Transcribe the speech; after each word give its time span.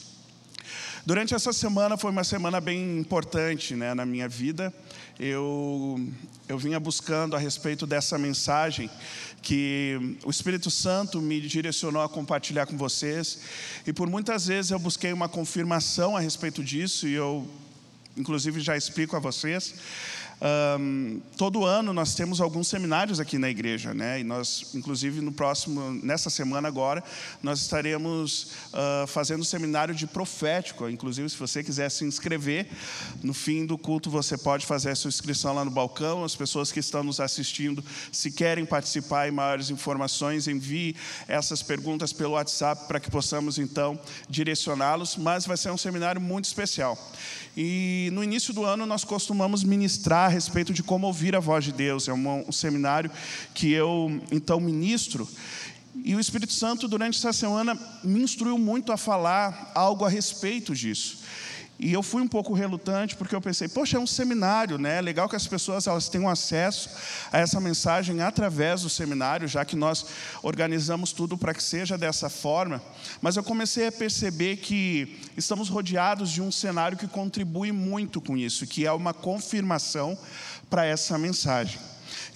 Durante 1.07 1.37
essa 1.37 1.53
semana 1.53 1.97
foi 1.97 2.11
uma 2.11 2.25
semana 2.25 2.61
bem 2.61 2.99
importante 2.99 3.77
né, 3.77 3.95
na 3.95 4.05
minha 4.05 4.29
vida. 4.29 4.75
Eu, 5.21 6.05
eu 6.49 6.59
vinha 6.59 6.81
buscando 6.81 7.37
a 7.37 7.39
respeito 7.39 7.87
dessa 7.87 8.19
mensagem 8.19 8.91
que 9.41 10.17
o 10.25 10.31
Espírito 10.31 10.69
Santo 10.69 11.23
me 11.23 11.41
direcionou 11.41 12.03
a 12.03 12.09
compartilhar 12.09 12.67
com 12.67 12.77
vocês. 12.77 13.39
E 13.87 13.93
por 13.93 14.11
muitas 14.11 14.49
vezes 14.49 14.73
eu 14.73 14.81
busquei 14.81 15.13
uma 15.13 15.29
confirmação 15.29 16.17
a 16.17 16.21
respeito 16.21 16.65
disso, 16.65 17.07
e 17.07 17.15
eu, 17.15 17.49
inclusive, 18.17 18.59
já 18.59 18.77
explico 18.77 19.15
a 19.15 19.21
vocês. 19.21 19.77
Um, 20.39 21.21
todo 21.39 21.65
ano 21.65 21.95
nós 21.95 22.15
temos 22.15 22.43
alguns 22.43 22.69
seminários 22.69 23.19
aqui 23.19 23.39
na 23.39 23.49
igreja, 23.49 23.95
né? 23.95 24.21
E 24.21 24.25
nós, 24.25 24.75
inclusive, 24.75 25.23
no 25.23 25.33
próximo, 25.33 25.93
nessa 26.03 26.29
semana 26.29 26.69
agora, 26.69 27.03
nós 27.43 27.61
estaremos 27.61 28.53
uh, 28.73 29.07
fazendo 29.07 29.41
um 29.41 29.45
seminário 29.45 29.95
de 29.95 30.07
profético. 30.07 30.89
Inclusive, 30.91 31.31
se 31.31 31.39
você 31.39 31.65
quiser 31.65 31.91
se 31.91 32.05
inscrever, 32.05 32.69
no 33.23 33.33
fim 33.33 33.65
do 33.65 33.79
culto 33.79 34.11
você 34.11 34.37
pode 34.37 34.67
fazer 34.67 34.91
a 34.91 34.95
sua 34.95 35.09
inscrição 35.09 35.55
lá 35.55 35.65
no 35.65 35.71
balcão. 35.71 36.23
As 36.23 36.37
pessoas 36.37 36.71
que 36.71 36.81
estão 36.81 37.03
nos 37.03 37.19
assistindo, 37.19 37.83
se 38.13 38.31
querem 38.31 38.67
participar 38.67 39.29
e 39.29 39.31
maiores 39.31 39.71
informações, 39.71 40.47
envie 40.47 40.95
essas 41.27 41.63
perguntas 41.63 42.13
pelo 42.13 42.33
WhatsApp 42.33 42.87
para 42.87 43.01
que 43.01 43.11
possamos 43.11 43.59
então 43.59 43.99
direcioná-los. 44.29 45.17
Mas 45.17 45.47
vai 45.47 45.57
ser 45.57 45.71
um 45.71 45.79
seminário 45.79 46.21
muito 46.21 46.45
especial. 46.45 46.99
E 47.57 48.11
no 48.13 48.23
início 48.23 48.53
do 48.53 48.67
ano 48.67 48.85
nós 48.85 49.03
costumamos 49.03 49.65
ministrar 49.65 50.26
a 50.27 50.29
respeito 50.29 50.73
de 50.73 50.83
como 50.83 51.07
ouvir 51.07 51.35
a 51.35 51.41
voz 51.41 51.65
de 51.65 51.73
Deus. 51.73 52.09
É 52.09 52.13
um, 52.13 52.49
um 52.49 52.53
seminário 52.53 53.11
que 53.55 53.73
eu 53.73 54.21
então 54.31 54.61
ministro. 54.61 55.29
E 56.05 56.15
o 56.15 56.21
Espírito 56.21 56.53
Santo, 56.53 56.87
durante 56.87 57.19
essa 57.19 57.33
semana, 57.33 57.79
me 58.05 58.21
instruiu 58.21 58.59
muito 58.59 58.93
a 58.93 58.97
falar 58.97 59.73
algo 59.75 60.05
a 60.05 60.09
respeito 60.09 60.75
disso. 60.75 61.19
E 61.79 61.93
eu 61.93 62.03
fui 62.03 62.23
um 62.23 62.29
pouco 62.29 62.55
relutante 62.55 63.15
porque 63.15 63.35
eu 63.35 63.41
pensei, 63.41 63.69
poxa, 63.69 63.99
é 63.99 64.01
um 64.01 64.07
seminário, 64.07 64.79
né? 64.79 64.99
É 64.99 65.01
legal 65.03 65.29
que 65.29 65.37
as 65.37 65.47
pessoas 65.47 65.87
elas 65.87 66.09
tenham 66.09 66.29
acesso 66.29 66.89
a 67.31 67.39
essa 67.39 67.61
mensagem 67.61 68.23
através 68.23 68.83
do 68.83 68.89
seminário, 68.89 69.47
já 69.47 69.65
que 69.65 69.77
nós 69.77 70.07
organizamos 70.43 71.13
tudo 71.13 71.37
para 71.37 71.53
que 71.53 71.63
seja 71.63 71.99
dessa 71.99 72.31
forma. 72.31 72.83
Mas 73.21 73.37
eu 73.37 73.45
comecei 73.45 73.87
a 73.87 73.93
perceber 73.93 74.57
que 74.57 75.21
estamos 75.37 75.69
rodeados 75.69 76.31
de 76.31 76.41
um 76.41 76.51
cenário 76.51 76.97
que 76.97 77.07
contribui 77.07 77.73
muito 77.73 78.21
com 78.21 78.37
isso, 78.37 78.67
que 78.67 78.87
é 78.87 78.93
uma 78.93 79.13
confirmação 79.13 80.17
para 80.71 80.85
essa 80.87 81.19
mensagem. 81.19 81.79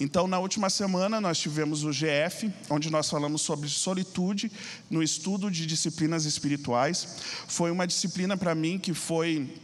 Então, 0.00 0.26
na 0.26 0.38
última 0.38 0.70
semana, 0.70 1.20
nós 1.20 1.38
tivemos 1.38 1.84
o 1.84 1.90
GF, 1.90 2.50
onde 2.70 2.88
nós 2.88 3.10
falamos 3.10 3.42
sobre 3.42 3.68
solitude 3.68 4.50
no 4.88 5.02
estudo 5.02 5.50
de 5.50 5.66
disciplinas 5.66 6.24
espirituais. 6.24 7.18
Foi 7.46 7.70
uma 7.70 7.86
disciplina 7.86 8.34
para 8.34 8.54
mim 8.54 8.78
que 8.78 8.94
foi 8.94 9.54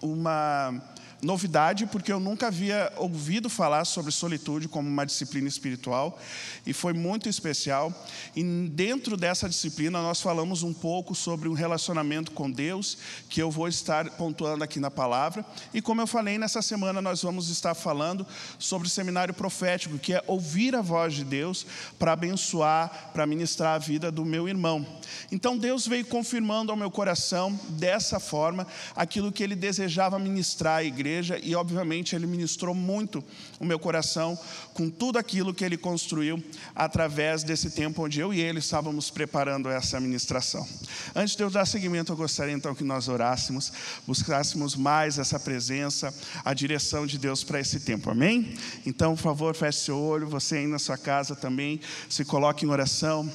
uma 0.00 0.82
novidade, 1.22 1.86
porque 1.86 2.12
eu 2.12 2.20
nunca 2.20 2.48
havia 2.48 2.92
ouvido 2.96 3.48
falar 3.48 3.84
sobre 3.84 4.12
solitude 4.12 4.68
como 4.68 4.88
uma 4.88 5.06
disciplina 5.06 5.48
espiritual, 5.48 6.18
e 6.66 6.72
foi 6.72 6.92
muito 6.92 7.28
especial. 7.28 7.92
E 8.34 8.42
dentro 8.68 9.16
dessa 9.16 9.48
disciplina, 9.48 10.02
nós 10.02 10.20
falamos 10.20 10.62
um 10.62 10.74
pouco 10.74 11.14
sobre 11.14 11.48
um 11.48 11.54
relacionamento 11.54 12.32
com 12.32 12.50
Deus, 12.50 12.98
que 13.28 13.40
eu 13.40 13.50
vou 13.50 13.66
estar 13.66 14.10
pontuando 14.10 14.62
aqui 14.62 14.78
na 14.78 14.90
palavra. 14.90 15.44
E 15.72 15.80
como 15.80 16.00
eu 16.00 16.06
falei, 16.06 16.38
nessa 16.38 16.60
semana 16.60 17.00
nós 17.00 17.22
vamos 17.22 17.48
estar 17.48 17.74
falando 17.74 18.26
sobre 18.58 18.86
o 18.86 18.90
seminário 18.90 19.32
profético, 19.32 19.98
que 19.98 20.12
é 20.12 20.22
ouvir 20.26 20.74
a 20.74 20.82
voz 20.82 21.14
de 21.14 21.24
Deus 21.24 21.66
para 21.98 22.12
abençoar, 22.12 23.10
para 23.12 23.26
ministrar 23.26 23.74
a 23.74 23.78
vida 23.78 24.12
do 24.12 24.24
meu 24.24 24.48
irmão. 24.48 24.86
Então 25.32 25.56
Deus 25.56 25.86
veio 25.86 26.04
confirmando 26.04 26.70
ao 26.70 26.76
meu 26.76 26.90
coração, 26.90 27.58
dessa 27.70 28.20
forma, 28.20 28.66
aquilo 28.94 29.32
que 29.32 29.42
ele 29.42 29.54
desejava 29.54 30.18
ministrar 30.18 30.78
à 30.78 30.84
igreja 30.84 31.05
igreja 31.06 31.38
e, 31.42 31.54
obviamente, 31.54 32.16
ele 32.16 32.26
ministrou 32.26 32.74
muito 32.74 33.22
o 33.60 33.64
meu 33.64 33.78
coração 33.78 34.38
com 34.74 34.90
tudo 34.90 35.18
aquilo 35.18 35.54
que 35.54 35.64
ele 35.64 35.76
construiu 35.76 36.42
através 36.74 37.44
desse 37.44 37.70
tempo 37.70 38.04
onde 38.04 38.20
eu 38.20 38.34
e 38.34 38.40
ele 38.40 38.58
estávamos 38.58 39.08
preparando 39.08 39.68
essa 39.68 40.00
ministração. 40.00 40.66
Antes 41.14 41.36
de 41.36 41.42
eu 41.42 41.50
dar 41.50 41.64
seguimento, 41.64 42.12
eu 42.12 42.16
gostaria 42.16 42.52
então 42.52 42.74
que 42.74 42.84
nós 42.84 43.08
orássemos, 43.08 43.72
buscássemos 44.06 44.74
mais 44.74 45.18
essa 45.18 45.38
presença, 45.38 46.12
a 46.44 46.52
direção 46.52 47.06
de 47.06 47.18
Deus 47.18 47.44
para 47.44 47.60
esse 47.60 47.80
tempo, 47.80 48.10
amém? 48.10 48.54
Então, 48.84 49.14
por 49.14 49.22
favor, 49.22 49.54
feche 49.54 49.78
seu 49.78 49.98
olho, 49.98 50.26
você 50.26 50.56
aí 50.56 50.66
na 50.66 50.78
sua 50.78 50.98
casa 50.98 51.36
também, 51.36 51.80
se 52.08 52.24
coloque 52.24 52.66
em 52.66 52.68
oração. 52.68 53.30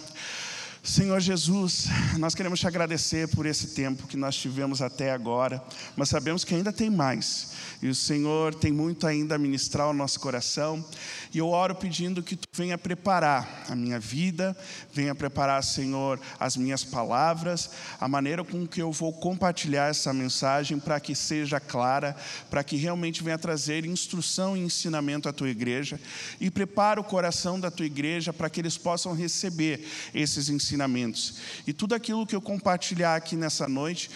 Senhor 0.84 1.19
Jesus, 1.19 1.90
nós 2.18 2.34
queremos 2.34 2.59
te 2.59 2.66
agradecer 2.66 3.28
por 3.28 3.46
esse 3.46 3.68
tempo 3.68 4.08
que 4.08 4.18
nós 4.18 4.36
tivemos 4.36 4.81
até 4.81 5.12
agora, 5.12 5.64
mas 5.96 6.09
sabemos 6.09 6.44
que 6.44 6.56
ainda 6.56 6.74
tem 6.74 6.90
mais. 6.90 7.52
E 7.84 7.88
o 7.88 7.94
Senhor 7.94 8.56
tem 8.56 8.72
muito 8.72 9.06
ainda 9.06 9.36
a 9.36 9.38
ministrar 9.38 9.86
ao 9.86 9.94
nosso 9.94 10.20
coração. 10.20 10.84
E 11.31 11.38
eu 11.38 11.50
oro 11.50 11.75
pedindo 11.75 12.24
que 12.24 12.36
tu 12.36 12.47
venha 12.52 12.80
preparar 12.80 13.66
a 13.70 13.75
minha 13.75 14.00
vida, 14.00 14.58
venha 14.91 15.14
preparar, 15.14 15.64
Senhor, 15.64 16.20
as 16.40 16.58
minhas 16.58 16.84
palavras, 16.84 17.70
a 18.00 18.08
maneira 18.08 18.44
com 18.44 18.68
que 18.68 18.81
eu 18.81 18.91
vou 18.91 19.14
compartilhar 19.14 19.88
essa 19.88 20.12
mensagem 20.12 20.80
para 20.80 21.00
que 21.00 21.14
seja 21.14 21.59
clara, 21.59 22.16
para 22.50 22.64
que 22.64 22.75
realmente 22.75 23.24
venha 23.24 23.38
trazer 23.38 23.86
instrução 23.86 24.58
e 24.58 24.62
ensinamento 24.62 25.30
à 25.30 25.34
tua 25.34 25.50
igreja. 25.50 26.00
E 26.40 26.50
prepara 26.50 27.00
o 27.00 27.03
coração 27.03 27.59
da 27.59 27.70
tua 27.70 27.86
igreja 27.86 28.34
para 28.34 28.50
que 28.50 28.59
eles 28.59 28.80
possam 28.80 29.14
receber 29.14 29.88
esses 30.14 30.50
ensinamentos. 30.50 30.71
E 31.66 31.74
tudo 31.74 31.96
aquilo 31.96 32.26
que 32.26 32.36
eu 32.36 32.42
compartilhar 32.42 33.16
aqui 33.16 33.36
nessa 33.36 33.68
noite, 33.68 34.09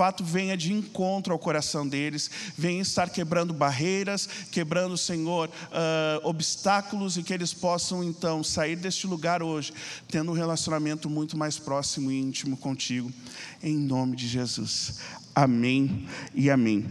fato 0.00 0.24
venha 0.24 0.56
de 0.56 0.72
encontro 0.72 1.32
ao 1.32 1.38
coração 1.38 1.86
deles, 1.86 2.30
venha 2.56 2.80
estar 2.80 3.10
quebrando 3.10 3.52
barreiras, 3.52 4.26
quebrando, 4.50 4.96
Senhor, 4.96 5.48
uh, 5.48 6.26
obstáculos 6.26 7.18
e 7.18 7.22
que 7.22 7.34
eles 7.34 7.52
possam 7.52 8.02
então 8.02 8.42
sair 8.42 8.76
deste 8.76 9.06
lugar 9.06 9.42
hoje, 9.42 9.74
tendo 10.08 10.30
um 10.30 10.34
relacionamento 10.34 11.10
muito 11.10 11.36
mais 11.36 11.58
próximo 11.58 12.10
e 12.10 12.18
íntimo 12.18 12.56
contigo, 12.56 13.12
em 13.62 13.76
nome 13.76 14.16
de 14.16 14.26
Jesus. 14.26 15.00
Amém 15.34 16.08
e 16.34 16.48
amém. 16.48 16.86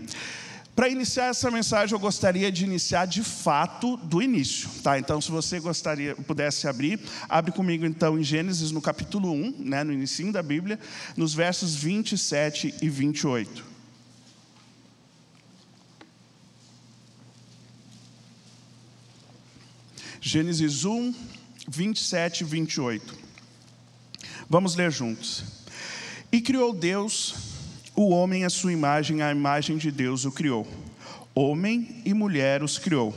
Para 0.79 0.87
iniciar 0.87 1.25
essa 1.25 1.51
mensagem, 1.51 1.93
eu 1.93 1.99
gostaria 1.99 2.49
de 2.49 2.63
iniciar 2.63 3.05
de 3.05 3.21
fato 3.21 3.97
do 3.97 4.21
início, 4.21 4.69
tá? 4.81 4.97
Então, 4.97 5.19
se 5.19 5.29
você 5.29 5.59
gostaria, 5.59 6.15
pudesse 6.15 6.69
abrir, 6.69 6.97
abre 7.27 7.51
comigo 7.51 7.85
então 7.85 8.17
em 8.17 8.23
Gênesis 8.23 8.71
no 8.71 8.81
capítulo 8.81 9.29
1, 9.29 9.55
né, 9.59 9.83
no 9.83 9.91
início 9.91 10.31
da 10.31 10.41
Bíblia, 10.41 10.79
nos 11.17 11.33
versos 11.33 11.75
27 11.75 12.75
e 12.81 12.87
28. 12.87 13.65
Gênesis 20.21 20.85
1, 20.85 21.13
27 21.67 22.39
e 22.39 22.43
28. 22.45 23.17
Vamos 24.49 24.75
ler 24.75 24.89
juntos. 24.89 25.43
E 26.31 26.39
criou 26.39 26.71
Deus 26.71 27.48
o 28.01 28.11
homem, 28.11 28.45
a 28.45 28.49
sua 28.49 28.71
imagem, 28.71 29.21
a 29.21 29.29
imagem 29.29 29.77
de 29.77 29.91
Deus 29.91 30.23
o 30.23 30.31
criou. 30.31 30.65
Homem 31.35 32.01
e 32.05 32.13
mulher 32.13 32.63
os 32.63 32.77
criou. 32.77 33.13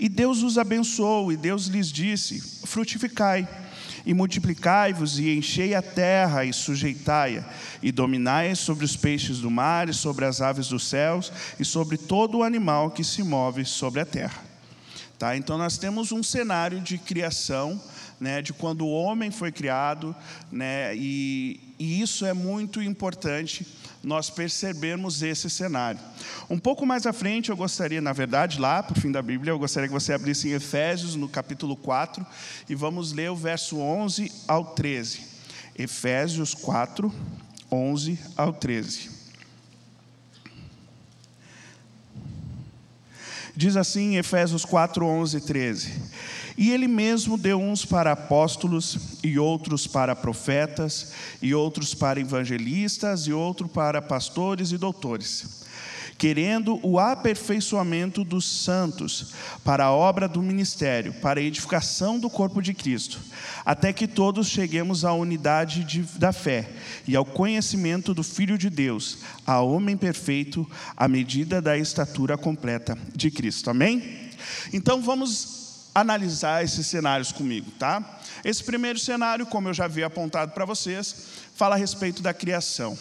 E 0.00 0.08
Deus 0.08 0.42
os 0.42 0.56
abençoou, 0.56 1.30
e 1.30 1.36
Deus 1.36 1.66
lhes 1.66 1.92
disse: 1.92 2.40
Frutificai, 2.66 3.46
e 4.06 4.14
multiplicai-vos, 4.14 5.18
e 5.18 5.36
enchei 5.36 5.74
a 5.74 5.82
terra, 5.82 6.42
e 6.42 6.54
sujeitai-a, 6.54 7.44
e 7.82 7.92
dominai 7.92 8.54
sobre 8.54 8.86
os 8.86 8.96
peixes 8.96 9.40
do 9.40 9.50
mar, 9.50 9.90
e 9.90 9.94
sobre 9.94 10.24
as 10.24 10.40
aves 10.40 10.68
dos 10.68 10.88
céus, 10.88 11.30
e 11.60 11.64
sobre 11.64 11.98
todo 11.98 12.38
o 12.38 12.42
animal 12.42 12.92
que 12.92 13.04
se 13.04 13.22
move 13.22 13.66
sobre 13.66 14.00
a 14.00 14.06
terra. 14.06 14.42
Tá? 15.18 15.36
Então, 15.36 15.58
nós 15.58 15.76
temos 15.76 16.12
um 16.12 16.22
cenário 16.22 16.80
de 16.80 16.96
criação 16.96 17.78
né, 18.20 18.40
de 18.40 18.52
quando 18.52 18.86
o 18.86 18.92
homem 18.92 19.30
foi 19.30 19.50
criado, 19.50 20.14
né, 20.50 20.94
e, 20.96 21.60
e 21.78 22.00
isso 22.00 22.24
é 22.24 22.32
muito 22.32 22.82
importante 22.82 23.66
nós 24.02 24.28
percebermos 24.30 25.22
esse 25.22 25.48
cenário. 25.48 26.00
Um 26.48 26.58
pouco 26.58 26.84
mais 26.84 27.06
à 27.06 27.12
frente, 27.12 27.50
eu 27.50 27.56
gostaria, 27.56 28.00
na 28.00 28.12
verdade, 28.12 28.60
lá 28.60 28.82
para 28.82 28.96
o 28.96 29.00
fim 29.00 29.10
da 29.10 29.22
Bíblia, 29.22 29.52
eu 29.52 29.58
gostaria 29.58 29.88
que 29.88 29.94
você 29.94 30.12
abrisse 30.12 30.48
em 30.48 30.52
Efésios, 30.52 31.16
no 31.16 31.28
capítulo 31.28 31.76
4, 31.76 32.24
e 32.68 32.74
vamos 32.74 33.12
ler 33.12 33.30
o 33.30 33.36
verso 33.36 33.78
11 33.78 34.30
ao 34.46 34.64
13. 34.74 35.20
Efésios 35.76 36.54
4, 36.54 37.12
11 37.70 38.18
ao 38.36 38.52
13. 38.52 39.10
Diz 43.56 43.76
assim 43.76 44.14
em 44.14 44.16
Efésios 44.16 44.64
4, 44.64 45.04
11 45.04 45.36
e 45.36 45.40
13: 45.40 46.02
E 46.56 46.70
ele 46.70 46.86
mesmo 46.86 47.36
deu 47.36 47.60
uns 47.60 47.84
para 47.84 48.12
apóstolos, 48.12 49.18
e 49.22 49.38
outros 49.38 49.86
para 49.86 50.14
profetas, 50.14 51.12
e 51.42 51.54
outros 51.54 51.94
para 51.94 52.20
evangelistas, 52.20 53.26
e 53.26 53.32
outros 53.32 53.70
para 53.70 54.00
pastores 54.00 54.70
e 54.70 54.78
doutores 54.78 55.64
querendo 56.16 56.78
o 56.82 56.98
aperfeiçoamento 56.98 58.24
dos 58.24 58.44
santos 58.44 59.32
para 59.64 59.84
a 59.84 59.92
obra 59.92 60.28
do 60.28 60.42
ministério, 60.42 61.12
para 61.14 61.40
a 61.40 61.42
edificação 61.42 62.18
do 62.18 62.30
corpo 62.30 62.62
de 62.62 62.72
Cristo, 62.72 63.20
até 63.64 63.92
que 63.92 64.06
todos 64.06 64.48
cheguemos 64.48 65.04
à 65.04 65.12
unidade 65.12 65.84
de, 65.84 66.02
da 66.18 66.32
fé 66.32 66.70
e 67.06 67.16
ao 67.16 67.24
conhecimento 67.24 68.14
do 68.14 68.22
Filho 68.22 68.56
de 68.56 68.70
Deus, 68.70 69.18
a 69.46 69.60
homem 69.60 69.96
perfeito, 69.96 70.68
à 70.96 71.08
medida 71.08 71.60
da 71.60 71.76
estatura 71.76 72.38
completa 72.38 72.96
de 73.14 73.30
Cristo. 73.30 73.70
Amém? 73.70 74.30
Então 74.72 75.02
vamos 75.02 75.63
analisar 75.94 76.64
esses 76.64 76.86
cenários 76.86 77.30
comigo, 77.30 77.70
tá? 77.78 78.18
Esse 78.44 78.64
primeiro 78.64 78.98
cenário, 78.98 79.46
como 79.46 79.68
eu 79.68 79.74
já 79.74 79.84
havia 79.84 80.06
apontado 80.06 80.52
para 80.52 80.64
vocês, 80.64 81.14
fala 81.54 81.76
a 81.76 81.78
respeito 81.78 82.22
da 82.22 82.34
criação 82.34 82.98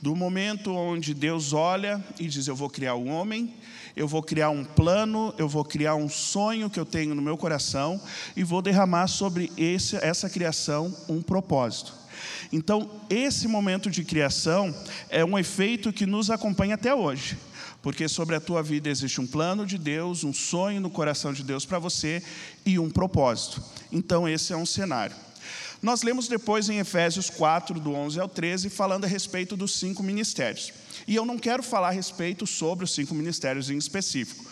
do 0.00 0.14
momento 0.14 0.74
onde 0.74 1.14
Deus 1.14 1.52
olha 1.52 2.02
e 2.18 2.26
diz: 2.26 2.46
Eu 2.46 2.56
vou 2.56 2.68
criar 2.68 2.94
o 2.94 3.04
um 3.04 3.10
homem, 3.10 3.54
eu 3.96 4.06
vou 4.06 4.22
criar 4.22 4.50
um 4.50 4.64
plano, 4.64 5.34
eu 5.38 5.48
vou 5.48 5.64
criar 5.64 5.94
um 5.94 6.08
sonho 6.08 6.68
que 6.68 6.78
eu 6.78 6.84
tenho 6.84 7.14
no 7.14 7.22
meu 7.22 7.36
coração 7.36 8.00
e 8.36 8.44
vou 8.44 8.60
derramar 8.60 9.08
sobre 9.08 9.50
esse, 9.56 9.96
essa 9.96 10.28
criação 10.28 10.94
um 11.08 11.22
propósito. 11.22 11.94
Então, 12.52 12.90
esse 13.10 13.48
momento 13.48 13.90
de 13.90 14.04
criação 14.04 14.74
é 15.10 15.24
um 15.24 15.38
efeito 15.38 15.92
que 15.92 16.06
nos 16.06 16.30
acompanha 16.30 16.74
até 16.74 16.94
hoje, 16.94 17.36
porque 17.86 18.08
sobre 18.08 18.34
a 18.34 18.40
tua 18.40 18.64
vida 18.64 18.88
existe 18.88 19.20
um 19.20 19.26
plano 19.28 19.64
de 19.64 19.78
Deus, 19.78 20.24
um 20.24 20.32
sonho 20.32 20.80
no 20.80 20.90
coração 20.90 21.32
de 21.32 21.44
Deus 21.44 21.64
para 21.64 21.78
você 21.78 22.20
e 22.64 22.80
um 22.80 22.90
propósito. 22.90 23.62
Então, 23.92 24.28
esse 24.28 24.52
é 24.52 24.56
um 24.56 24.66
cenário. 24.66 25.14
Nós 25.80 26.02
lemos 26.02 26.26
depois 26.26 26.68
em 26.68 26.80
Efésios 26.80 27.30
4, 27.30 27.78
do 27.78 27.92
11 27.92 28.18
ao 28.18 28.28
13, 28.28 28.70
falando 28.70 29.04
a 29.04 29.06
respeito 29.06 29.56
dos 29.56 29.78
cinco 29.78 30.02
ministérios. 30.02 30.72
E 31.06 31.14
eu 31.14 31.24
não 31.24 31.38
quero 31.38 31.62
falar 31.62 31.90
a 31.90 31.92
respeito 31.92 32.44
sobre 32.44 32.84
os 32.84 32.92
cinco 32.92 33.14
ministérios 33.14 33.70
em 33.70 33.78
específico, 33.78 34.44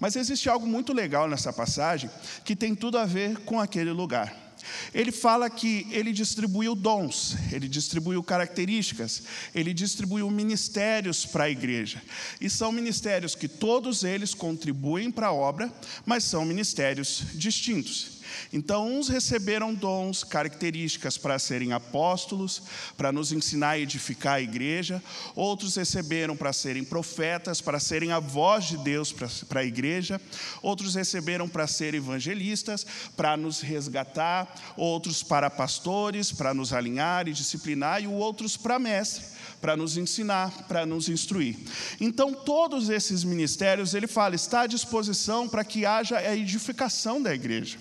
mas 0.00 0.16
existe 0.16 0.48
algo 0.48 0.66
muito 0.66 0.92
legal 0.92 1.28
nessa 1.28 1.52
passagem 1.52 2.10
que 2.44 2.56
tem 2.56 2.74
tudo 2.74 2.98
a 2.98 3.06
ver 3.06 3.38
com 3.44 3.60
aquele 3.60 3.92
lugar. 3.92 4.49
Ele 4.94 5.12
fala 5.12 5.48
que 5.48 5.86
ele 5.90 6.12
distribuiu 6.12 6.74
dons, 6.74 7.36
ele 7.52 7.68
distribuiu 7.68 8.22
características, 8.22 9.22
ele 9.54 9.72
distribuiu 9.72 10.30
ministérios 10.30 11.26
para 11.26 11.44
a 11.44 11.50
igreja. 11.50 12.02
E 12.40 12.48
são 12.48 12.72
ministérios 12.72 13.34
que 13.34 13.48
todos 13.48 14.04
eles 14.04 14.34
contribuem 14.34 15.10
para 15.10 15.28
a 15.28 15.32
obra, 15.32 15.72
mas 16.04 16.24
são 16.24 16.44
ministérios 16.44 17.24
distintos. 17.34 18.19
Então, 18.52 18.86
uns 18.86 19.08
receberam 19.08 19.74
dons, 19.74 20.24
características 20.24 21.16
para 21.16 21.38
serem 21.38 21.72
apóstolos, 21.72 22.62
para 22.96 23.12
nos 23.12 23.32
ensinar 23.32 23.70
a 23.70 23.78
edificar 23.78 24.34
a 24.34 24.40
igreja, 24.40 25.02
outros 25.34 25.76
receberam 25.76 26.36
para 26.36 26.52
serem 26.52 26.84
profetas, 26.84 27.60
para 27.60 27.80
serem 27.80 28.12
a 28.12 28.18
voz 28.18 28.66
de 28.66 28.76
Deus 28.78 29.12
para, 29.48 29.60
a 29.60 29.64
igreja, 29.64 30.20
outros 30.62 30.94
receberam 30.94 31.48
para 31.48 31.66
ser 31.66 31.94
evangelistas, 31.94 32.86
para 33.16 33.36
nos 33.36 33.60
resgatar, 33.60 34.52
outros 34.76 35.22
para 35.22 35.50
pastores, 35.50 36.32
para 36.32 36.54
nos 36.54 36.72
alinhar 36.72 37.28
e 37.28 37.32
disciplinar, 37.32 38.02
e 38.02 38.06
outros 38.06 38.56
para 38.56 38.78
mestre 38.78 39.40
para 39.60 39.76
nos 39.76 39.96
ensinar, 39.96 40.66
para 40.66 40.86
nos 40.86 41.08
instruir. 41.08 41.56
Então, 42.00 42.32
todos 42.32 42.88
esses 42.88 43.22
ministérios, 43.22 43.94
ele 43.94 44.06
fala, 44.06 44.34
está 44.34 44.62
à 44.62 44.66
disposição 44.66 45.48
para 45.48 45.64
que 45.64 45.84
haja 45.84 46.16
a 46.16 46.36
edificação 46.36 47.20
da 47.20 47.34
igreja, 47.34 47.78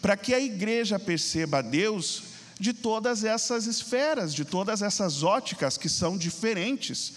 para 0.00 0.16
que 0.16 0.34
a 0.34 0.40
igreja 0.40 0.98
perceba 0.98 1.58
a 1.58 1.62
Deus 1.62 2.22
de 2.58 2.72
todas 2.72 3.24
essas 3.24 3.66
esferas, 3.66 4.34
de 4.34 4.44
todas 4.44 4.82
essas 4.82 5.22
óticas 5.22 5.76
que 5.76 5.88
são 5.88 6.16
diferentes. 6.16 7.12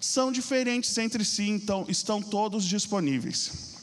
São 0.00 0.30
diferentes 0.30 0.96
entre 0.98 1.24
si, 1.24 1.48
então 1.48 1.84
estão 1.88 2.20
todos 2.20 2.64
disponíveis. 2.64 3.76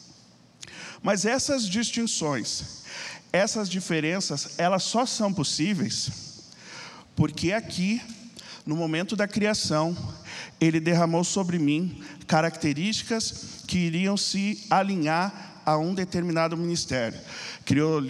Mas 1.01 1.25
essas 1.25 1.68
distinções, 1.68 2.83
essas 3.31 3.69
diferenças, 3.69 4.51
elas 4.57 4.83
só 4.83 5.06
são 5.06 5.33
possíveis 5.33 6.33
porque 7.16 7.51
aqui 7.51 8.01
no 8.66 8.75
momento 8.75 9.16
da 9.16 9.27
criação, 9.27 9.95
ele 10.59 10.80
derramou 10.80 11.24
sobre 11.24 11.59
mim 11.59 12.01
características 12.25 13.63
que 13.68 13.77
iriam 13.77 14.16
se 14.16 14.66
alinhar 14.69 15.53
a 15.65 15.77
um 15.77 15.94
determinado 15.94 16.57
ministério. 16.57 17.19
Criou 17.65 18.01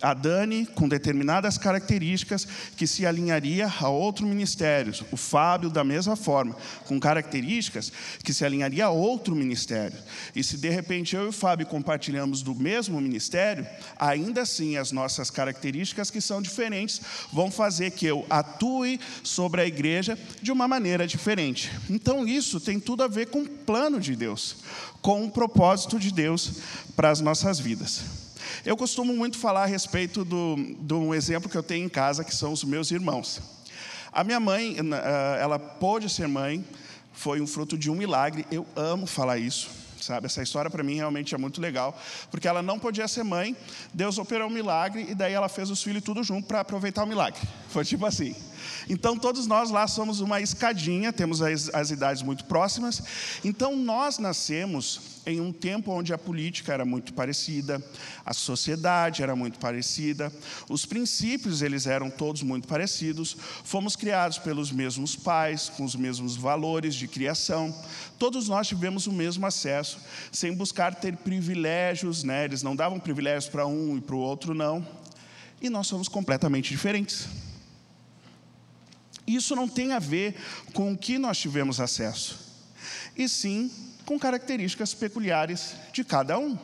a 0.00 0.12
Dani 0.12 0.66
com 0.66 0.88
determinadas 0.88 1.56
características 1.56 2.46
que 2.76 2.86
se 2.86 3.06
alinharia 3.06 3.72
a 3.80 3.88
outro 3.88 4.26
ministério. 4.26 4.92
O 5.10 5.16
Fábio, 5.16 5.70
da 5.70 5.82
mesma 5.82 6.16
forma, 6.16 6.56
com 6.84 7.00
características 7.00 7.92
que 8.22 8.32
se 8.32 8.44
alinharia 8.44 8.86
a 8.86 8.90
outro 8.90 9.34
ministério. 9.34 9.98
E 10.34 10.42
se 10.42 10.56
de 10.56 10.68
repente 10.68 11.16
eu 11.16 11.26
e 11.26 11.28
o 11.28 11.32
Fábio 11.32 11.66
compartilhamos 11.66 12.42
do 12.42 12.54
mesmo 12.54 13.00
ministério, 13.00 13.66
ainda 13.98 14.42
assim 14.42 14.76
as 14.76 14.92
nossas 14.92 15.30
características 15.30 16.10
que 16.10 16.20
são 16.20 16.42
diferentes 16.42 17.00
vão 17.32 17.50
fazer 17.50 17.92
que 17.92 18.06
eu 18.06 18.26
atue 18.28 19.00
sobre 19.22 19.60
a 19.60 19.66
igreja 19.66 20.18
de 20.42 20.52
uma 20.52 20.68
maneira 20.68 21.06
diferente. 21.06 21.70
Então 21.88 22.26
isso 22.26 22.60
tem 22.60 22.78
tudo 22.78 23.02
a 23.02 23.08
ver 23.08 23.26
com 23.26 23.42
o 23.42 23.48
plano 23.48 23.98
de 23.98 24.14
Deus, 24.14 24.56
com 25.00 25.24
o 25.24 25.30
propósito 25.30 25.98
de 25.98 26.12
Deus 26.12 26.52
para 26.94 27.10
as 27.10 27.20
nossas 27.20 27.58
vidas. 27.58 28.15
Eu 28.64 28.76
costumo 28.76 29.14
muito 29.14 29.38
falar 29.38 29.64
a 29.64 29.66
respeito 29.66 30.24
do, 30.24 30.56
um 30.98 31.14
exemplo 31.14 31.48
que 31.48 31.56
eu 31.56 31.62
tenho 31.62 31.86
em 31.86 31.88
casa, 31.88 32.24
que 32.24 32.34
são 32.34 32.52
os 32.52 32.64
meus 32.64 32.90
irmãos. 32.90 33.40
A 34.12 34.24
minha 34.24 34.40
mãe, 34.40 34.76
eh, 34.78 35.38
ela 35.42 35.58
pôde 35.58 36.08
ser 36.08 36.26
mãe, 36.26 36.64
foi 37.12 37.40
um 37.40 37.46
fruto 37.46 37.76
de 37.76 37.90
um 37.90 37.94
milagre. 37.94 38.46
Eu 38.50 38.66
amo 38.74 39.06
falar 39.06 39.38
isso, 39.38 39.68
sabe? 40.00 40.26
Essa 40.26 40.42
história 40.42 40.70
para 40.70 40.82
mim 40.82 40.96
realmente 40.96 41.34
é 41.34 41.38
muito 41.38 41.60
legal, 41.60 41.98
porque 42.30 42.48
ela 42.48 42.62
não 42.62 42.78
podia 42.78 43.06
ser 43.08 43.24
mãe, 43.24 43.56
Deus 43.92 44.18
operou 44.18 44.48
um 44.48 44.52
milagre 44.52 45.06
e 45.08 45.14
daí 45.14 45.32
ela 45.32 45.48
fez 45.48 45.70
os 45.70 45.82
filhos 45.82 46.02
tudo 46.02 46.22
junto 46.22 46.46
para 46.46 46.60
aproveitar 46.60 47.04
o 47.04 47.06
milagre. 47.06 47.40
Foi 47.68 47.84
tipo 47.84 48.06
assim. 48.06 48.34
Então, 48.88 49.18
todos 49.18 49.46
nós 49.46 49.70
lá 49.70 49.86
somos 49.86 50.20
uma 50.20 50.40
escadinha, 50.40 51.12
temos 51.12 51.42
as, 51.42 51.72
as 51.74 51.90
idades 51.90 52.22
muito 52.22 52.44
próximas. 52.44 53.02
Então, 53.44 53.76
nós 53.76 54.18
nascemos 54.18 55.15
em 55.26 55.40
um 55.40 55.52
tempo 55.52 55.90
onde 55.90 56.14
a 56.14 56.18
política 56.18 56.72
era 56.72 56.84
muito 56.84 57.12
parecida, 57.12 57.84
a 58.24 58.32
sociedade 58.32 59.24
era 59.24 59.34
muito 59.34 59.58
parecida, 59.58 60.32
os 60.68 60.86
princípios 60.86 61.62
eles 61.62 61.84
eram 61.88 62.08
todos 62.08 62.42
muito 62.42 62.68
parecidos, 62.68 63.36
fomos 63.64 63.96
criados 63.96 64.38
pelos 64.38 64.70
mesmos 64.70 65.16
pais, 65.16 65.68
com 65.68 65.84
os 65.84 65.96
mesmos 65.96 66.36
valores 66.36 66.94
de 66.94 67.08
criação, 67.08 67.74
todos 68.20 68.48
nós 68.48 68.68
tivemos 68.68 69.08
o 69.08 69.12
mesmo 69.12 69.44
acesso, 69.44 69.98
sem 70.30 70.54
buscar 70.54 70.94
ter 70.94 71.16
privilégios, 71.16 72.22
né? 72.22 72.44
eles 72.44 72.62
não 72.62 72.76
davam 72.76 73.00
privilégios 73.00 73.50
para 73.50 73.66
um 73.66 73.98
e 73.98 74.00
para 74.00 74.14
o 74.14 74.20
outro 74.20 74.54
não, 74.54 74.86
e 75.60 75.68
nós 75.68 75.88
somos 75.88 76.06
completamente 76.06 76.70
diferentes. 76.70 77.26
Isso 79.26 79.56
não 79.56 79.66
tem 79.66 79.92
a 79.92 79.98
ver 79.98 80.36
com 80.72 80.92
o 80.92 80.96
que 80.96 81.18
nós 81.18 81.36
tivemos 81.36 81.80
acesso, 81.80 82.38
e 83.16 83.28
sim 83.28 83.85
com 84.06 84.18
características 84.18 84.94
peculiares 84.94 85.74
de 85.92 86.02
cada 86.04 86.38
um. 86.38 86.56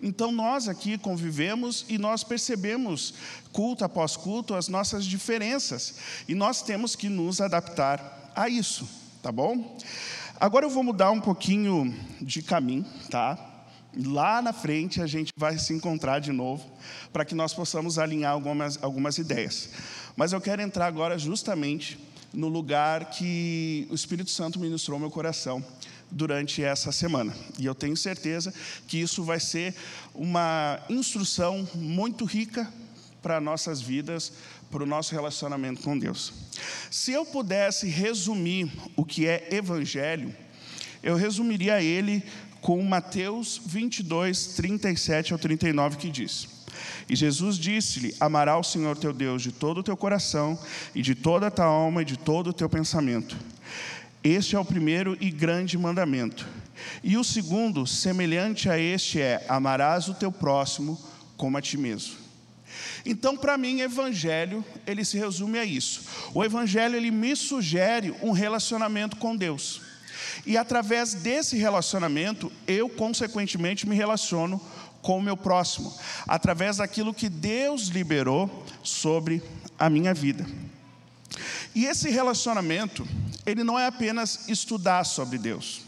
Então 0.00 0.30
nós 0.30 0.68
aqui 0.68 0.96
convivemos 0.96 1.84
e 1.88 1.98
nós 1.98 2.22
percebemos, 2.22 3.14
culto 3.52 3.84
após 3.84 4.16
culto, 4.16 4.54
as 4.54 4.68
nossas 4.68 5.04
diferenças, 5.04 5.96
e 6.28 6.34
nós 6.34 6.62
temos 6.62 6.94
que 6.94 7.08
nos 7.08 7.40
adaptar 7.40 8.32
a 8.34 8.48
isso, 8.48 8.88
tá 9.22 9.32
bom? 9.32 9.76
Agora 10.38 10.66
eu 10.66 10.70
vou 10.70 10.84
mudar 10.84 11.10
um 11.10 11.20
pouquinho 11.20 11.94
de 12.20 12.42
caminho, 12.42 12.84
tá? 13.10 13.38
Lá 13.96 14.42
na 14.42 14.52
frente 14.52 15.00
a 15.00 15.06
gente 15.06 15.32
vai 15.34 15.58
se 15.58 15.72
encontrar 15.72 16.20
de 16.20 16.30
novo, 16.30 16.70
para 17.10 17.24
que 17.24 17.34
nós 17.34 17.54
possamos 17.54 17.98
alinhar 17.98 18.32
algumas, 18.32 18.78
algumas 18.82 19.16
ideias. 19.16 19.70
Mas 20.14 20.32
eu 20.32 20.40
quero 20.40 20.60
entrar 20.60 20.86
agora 20.86 21.18
justamente 21.18 21.98
no 22.34 22.48
lugar 22.48 23.06
que 23.06 23.88
o 23.90 23.94
Espírito 23.94 24.30
Santo 24.30 24.60
ministrou 24.60 24.98
meu 24.98 25.10
coração 25.10 25.64
durante 26.10 26.62
essa 26.62 26.92
semana. 26.92 27.34
E 27.58 27.66
eu 27.66 27.74
tenho 27.74 27.96
certeza 27.96 28.52
que 28.86 28.98
isso 28.98 29.24
vai 29.24 29.40
ser 29.40 29.74
uma 30.14 30.80
instrução 30.88 31.68
muito 31.74 32.24
rica 32.24 32.70
para 33.22 33.40
nossas 33.40 33.80
vidas, 33.80 34.32
para 34.70 34.82
o 34.82 34.86
nosso 34.86 35.14
relacionamento 35.14 35.82
com 35.82 35.98
Deus. 35.98 36.32
Se 36.90 37.12
eu 37.12 37.24
pudesse 37.24 37.88
resumir 37.88 38.70
o 38.94 39.04
que 39.04 39.26
é 39.26 39.48
evangelho, 39.50 40.34
eu 41.02 41.16
resumiria 41.16 41.82
ele 41.82 42.22
com 42.60 42.82
Mateus 42.82 43.60
22, 43.64 44.54
37 44.54 45.32
ao 45.32 45.38
39, 45.38 45.96
que 45.98 46.10
diz: 46.10 46.48
E 47.08 47.14
Jesus 47.14 47.56
disse-lhe: 47.56 48.14
Amará 48.18 48.58
o 48.58 48.64
Senhor 48.64 48.96
teu 48.96 49.12
Deus 49.12 49.42
de 49.42 49.52
todo 49.52 49.78
o 49.78 49.82
teu 49.82 49.96
coração, 49.96 50.58
e 50.94 51.02
de 51.02 51.14
toda 51.14 51.46
a 51.46 51.50
tua 51.50 51.64
alma, 51.64 52.02
e 52.02 52.04
de 52.04 52.16
todo 52.16 52.48
o 52.50 52.52
teu 52.52 52.68
pensamento. 52.68 53.36
Este 54.26 54.56
é 54.56 54.58
o 54.58 54.64
primeiro 54.64 55.16
e 55.20 55.30
grande 55.30 55.78
mandamento. 55.78 56.48
E 57.00 57.16
o 57.16 57.22
segundo, 57.22 57.86
semelhante 57.86 58.68
a 58.68 58.76
este, 58.76 59.20
é: 59.20 59.46
Amarás 59.48 60.08
o 60.08 60.14
teu 60.14 60.32
próximo 60.32 61.00
como 61.36 61.56
a 61.56 61.62
ti 61.62 61.78
mesmo. 61.78 62.16
Então, 63.04 63.36
para 63.36 63.56
mim, 63.56 63.82
evangelho, 63.82 64.64
ele 64.84 65.04
se 65.04 65.16
resume 65.16 65.60
a 65.60 65.64
isso. 65.64 66.02
O 66.34 66.44
evangelho 66.44 66.96
ele 66.96 67.12
me 67.12 67.36
sugere 67.36 68.16
um 68.20 68.32
relacionamento 68.32 69.16
com 69.16 69.36
Deus. 69.36 69.80
E 70.44 70.56
através 70.56 71.14
desse 71.14 71.56
relacionamento, 71.56 72.50
eu 72.66 72.88
consequentemente 72.88 73.88
me 73.88 73.94
relaciono 73.94 74.60
com 75.02 75.18
o 75.18 75.22
meu 75.22 75.36
próximo, 75.36 75.96
através 76.26 76.78
daquilo 76.78 77.14
que 77.14 77.28
Deus 77.28 77.86
liberou 77.86 78.66
sobre 78.82 79.40
a 79.78 79.88
minha 79.88 80.12
vida. 80.12 80.44
E 81.76 81.84
esse 81.84 82.08
relacionamento, 82.08 83.06
ele 83.44 83.62
não 83.62 83.78
é 83.78 83.84
apenas 83.84 84.48
estudar 84.48 85.04
sobre 85.04 85.36
Deus. 85.36 85.82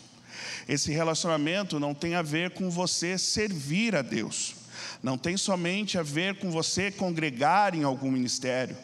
Esse 0.69 0.93
relacionamento 0.93 1.81
não 1.81 1.95
tem 1.95 2.15
a 2.15 2.21
ver 2.21 2.51
com 2.51 2.69
você 2.69 3.17
servir 3.17 3.97
a 3.97 4.03
Deus. 4.03 4.55
Não 5.03 5.17
tem 5.17 5.39
somente 5.39 5.97
a 5.97 6.03
ver 6.03 6.41
com 6.41 6.51
você 6.51 6.91
congregar 6.91 7.75
em 7.75 7.85
algum 7.85 8.11
ministério, 8.11 8.77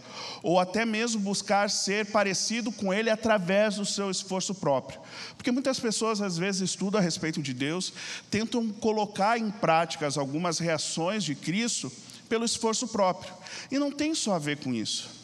ou 0.42 0.58
até 0.58 0.86
mesmo 0.86 1.20
buscar 1.20 1.68
ser 1.68 2.06
parecido 2.06 2.72
com 2.72 2.94
Ele 2.94 3.10
através 3.10 3.76
do 3.76 3.84
seu 3.84 4.10
esforço 4.10 4.54
próprio. 4.54 4.98
Porque 5.36 5.50
muitas 5.50 5.78
pessoas, 5.78 6.22
às 6.22 6.38
vezes, 6.38 6.70
estudam 6.70 6.98
a 6.98 7.04
respeito 7.04 7.42
de 7.42 7.52
Deus, 7.52 7.92
tentam 8.30 8.66
colocar 8.70 9.38
em 9.38 9.50
práticas 9.50 10.16
algumas 10.16 10.58
reações 10.58 11.22
de 11.22 11.34
Cristo 11.34 11.92
pelo 12.30 12.46
esforço 12.46 12.88
próprio, 12.88 13.34
e 13.70 13.78
não 13.78 13.92
tem 13.92 14.14
só 14.14 14.32
a 14.32 14.38
ver 14.38 14.56
com 14.56 14.72
isso. 14.72 15.23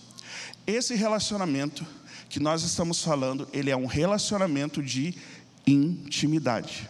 Esse 0.66 0.94
relacionamento 0.94 1.86
que 2.28 2.38
nós 2.38 2.62
estamos 2.62 3.02
falando, 3.02 3.48
ele 3.52 3.70
é 3.70 3.76
um 3.76 3.86
relacionamento 3.86 4.82
de 4.82 5.14
intimidade. 5.66 6.88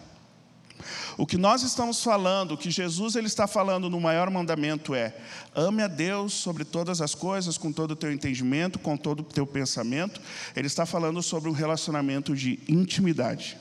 O 1.16 1.26
que 1.26 1.36
nós 1.36 1.62
estamos 1.62 2.02
falando, 2.02 2.52
o 2.52 2.56
que 2.56 2.70
Jesus 2.70 3.14
ele 3.14 3.26
está 3.26 3.46
falando 3.46 3.90
no 3.90 4.00
maior 4.00 4.30
mandamento 4.30 4.94
é: 4.94 5.14
ame 5.54 5.82
a 5.82 5.86
Deus 5.86 6.32
sobre 6.32 6.64
todas 6.64 7.00
as 7.00 7.14
coisas, 7.14 7.58
com 7.58 7.70
todo 7.72 7.90
o 7.90 7.96
teu 7.96 8.12
entendimento, 8.12 8.78
com 8.78 8.96
todo 8.96 9.20
o 9.20 9.24
teu 9.24 9.46
pensamento. 9.46 10.20
Ele 10.56 10.66
está 10.66 10.86
falando 10.86 11.22
sobre 11.22 11.50
um 11.50 11.52
relacionamento 11.52 12.34
de 12.34 12.58
intimidade. 12.68 13.58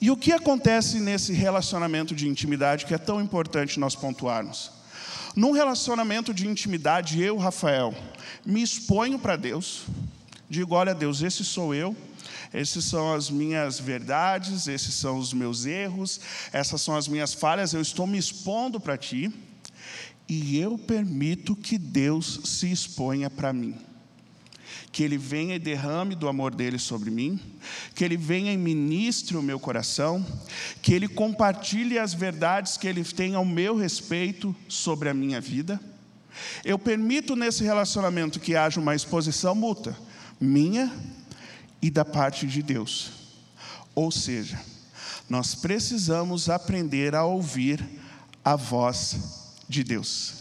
E 0.00 0.10
o 0.10 0.16
que 0.16 0.32
acontece 0.32 1.00
nesse 1.00 1.32
relacionamento 1.32 2.14
de 2.14 2.28
intimidade 2.28 2.86
que 2.86 2.94
é 2.94 2.98
tão 2.98 3.20
importante 3.20 3.80
nós 3.80 3.94
pontuarmos? 3.94 4.77
Num 5.38 5.52
relacionamento 5.52 6.34
de 6.34 6.48
intimidade, 6.48 7.22
eu, 7.22 7.36
Rafael, 7.36 7.94
me 8.44 8.60
exponho 8.60 9.20
para 9.20 9.36
Deus, 9.36 9.84
digo: 10.50 10.74
olha, 10.74 10.92
Deus, 10.92 11.22
esse 11.22 11.44
sou 11.44 11.72
eu, 11.72 11.96
essas 12.52 12.84
são 12.86 13.14
as 13.14 13.30
minhas 13.30 13.78
verdades, 13.78 14.66
esses 14.66 14.94
são 14.94 15.16
os 15.16 15.32
meus 15.32 15.64
erros, 15.64 16.20
essas 16.52 16.82
são 16.82 16.96
as 16.96 17.06
minhas 17.06 17.34
falhas, 17.34 17.72
eu 17.72 17.80
estou 17.80 18.04
me 18.04 18.18
expondo 18.18 18.80
para 18.80 18.98
ti, 18.98 19.32
e 20.28 20.58
eu 20.58 20.76
permito 20.76 21.54
que 21.54 21.78
Deus 21.78 22.40
se 22.42 22.72
exponha 22.72 23.30
para 23.30 23.52
mim. 23.52 23.76
Que 24.90 25.02
Ele 25.02 25.18
venha 25.18 25.54
e 25.54 25.58
derrame 25.58 26.14
do 26.14 26.28
amor 26.28 26.54
dele 26.54 26.78
sobre 26.78 27.10
mim, 27.10 27.38
que 27.94 28.04
Ele 28.04 28.16
venha 28.16 28.52
e 28.52 28.56
ministre 28.56 29.36
o 29.36 29.42
meu 29.42 29.60
coração, 29.60 30.24
que 30.80 30.92
Ele 30.92 31.06
compartilhe 31.06 31.98
as 31.98 32.14
verdades 32.14 32.76
que 32.76 32.88
Ele 32.88 33.04
tem 33.04 33.34
ao 33.34 33.44
meu 33.44 33.76
respeito 33.76 34.54
sobre 34.68 35.08
a 35.08 35.14
minha 35.14 35.40
vida. 35.40 35.80
Eu 36.64 36.78
permito 36.78 37.36
nesse 37.36 37.64
relacionamento 37.64 38.40
que 38.40 38.56
haja 38.56 38.80
uma 38.80 38.94
exposição 38.94 39.54
mútua, 39.54 39.96
minha 40.40 40.92
e 41.82 41.90
da 41.90 42.04
parte 42.04 42.46
de 42.46 42.62
Deus. 42.62 43.10
Ou 43.94 44.10
seja, 44.10 44.60
nós 45.28 45.54
precisamos 45.54 46.48
aprender 46.48 47.14
a 47.14 47.24
ouvir 47.24 47.84
a 48.44 48.56
voz 48.56 49.16
de 49.68 49.84
Deus. 49.84 50.37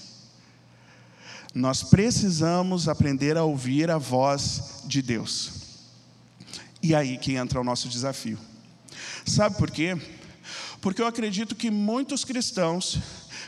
Nós 1.57 1.81
precisamos 1.81 2.87
aprender 2.87 3.35
a 3.35 3.43
ouvir 3.43 3.89
a 3.89 3.97
voz 3.97 4.83
de 4.85 5.01
Deus. 5.01 5.51
E 6.83 6.93
aí 6.93 7.17
que 7.17 7.33
entra 7.33 7.59
o 7.59 7.63
nosso 7.63 7.89
desafio. 7.89 8.37
Sabe 9.25 9.57
por 9.57 9.71
quê? 9.71 9.99
Porque 10.79 11.01
eu 11.01 11.07
acredito 11.07 11.55
que 11.55 11.71
muitos 11.71 12.23
cristãos, 12.23 12.99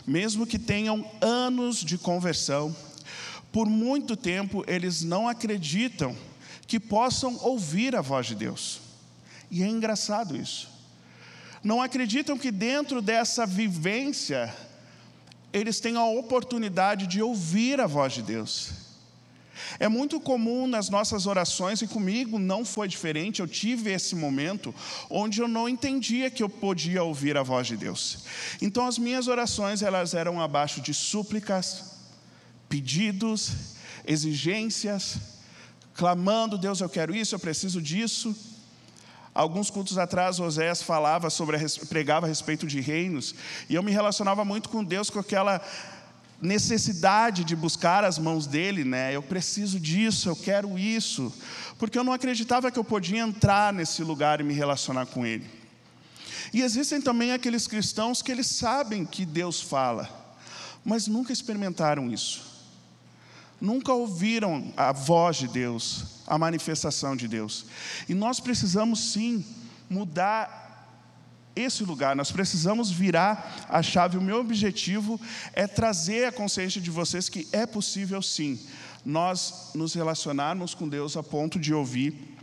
mesmo 0.07 0.47
que 0.47 0.57
tenham 0.57 1.05
anos 1.21 1.83
de 1.85 1.99
conversão, 1.99 2.75
por 3.51 3.69
muito 3.69 4.17
tempo 4.17 4.63
eles 4.67 5.03
não 5.03 5.27
acreditam 5.27 6.17
que 6.65 6.79
possam 6.79 7.37
ouvir 7.43 7.95
a 7.95 8.01
voz 8.01 8.25
de 8.25 8.33
Deus. 8.33 8.81
E 9.51 9.61
é 9.61 9.67
engraçado 9.67 10.35
isso. 10.35 10.67
Não 11.63 11.79
acreditam 11.79 12.39
que 12.39 12.49
dentro 12.49 13.03
dessa 13.03 13.45
vivência 13.45 14.51
eles 15.51 15.79
tenham 15.79 16.01
a 16.01 16.11
oportunidade 16.11 17.07
de 17.07 17.21
ouvir 17.21 17.79
a 17.79 17.87
voz 17.87 18.13
de 18.13 18.21
Deus. 18.21 18.89
É 19.79 19.87
muito 19.87 20.19
comum 20.19 20.67
nas 20.67 20.89
nossas 20.89 21.25
orações, 21.25 21.81
e 21.81 21.87
comigo 21.87 22.39
não 22.39 22.63
foi 22.63 22.87
diferente, 22.87 23.39
eu 23.39 23.47
tive 23.47 23.91
esse 23.91 24.15
momento 24.15 24.73
onde 25.09 25.41
eu 25.41 25.47
não 25.47 25.67
entendia 25.67 26.29
que 26.29 26.41
eu 26.41 26.49
podia 26.49 27.03
ouvir 27.03 27.37
a 27.37 27.43
voz 27.43 27.67
de 27.67 27.77
Deus. 27.77 28.19
Então 28.61 28.87
as 28.87 28.97
minhas 28.97 29.27
orações, 29.27 29.81
elas 29.81 30.13
eram 30.13 30.41
abaixo 30.41 30.81
de 30.81 30.93
súplicas, 30.93 31.97
pedidos, 32.67 33.51
exigências, 34.05 35.17
clamando: 35.93 36.57
Deus, 36.57 36.79
eu 36.79 36.89
quero 36.89 37.15
isso, 37.15 37.35
eu 37.35 37.39
preciso 37.39 37.81
disso. 37.81 38.35
Alguns 39.33 39.69
cultos 39.69 39.97
atrás, 39.97 40.39
Oséias 40.39 40.81
falava 40.81 41.29
sobre, 41.29 41.57
pregava 41.87 42.25
a 42.25 42.29
respeito 42.29 42.65
de 42.65 42.81
reinos, 42.81 43.35
e 43.69 43.75
eu 43.75 43.83
me 43.83 43.91
relacionava 43.91 44.43
muito 44.43 44.69
com 44.69 44.83
Deus 44.83 45.09
com 45.09 45.19
aquela 45.19 45.61
necessidade 46.41 47.43
de 47.43 47.55
buscar 47.55 48.03
as 48.03 48.17
mãos 48.17 48.47
dele, 48.47 48.83
né? 48.83 49.15
Eu 49.15 49.21
preciso 49.21 49.79
disso, 49.79 50.29
eu 50.29 50.35
quero 50.35 50.79
isso, 50.79 51.33
porque 51.77 51.97
eu 51.97 52.03
não 52.03 52.13
acreditava 52.13 52.71
que 52.71 52.79
eu 52.79 52.83
podia 52.83 53.19
entrar 53.19 53.73
nesse 53.73 54.03
lugar 54.03 54.39
e 54.39 54.43
me 54.43 54.53
relacionar 54.53 55.05
com 55.05 55.25
ele. 55.25 55.45
E 56.53 56.61
existem 56.61 57.01
também 57.01 57.31
aqueles 57.31 57.67
cristãos 57.67 58.21
que 58.21 58.31
eles 58.31 58.47
sabem 58.47 59.05
que 59.05 59.25
Deus 59.25 59.61
fala, 59.61 60.09
mas 60.83 61.07
nunca 61.07 61.31
experimentaram 61.31 62.09
isso 62.09 62.49
nunca 63.59 63.91
ouviram 63.91 64.71
a 64.77 64.91
voz 64.91 65.37
de 65.37 65.47
Deus, 65.47 66.03
a 66.29 66.37
manifestação 66.37 67.15
de 67.15 67.27
Deus. 67.27 67.65
E 68.07 68.13
nós 68.13 68.39
precisamos 68.39 69.11
sim 69.11 69.43
mudar 69.89 70.67
esse 71.55 71.83
lugar, 71.83 72.15
nós 72.15 72.31
precisamos 72.31 72.89
virar 72.89 73.65
a 73.67 73.81
chave. 73.81 74.17
O 74.17 74.21
meu 74.21 74.39
objetivo 74.39 75.19
é 75.51 75.67
trazer 75.67 76.25
a 76.25 76.31
consciência 76.31 76.79
de 76.79 76.91
vocês 76.91 77.27
que 77.27 77.47
é 77.51 77.65
possível 77.65 78.21
sim 78.21 78.59
nós 79.03 79.71
nos 79.73 79.93
relacionarmos 79.93 80.73
com 80.73 80.87
Deus 80.87 81.17
a 81.17 81.23
ponto 81.23 81.59
de 81.59 81.73
ouvir 81.73 82.37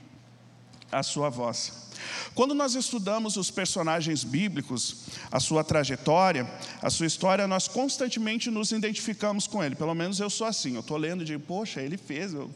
a 0.90 1.02
sua 1.02 1.28
voz. 1.28 1.86
Quando 2.34 2.54
nós 2.54 2.74
estudamos 2.74 3.36
os 3.36 3.50
personagens 3.50 4.22
bíblicos, 4.22 5.06
a 5.30 5.40
sua 5.40 5.64
trajetória, 5.64 6.48
a 6.82 6.90
sua 6.90 7.06
história, 7.06 7.46
nós 7.46 7.66
constantemente 7.68 8.50
nos 8.50 8.70
identificamos 8.70 9.46
com 9.46 9.62
ele. 9.64 9.74
Pelo 9.74 9.94
menos 9.94 10.20
eu 10.20 10.28
sou 10.28 10.46
assim. 10.46 10.74
Eu 10.74 10.80
estou 10.80 10.96
lendo 10.96 11.22
e 11.22 11.26
digo, 11.26 11.42
poxa, 11.42 11.80
ele 11.80 11.96
fez. 11.96 12.34
Eu, 12.34 12.50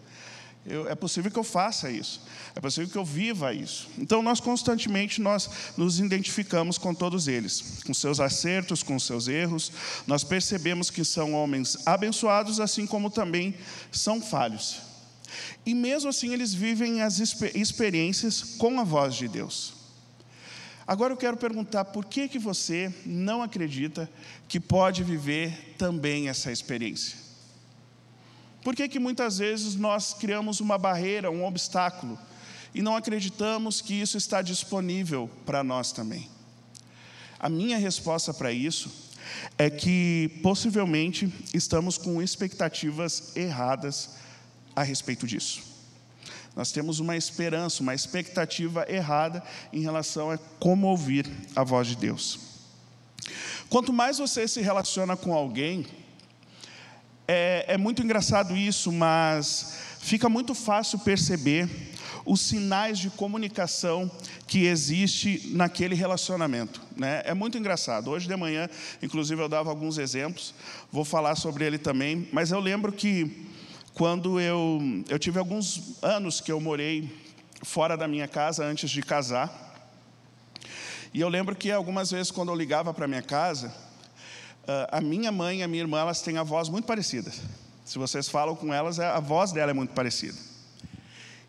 eu, 0.66 0.88
é 0.88 0.94
possível 0.94 1.30
que 1.30 1.38
eu 1.38 1.44
faça 1.44 1.90
isso. 1.90 2.20
É 2.54 2.60
possível 2.60 2.90
que 2.90 2.98
eu 2.98 3.04
viva 3.04 3.52
isso. 3.54 3.88
Então 3.98 4.22
nós 4.22 4.40
constantemente 4.40 5.20
nós 5.20 5.48
nos 5.76 5.98
identificamos 5.98 6.76
com 6.76 6.94
todos 6.94 7.28
eles, 7.28 7.82
com 7.84 7.94
seus 7.94 8.20
acertos, 8.20 8.82
com 8.82 8.98
seus 8.98 9.26
erros. 9.26 9.72
Nós 10.06 10.22
percebemos 10.22 10.90
que 10.90 11.04
são 11.04 11.32
homens 11.32 11.78
abençoados, 11.86 12.60
assim 12.60 12.86
como 12.86 13.10
também 13.10 13.54
são 13.90 14.20
falhos. 14.20 14.82
E 15.64 15.74
mesmo 15.74 16.10
assim 16.10 16.32
eles 16.32 16.52
vivem 16.52 17.02
as 17.02 17.18
experiências 17.54 18.42
com 18.58 18.78
a 18.80 18.84
voz 18.84 19.14
de 19.14 19.28
Deus. 19.28 19.74
Agora 20.86 21.12
eu 21.12 21.16
quero 21.16 21.36
perguntar 21.36 21.84
por 21.86 22.04
que 22.04 22.28
que 22.28 22.38
você 22.38 22.92
não 23.06 23.42
acredita 23.42 24.10
que 24.48 24.58
pode 24.58 25.04
viver 25.04 25.74
também 25.78 26.28
essa 26.28 26.50
experiência? 26.50 27.29
Por 28.62 28.76
que 28.76 28.88
que 28.88 28.98
muitas 28.98 29.38
vezes 29.38 29.74
nós 29.74 30.12
criamos 30.12 30.60
uma 30.60 30.76
barreira, 30.76 31.30
um 31.30 31.44
obstáculo 31.44 32.18
e 32.74 32.82
não 32.82 32.94
acreditamos 32.94 33.80
que 33.80 33.94
isso 33.94 34.16
está 34.16 34.42
disponível 34.42 35.30
para 35.46 35.64
nós 35.64 35.92
também? 35.92 36.28
A 37.38 37.48
minha 37.48 37.78
resposta 37.78 38.34
para 38.34 38.52
isso 38.52 38.90
é 39.56 39.70
que 39.70 40.40
possivelmente 40.42 41.32
estamos 41.54 41.96
com 41.96 42.20
expectativas 42.20 43.34
erradas 43.34 44.10
a 44.76 44.82
respeito 44.82 45.26
disso. 45.26 45.62
Nós 46.54 46.72
temos 46.72 46.98
uma 46.98 47.16
esperança, 47.16 47.82
uma 47.82 47.94
expectativa 47.94 48.84
errada 48.88 49.42
em 49.72 49.80
relação 49.80 50.30
a 50.30 50.38
como 50.58 50.88
ouvir 50.88 51.26
a 51.54 51.64
voz 51.64 51.86
de 51.86 51.96
Deus. 51.96 52.38
Quanto 53.68 53.92
mais 53.92 54.18
você 54.18 54.48
se 54.48 54.60
relaciona 54.60 55.16
com 55.16 55.32
alguém, 55.32 55.86
é, 57.32 57.64
é 57.75 57.78
muito 57.78 58.02
engraçado 58.02 58.56
isso, 58.56 58.90
mas 58.90 59.76
fica 60.00 60.28
muito 60.28 60.52
fácil 60.52 60.99
perceber 60.99 61.68
os 62.26 62.40
sinais 62.40 62.99
de 62.99 63.08
comunicação 63.08 64.10
que 64.49 64.64
existe 64.64 65.49
naquele 65.52 65.94
relacionamento. 65.94 66.82
Né? 66.96 67.22
É 67.25 67.32
muito 67.32 67.56
engraçado. 67.56 68.10
Hoje 68.10 68.26
de 68.26 68.34
manhã, 68.34 68.68
inclusive, 69.00 69.40
eu 69.40 69.49
dava 69.49 69.70
alguns 69.70 69.96
exemplos, 69.96 70.52
vou 70.90 71.04
falar 71.04 71.37
sobre 71.37 71.64
ele 71.64 71.78
também, 71.78 72.28
mas 72.32 72.50
eu 72.50 72.58
lembro 72.58 72.90
que 72.90 73.46
quando 73.94 74.40
eu, 74.40 74.80
eu 75.08 75.16
tive 75.16 75.38
alguns 75.38 76.02
anos 76.02 76.40
que 76.40 76.50
eu 76.50 76.60
morei 76.60 77.16
fora 77.62 77.96
da 77.96 78.08
minha 78.08 78.26
casa 78.26 78.64
antes 78.64 78.90
de 78.90 79.02
casar, 79.02 79.87
e 81.14 81.20
eu 81.20 81.28
lembro 81.28 81.54
que 81.54 81.70
algumas 81.70 82.10
vezes 82.10 82.32
quando 82.32 82.49
eu 82.49 82.56
ligava 82.56 82.92
para 82.92 83.06
minha 83.06 83.22
casa, 83.22 83.72
a 84.90 85.00
minha 85.00 85.32
mãe 85.32 85.60
e 85.60 85.62
a 85.62 85.68
minha 85.68 85.82
irmã, 85.82 86.00
elas 86.00 86.22
têm 86.22 86.38
a 86.38 86.42
voz 86.42 86.68
muito 86.68 86.84
parecida. 86.84 87.30
Se 87.84 87.98
vocês 87.98 88.28
falam 88.28 88.54
com 88.54 88.72
elas, 88.72 89.00
a 89.00 89.18
voz 89.18 89.52
dela 89.52 89.70
é 89.70 89.74
muito 89.74 89.92
parecida. 89.92 90.38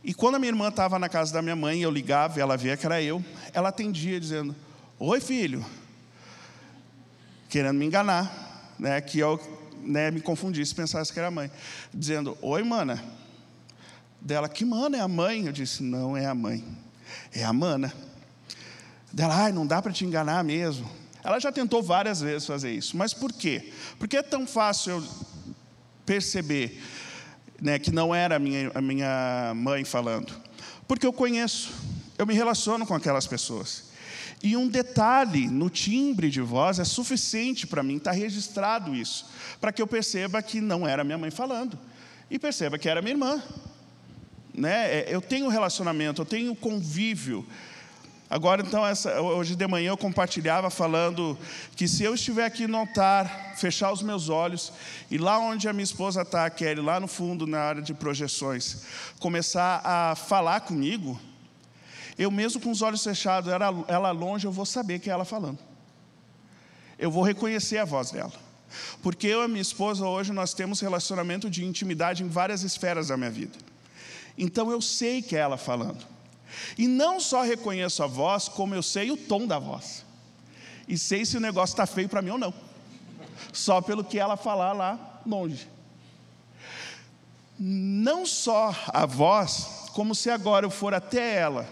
E 0.03 0.13
quando 0.13 0.35
a 0.35 0.39
minha 0.39 0.49
irmã 0.49 0.69
estava 0.69 0.97
na 0.97 1.07
casa 1.07 1.31
da 1.31 1.41
minha 1.41 1.55
mãe, 1.55 1.81
eu 1.81 1.91
ligava 1.91 2.39
e 2.39 2.41
ela 2.41 2.57
via 2.57 2.75
que 2.75 2.85
era 2.85 3.01
eu, 3.01 3.23
ela 3.53 3.69
atendia 3.69 4.19
dizendo: 4.19 4.55
Oi, 4.97 5.21
filho. 5.21 5.63
Querendo 7.47 7.77
me 7.77 7.85
enganar, 7.85 8.73
né, 8.79 8.99
que 9.01 9.19
eu 9.19 9.39
né, 9.83 10.09
me 10.09 10.21
confundisse, 10.21 10.73
pensasse 10.73 11.13
que 11.13 11.19
era 11.19 11.27
a 11.27 11.31
mãe. 11.31 11.51
Dizendo: 11.93 12.35
Oi, 12.41 12.63
mana. 12.63 13.03
Dela, 14.19 14.49
que 14.49 14.65
mana 14.65 14.97
é 14.97 15.01
a 15.01 15.07
mãe? 15.07 15.45
Eu 15.45 15.51
disse: 15.51 15.83
Não 15.83 16.17
é 16.17 16.25
a 16.25 16.33
mãe, 16.33 16.63
é 17.31 17.43
a 17.43 17.53
mana. 17.53 17.93
Dela, 19.13 19.35
ai, 19.35 19.51
não 19.51 19.67
dá 19.67 19.81
para 19.81 19.91
te 19.91 20.05
enganar 20.05 20.43
mesmo. 20.43 20.89
Ela 21.23 21.39
já 21.39 21.51
tentou 21.51 21.83
várias 21.83 22.21
vezes 22.21 22.47
fazer 22.47 22.71
isso, 22.71 22.97
mas 22.97 23.13
por 23.13 23.31
quê? 23.31 23.71
Porque 23.99 24.17
é 24.17 24.23
tão 24.23 24.47
fácil 24.47 24.93
eu 24.93 25.03
perceber 26.05 26.81
né, 27.61 27.77
que 27.77 27.91
não 27.91 28.13
era 28.13 28.37
a 28.37 28.39
minha, 28.39 28.71
a 28.73 28.81
minha 28.81 29.53
mãe 29.55 29.85
falando? 29.85 30.33
Porque 30.87 31.05
eu 31.05 31.13
conheço, 31.13 31.71
eu 32.17 32.25
me 32.25 32.33
relaciono 32.33 32.85
com 32.85 32.95
aquelas 32.95 33.27
pessoas. 33.27 33.91
E 34.43 34.57
um 34.57 34.67
detalhe 34.67 35.47
no 35.47 35.69
timbre 35.69 36.31
de 36.31 36.41
voz 36.41 36.79
é 36.79 36.83
suficiente 36.83 37.67
para 37.67 37.83
mim, 37.83 37.97
está 37.97 38.11
registrado 38.11 38.95
isso, 38.95 39.27
para 39.59 39.71
que 39.71 39.81
eu 39.81 39.87
perceba 39.87 40.41
que 40.41 40.59
não 40.59 40.87
era 40.87 41.03
minha 41.03 41.17
mãe 41.17 41.29
falando, 41.29 41.77
e 42.29 42.39
perceba 42.39 42.79
que 42.79 42.89
era 42.89 43.01
minha 43.01 43.13
irmã. 43.13 43.41
Né? 44.53 44.99
É, 44.99 45.05
eu 45.09 45.21
tenho 45.21 45.47
relacionamento, 45.47 46.21
eu 46.21 46.25
tenho 46.25 46.55
convívio, 46.55 47.45
Agora, 48.31 48.61
então, 48.61 48.87
essa, 48.87 49.19
hoje 49.19 49.57
de 49.57 49.67
manhã 49.67 49.89
eu 49.89 49.97
compartilhava 49.97 50.69
falando 50.69 51.37
que 51.75 51.85
se 51.85 52.01
eu 52.01 52.15
estiver 52.15 52.45
aqui 52.45 52.65
no 52.65 52.77
altar, 52.77 53.55
fechar 53.57 53.91
os 53.91 54.01
meus 54.01 54.29
olhos, 54.29 54.71
e 55.09 55.17
lá 55.17 55.37
onde 55.37 55.67
a 55.67 55.73
minha 55.73 55.83
esposa 55.83 56.21
está, 56.21 56.49
Kelly, 56.49 56.79
lá 56.79 56.97
no 56.97 57.09
fundo, 57.09 57.45
na 57.45 57.59
área 57.59 57.81
de 57.81 57.93
projeções, 57.93 58.83
começar 59.19 59.81
a 59.83 60.15
falar 60.15 60.61
comigo, 60.61 61.19
eu 62.17 62.31
mesmo 62.31 62.61
com 62.61 62.71
os 62.71 62.81
olhos 62.81 63.03
fechados, 63.03 63.51
ela, 63.51 63.83
ela 63.89 64.11
longe, 64.11 64.47
eu 64.47 64.51
vou 64.51 64.65
saber 64.65 64.99
que 64.99 65.09
é 65.09 65.13
ela 65.13 65.25
falando. 65.25 65.59
Eu 66.97 67.11
vou 67.11 67.23
reconhecer 67.23 67.79
a 67.79 67.85
voz 67.85 68.11
dela. 68.11 68.31
Porque 69.03 69.27
eu 69.27 69.43
e 69.43 69.47
minha 69.49 69.61
esposa 69.61 70.07
hoje 70.07 70.31
nós 70.31 70.53
temos 70.53 70.79
relacionamento 70.79 71.49
de 71.49 71.65
intimidade 71.65 72.23
em 72.23 72.29
várias 72.29 72.63
esferas 72.63 73.09
da 73.09 73.17
minha 73.17 73.29
vida. 73.29 73.57
Então 74.37 74.71
eu 74.71 74.79
sei 74.79 75.21
que 75.21 75.35
é 75.35 75.39
ela 75.39 75.57
falando. 75.57 76.10
E 76.77 76.87
não 76.87 77.19
só 77.19 77.41
reconheço 77.41 78.03
a 78.03 78.07
voz, 78.07 78.47
como 78.47 78.75
eu 78.75 78.83
sei 78.83 79.11
o 79.11 79.17
tom 79.17 79.45
da 79.47 79.59
voz. 79.59 80.05
E 80.87 80.97
sei 80.97 81.25
se 81.25 81.37
o 81.37 81.41
negócio 81.41 81.73
está 81.73 81.85
feio 81.85 82.09
para 82.09 82.21
mim 82.21 82.31
ou 82.31 82.37
não. 82.37 82.53
Só 83.53 83.81
pelo 83.81 84.03
que 84.03 84.19
ela 84.19 84.37
falar 84.37 84.73
lá 84.73 85.21
longe. 85.25 85.67
Não 87.59 88.25
só 88.25 88.75
a 88.87 89.05
voz, 89.05 89.89
como 89.93 90.15
se 90.15 90.29
agora 90.29 90.65
eu 90.65 90.69
for 90.69 90.93
até 90.93 91.35
ela 91.35 91.67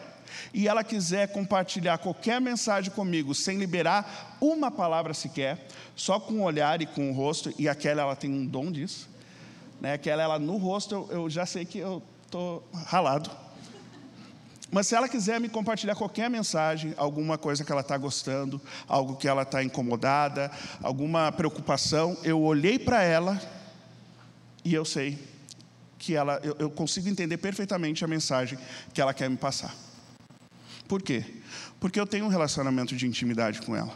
e 0.54 0.68
ela 0.68 0.84
quiser 0.84 1.32
compartilhar 1.32 1.98
qualquer 1.98 2.40
mensagem 2.40 2.92
comigo 2.92 3.34
sem 3.36 3.58
liberar 3.58 4.38
uma 4.42 4.72
palavra 4.72 5.14
sequer, 5.14 5.68
só 5.96 6.20
com 6.20 6.36
o 6.36 6.44
olhar 6.44 6.82
e 6.82 6.86
com 6.86 7.12
o 7.12 7.14
rosto, 7.14 7.54
e 7.58 7.68
aquela 7.68 8.02
ela 8.02 8.16
tem 8.16 8.32
um 8.32 8.46
dom 8.46 8.72
disso, 8.72 9.10
né? 9.80 9.94
aquela 9.94 10.24
ela 10.24 10.40
no 10.40 10.58
rosto 10.58 10.96
eu, 10.96 11.24
eu 11.24 11.30
já 11.30 11.46
sei 11.46 11.66
que 11.66 11.80
eu 11.80 12.02
estou 12.26 12.64
ralado. 12.86 13.30
Mas 14.72 14.88
se 14.88 14.96
ela 14.96 15.10
quiser 15.10 15.40
me 15.40 15.50
compartilhar 15.50 15.96
qualquer 15.96 16.30
mensagem, 16.30 16.94
alguma 16.96 17.38
coisa 17.38 17.64
que 17.64 17.72
ela 17.72 17.82
está 17.82 17.98
gostando, 17.98 18.62
algo 18.88 19.16
que 19.16 19.28
ela 19.28 19.42
está 19.42 19.64
incomodada, 19.64 20.52
alguma 20.82 21.32
preocupação, 21.32 22.16
eu 22.24 22.40
olhei 22.42 22.78
para 22.78 23.02
ela 23.02 23.42
e 24.64 24.74
eu 24.74 24.86
sei 24.86 25.18
que 25.98 26.16
ela, 26.16 26.40
eu, 26.44 26.56
eu 26.60 26.70
consigo 26.70 27.10
entender 27.10 27.38
perfeitamente 27.38 28.06
a 28.06 28.08
mensagem 28.08 28.58
que 28.94 29.02
ela 29.02 29.14
quer 29.14 29.30
me 29.30 29.38
passar. 29.38 29.76
Por 30.88 31.02
quê? 31.02 31.26
Porque 31.80 32.00
eu 32.00 32.06
tenho 32.06 32.26
um 32.26 32.30
relacionamento 32.30 32.96
de 32.96 33.08
intimidade 33.08 33.62
com 33.62 33.76
ela. 33.76 33.94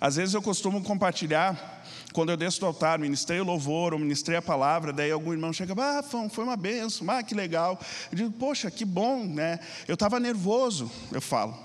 Às 0.00 0.16
vezes 0.16 0.34
eu 0.34 0.42
costumo 0.42 0.82
compartilhar 0.82 1.83
quando 2.14 2.30
eu 2.30 2.36
desço 2.36 2.60
do 2.60 2.66
altar, 2.66 2.96
ministrei 2.96 3.40
o 3.40 3.44
louvor, 3.44 3.92
ou 3.92 3.98
ministrei 3.98 4.36
a 4.38 4.40
palavra, 4.40 4.92
daí 4.92 5.10
algum 5.10 5.32
irmão 5.32 5.52
chega, 5.52 5.74
ah, 5.76 6.00
foi 6.00 6.44
uma 6.44 6.56
benção, 6.56 7.10
ah, 7.10 7.24
que 7.24 7.34
legal. 7.34 7.76
Eu 8.12 8.16
digo, 8.16 8.30
poxa, 8.30 8.70
que 8.70 8.84
bom, 8.84 9.24
né? 9.24 9.58
Eu 9.88 9.94
estava 9.94 10.20
nervoso, 10.20 10.88
eu 11.10 11.20
falo. 11.20 11.58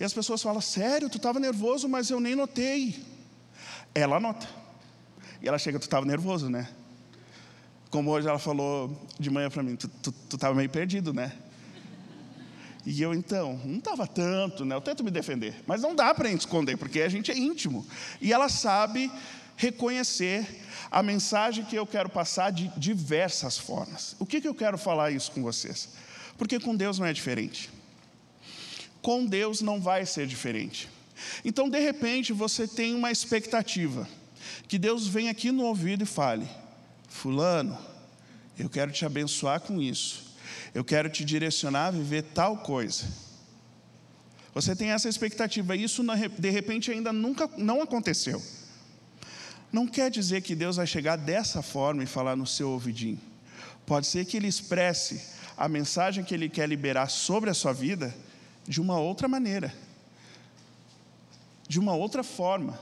E 0.00 0.02
as 0.02 0.14
pessoas 0.14 0.42
falam, 0.42 0.62
sério, 0.62 1.10
tu 1.10 1.18
estava 1.18 1.38
nervoso, 1.38 1.86
mas 1.86 2.08
eu 2.08 2.18
nem 2.18 2.34
notei. 2.34 3.04
Ela 3.94 4.18
nota. 4.18 4.48
E 5.42 5.48
ela 5.48 5.58
chega, 5.58 5.78
tu 5.78 5.82
estava 5.82 6.06
nervoso, 6.06 6.48
né? 6.48 6.66
Como 7.90 8.10
hoje 8.10 8.26
ela 8.26 8.38
falou 8.38 9.06
de 9.20 9.28
manhã 9.28 9.50
para 9.50 9.62
mim, 9.62 9.76
tu 9.76 10.14
estava 10.32 10.54
meio 10.54 10.70
perdido, 10.70 11.12
né? 11.12 11.30
E 12.86 13.02
eu 13.02 13.12
então, 13.12 13.60
não 13.66 13.80
estava 13.80 14.06
tanto, 14.06 14.64
né? 14.64 14.74
Eu 14.74 14.80
tento 14.80 15.04
me 15.04 15.10
defender, 15.10 15.62
mas 15.66 15.82
não 15.82 15.94
dá 15.94 16.14
para 16.14 16.30
esconder, 16.30 16.78
porque 16.78 17.02
a 17.02 17.08
gente 17.10 17.30
é 17.30 17.36
íntimo. 17.36 17.86
E 18.18 18.32
ela 18.32 18.48
sabe 18.48 19.12
reconhecer 19.56 20.46
a 20.90 21.02
mensagem 21.02 21.64
que 21.64 21.76
eu 21.76 21.86
quero 21.86 22.08
passar 22.08 22.50
de 22.50 22.68
diversas 22.76 23.58
formas. 23.58 24.16
O 24.18 24.26
que, 24.26 24.40
que 24.40 24.48
eu 24.48 24.54
quero 24.54 24.78
falar 24.78 25.10
isso 25.10 25.32
com 25.32 25.42
vocês? 25.42 25.88
Porque 26.36 26.58
com 26.58 26.74
Deus 26.74 26.98
não 26.98 27.06
é 27.06 27.12
diferente. 27.12 27.70
Com 29.00 29.26
Deus 29.26 29.60
não 29.60 29.80
vai 29.80 30.06
ser 30.06 30.26
diferente. 30.26 30.88
Então, 31.44 31.68
de 31.68 31.78
repente, 31.78 32.32
você 32.32 32.66
tem 32.66 32.94
uma 32.94 33.10
expectativa 33.10 34.08
que 34.66 34.78
Deus 34.78 35.06
venha 35.06 35.30
aqui 35.30 35.50
no 35.50 35.64
ouvido 35.64 36.02
e 36.02 36.06
fale: 36.06 36.48
Fulano, 37.08 37.78
eu 38.58 38.68
quero 38.68 38.90
te 38.90 39.04
abençoar 39.04 39.60
com 39.60 39.80
isso. 39.80 40.34
Eu 40.74 40.84
quero 40.84 41.08
te 41.08 41.24
direcionar 41.24 41.86
a 41.86 41.90
viver 41.90 42.22
tal 42.22 42.58
coisa. 42.58 43.04
Você 44.52 44.76
tem 44.76 44.90
essa 44.90 45.08
expectativa, 45.08 45.74
isso 45.74 46.04
de 46.38 46.50
repente 46.50 46.90
ainda 46.90 47.12
nunca 47.12 47.50
não 47.56 47.82
aconteceu. 47.82 48.40
Não 49.74 49.88
quer 49.88 50.08
dizer 50.08 50.40
que 50.42 50.54
Deus 50.54 50.76
vai 50.76 50.86
chegar 50.86 51.16
dessa 51.16 51.60
forma 51.60 52.04
e 52.04 52.06
falar 52.06 52.36
no 52.36 52.46
seu 52.46 52.70
ouvidinho. 52.70 53.20
Pode 53.84 54.06
ser 54.06 54.24
que 54.24 54.36
Ele 54.36 54.46
expresse 54.46 55.20
a 55.56 55.68
mensagem 55.68 56.22
que 56.22 56.32
Ele 56.32 56.48
quer 56.48 56.68
liberar 56.68 57.10
sobre 57.10 57.50
a 57.50 57.54
sua 57.54 57.72
vida 57.72 58.14
de 58.68 58.80
uma 58.80 59.00
outra 59.00 59.26
maneira, 59.26 59.74
de 61.68 61.80
uma 61.80 61.92
outra 61.92 62.22
forma, 62.22 62.78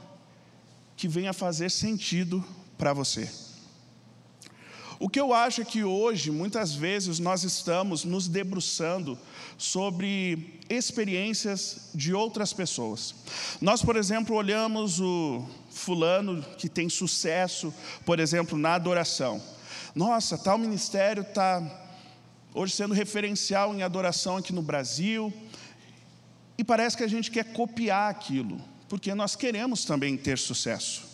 que 0.95 1.09
venha 1.09 1.33
fazer 1.33 1.71
sentido 1.71 2.45
para 2.77 2.93
você. 2.93 3.27
O 5.01 5.09
que 5.09 5.19
eu 5.19 5.33
acho 5.33 5.63
é 5.63 5.65
que 5.65 5.83
hoje, 5.83 6.31
muitas 6.31 6.75
vezes, 6.75 7.19
nós 7.19 7.43
estamos 7.43 8.05
nos 8.05 8.29
debruçando 8.29 9.19
sobre 9.57 10.61
experiências 10.69 11.89
de 11.95 12.13
outras 12.13 12.53
pessoas. 12.53 13.15
Nós, 13.63 13.83
por 13.83 13.97
exemplo, 13.97 14.37
olhamos 14.37 15.01
o 15.01 15.43
fulano 15.73 16.43
que 16.57 16.69
tem 16.69 16.89
sucesso, 16.89 17.73
por 18.05 18.21
exemplo, 18.21 18.57
na 18.57 18.75
adoração. 18.75 19.43
Nossa, 19.95 20.39
tal 20.39 20.59
ministério 20.59 21.23
está 21.23 21.63
hoje 22.55 22.75
sendo 22.75 22.95
referencial 22.95 23.75
em 23.75 23.83
adoração 23.83 24.37
aqui 24.37 24.53
no 24.53 24.63
Brasil. 24.63 25.33
E 26.57 26.65
parece 26.65 26.97
que 26.97 27.03
a 27.03 27.09
gente 27.09 27.31
quer 27.31 27.53
copiar 27.53 28.11
aquilo, 28.11 28.61
porque 28.89 29.15
nós 29.15 29.35
queremos 29.35 29.85
também 29.85 30.17
ter 30.17 30.39
sucesso. 30.39 31.11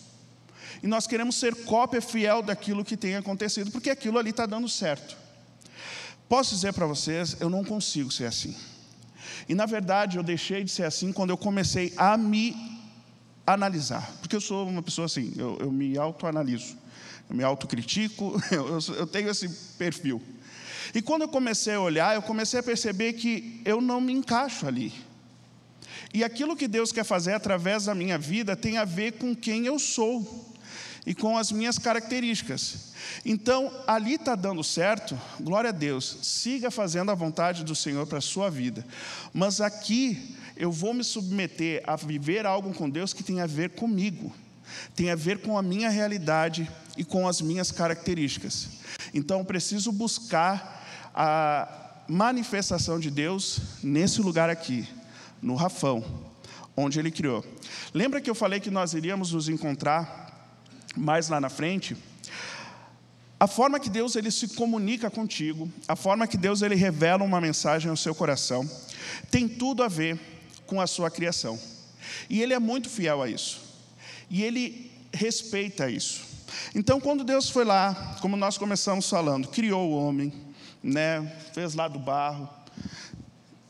E 0.83 0.87
nós 0.87 1.07
queremos 1.07 1.35
ser 1.35 1.55
cópia 1.65 2.01
fiel 2.01 2.41
daquilo 2.41 2.85
que 2.85 2.95
tem 2.95 3.15
acontecido, 3.15 3.71
porque 3.71 3.89
aquilo 3.89 4.17
ali 4.17 4.29
está 4.29 4.45
dando 4.45 4.69
certo. 4.69 5.17
Posso 6.27 6.53
dizer 6.53 6.73
para 6.73 6.85
vocês, 6.85 7.37
eu 7.39 7.49
não 7.49 7.63
consigo 7.63 8.11
ser 8.11 8.25
assim. 8.25 8.55
E 9.47 9.55
na 9.55 9.65
verdade 9.65 10.17
eu 10.17 10.23
deixei 10.23 10.63
de 10.63 10.71
ser 10.71 10.83
assim 10.83 11.11
quando 11.11 11.31
eu 11.31 11.37
comecei 11.37 11.93
a 11.97 12.15
me 12.15 12.78
analisar, 13.53 14.11
porque 14.21 14.35
eu 14.35 14.41
sou 14.41 14.67
uma 14.67 14.81
pessoa 14.81 15.05
assim, 15.05 15.33
eu, 15.37 15.57
eu 15.59 15.71
me 15.71 15.97
autoanaliso, 15.97 16.77
eu 17.29 17.35
me 17.35 17.43
autocritico, 17.43 18.41
eu, 18.51 18.79
eu 18.95 19.07
tenho 19.07 19.29
esse 19.29 19.47
perfil. 19.77 20.21
E 20.93 21.01
quando 21.01 21.23
eu 21.23 21.27
comecei 21.27 21.75
a 21.75 21.79
olhar, 21.79 22.15
eu 22.15 22.21
comecei 22.21 22.59
a 22.59 22.63
perceber 22.63 23.13
que 23.13 23.61
eu 23.63 23.79
não 23.79 24.01
me 24.01 24.13
encaixo 24.13 24.67
ali. 24.67 24.93
E 26.13 26.23
aquilo 26.23 26.55
que 26.55 26.67
Deus 26.67 26.91
quer 26.91 27.03
fazer 27.03 27.33
através 27.33 27.85
da 27.85 27.93
minha 27.93 28.17
vida 28.17 28.55
tem 28.55 28.77
a 28.77 28.85
ver 28.85 29.13
com 29.13 29.35
quem 29.35 29.65
eu 29.65 29.77
sou 29.77 30.48
e 31.05 31.15
com 31.15 31.37
as 31.37 31.51
minhas 31.51 31.77
características. 31.77 32.89
Então, 33.25 33.71
ali 33.87 34.15
está 34.15 34.35
dando 34.35 34.63
certo, 34.63 35.19
glória 35.39 35.69
a 35.69 35.73
Deus, 35.73 36.17
siga 36.21 36.69
fazendo 36.69 37.11
a 37.11 37.15
vontade 37.15 37.63
do 37.63 37.75
Senhor 37.75 38.05
para 38.05 38.19
a 38.19 38.21
sua 38.21 38.49
vida. 38.49 38.85
Mas 39.33 39.61
aqui 39.61 40.35
eu 40.55 40.71
vou 40.71 40.93
me 40.93 41.03
submeter 41.03 41.81
a 41.87 41.95
viver 41.95 42.45
algo 42.45 42.73
com 42.73 42.89
Deus 42.89 43.13
que 43.13 43.23
tem 43.23 43.41
a 43.41 43.47
ver 43.47 43.71
comigo, 43.71 44.33
tem 44.95 45.09
a 45.09 45.15
ver 45.15 45.39
com 45.39 45.57
a 45.57 45.61
minha 45.61 45.89
realidade 45.89 46.69
e 46.97 47.03
com 47.03 47.27
as 47.27 47.41
minhas 47.41 47.71
características. 47.71 48.69
Então, 49.13 49.43
preciso 49.45 49.91
buscar 49.91 50.85
a 51.15 52.03
manifestação 52.07 52.99
de 52.99 53.09
Deus 53.09 53.59
nesse 53.83 54.21
lugar 54.21 54.49
aqui, 54.49 54.87
no 55.41 55.55
Rafão, 55.55 56.03
onde 56.75 56.99
Ele 56.99 57.11
criou. 57.11 57.45
Lembra 57.93 58.19
que 58.19 58.29
eu 58.29 58.35
falei 58.35 58.59
que 58.59 58.69
nós 58.69 58.93
iríamos 58.93 59.31
nos 59.31 59.47
encontrar 59.47 60.28
mais 60.95 61.29
lá 61.29 61.39
na 61.39 61.49
frente? 61.49 61.95
A 63.39 63.47
forma 63.47 63.79
que 63.79 63.89
Deus 63.89 64.15
ele 64.15 64.31
se 64.31 64.49
comunica 64.49 65.09
contigo, 65.09 65.71
a 65.87 65.95
forma 65.95 66.27
que 66.27 66.37
Deus 66.37 66.61
ele 66.61 66.75
revela 66.75 67.23
uma 67.23 67.39
mensagem 67.39 67.89
ao 67.89 67.95
seu 67.95 68.13
coração, 68.13 68.69
tem 69.31 69.47
tudo 69.47 69.81
a 69.81 69.87
ver 69.87 70.19
com 70.67 70.81
a 70.81 70.87
sua 70.87 71.09
criação. 71.09 71.57
E 72.29 72.41
ele 72.41 72.53
é 72.53 72.59
muito 72.59 72.89
fiel 72.89 73.21
a 73.21 73.29
isso. 73.29 73.61
E 74.29 74.43
ele 74.43 74.91
respeita 75.13 75.89
isso. 75.89 76.21
Então, 76.75 76.99
quando 76.99 77.23
Deus 77.23 77.49
foi 77.49 77.63
lá, 77.63 78.17
como 78.21 78.35
nós 78.35 78.57
começamos 78.57 79.09
falando, 79.09 79.47
criou 79.47 79.89
o 79.89 79.95
homem, 79.95 80.33
né, 80.83 81.21
fez 81.53 81.73
lá 81.73 81.87
do 81.87 81.99
barro. 81.99 82.49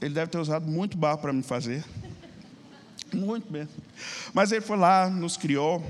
Ele 0.01 0.13
deve 0.13 0.31
ter 0.31 0.37
usado 0.37 0.65
muito 0.65 0.97
barro 0.97 1.19
para 1.19 1.33
me 1.33 1.43
fazer. 1.43 1.83
Muito 3.13 3.51
mesmo. 3.51 3.73
Mas 4.33 4.51
ele 4.51 4.61
foi 4.61 4.77
lá, 4.77 5.09
nos 5.09 5.35
criou, 5.35 5.83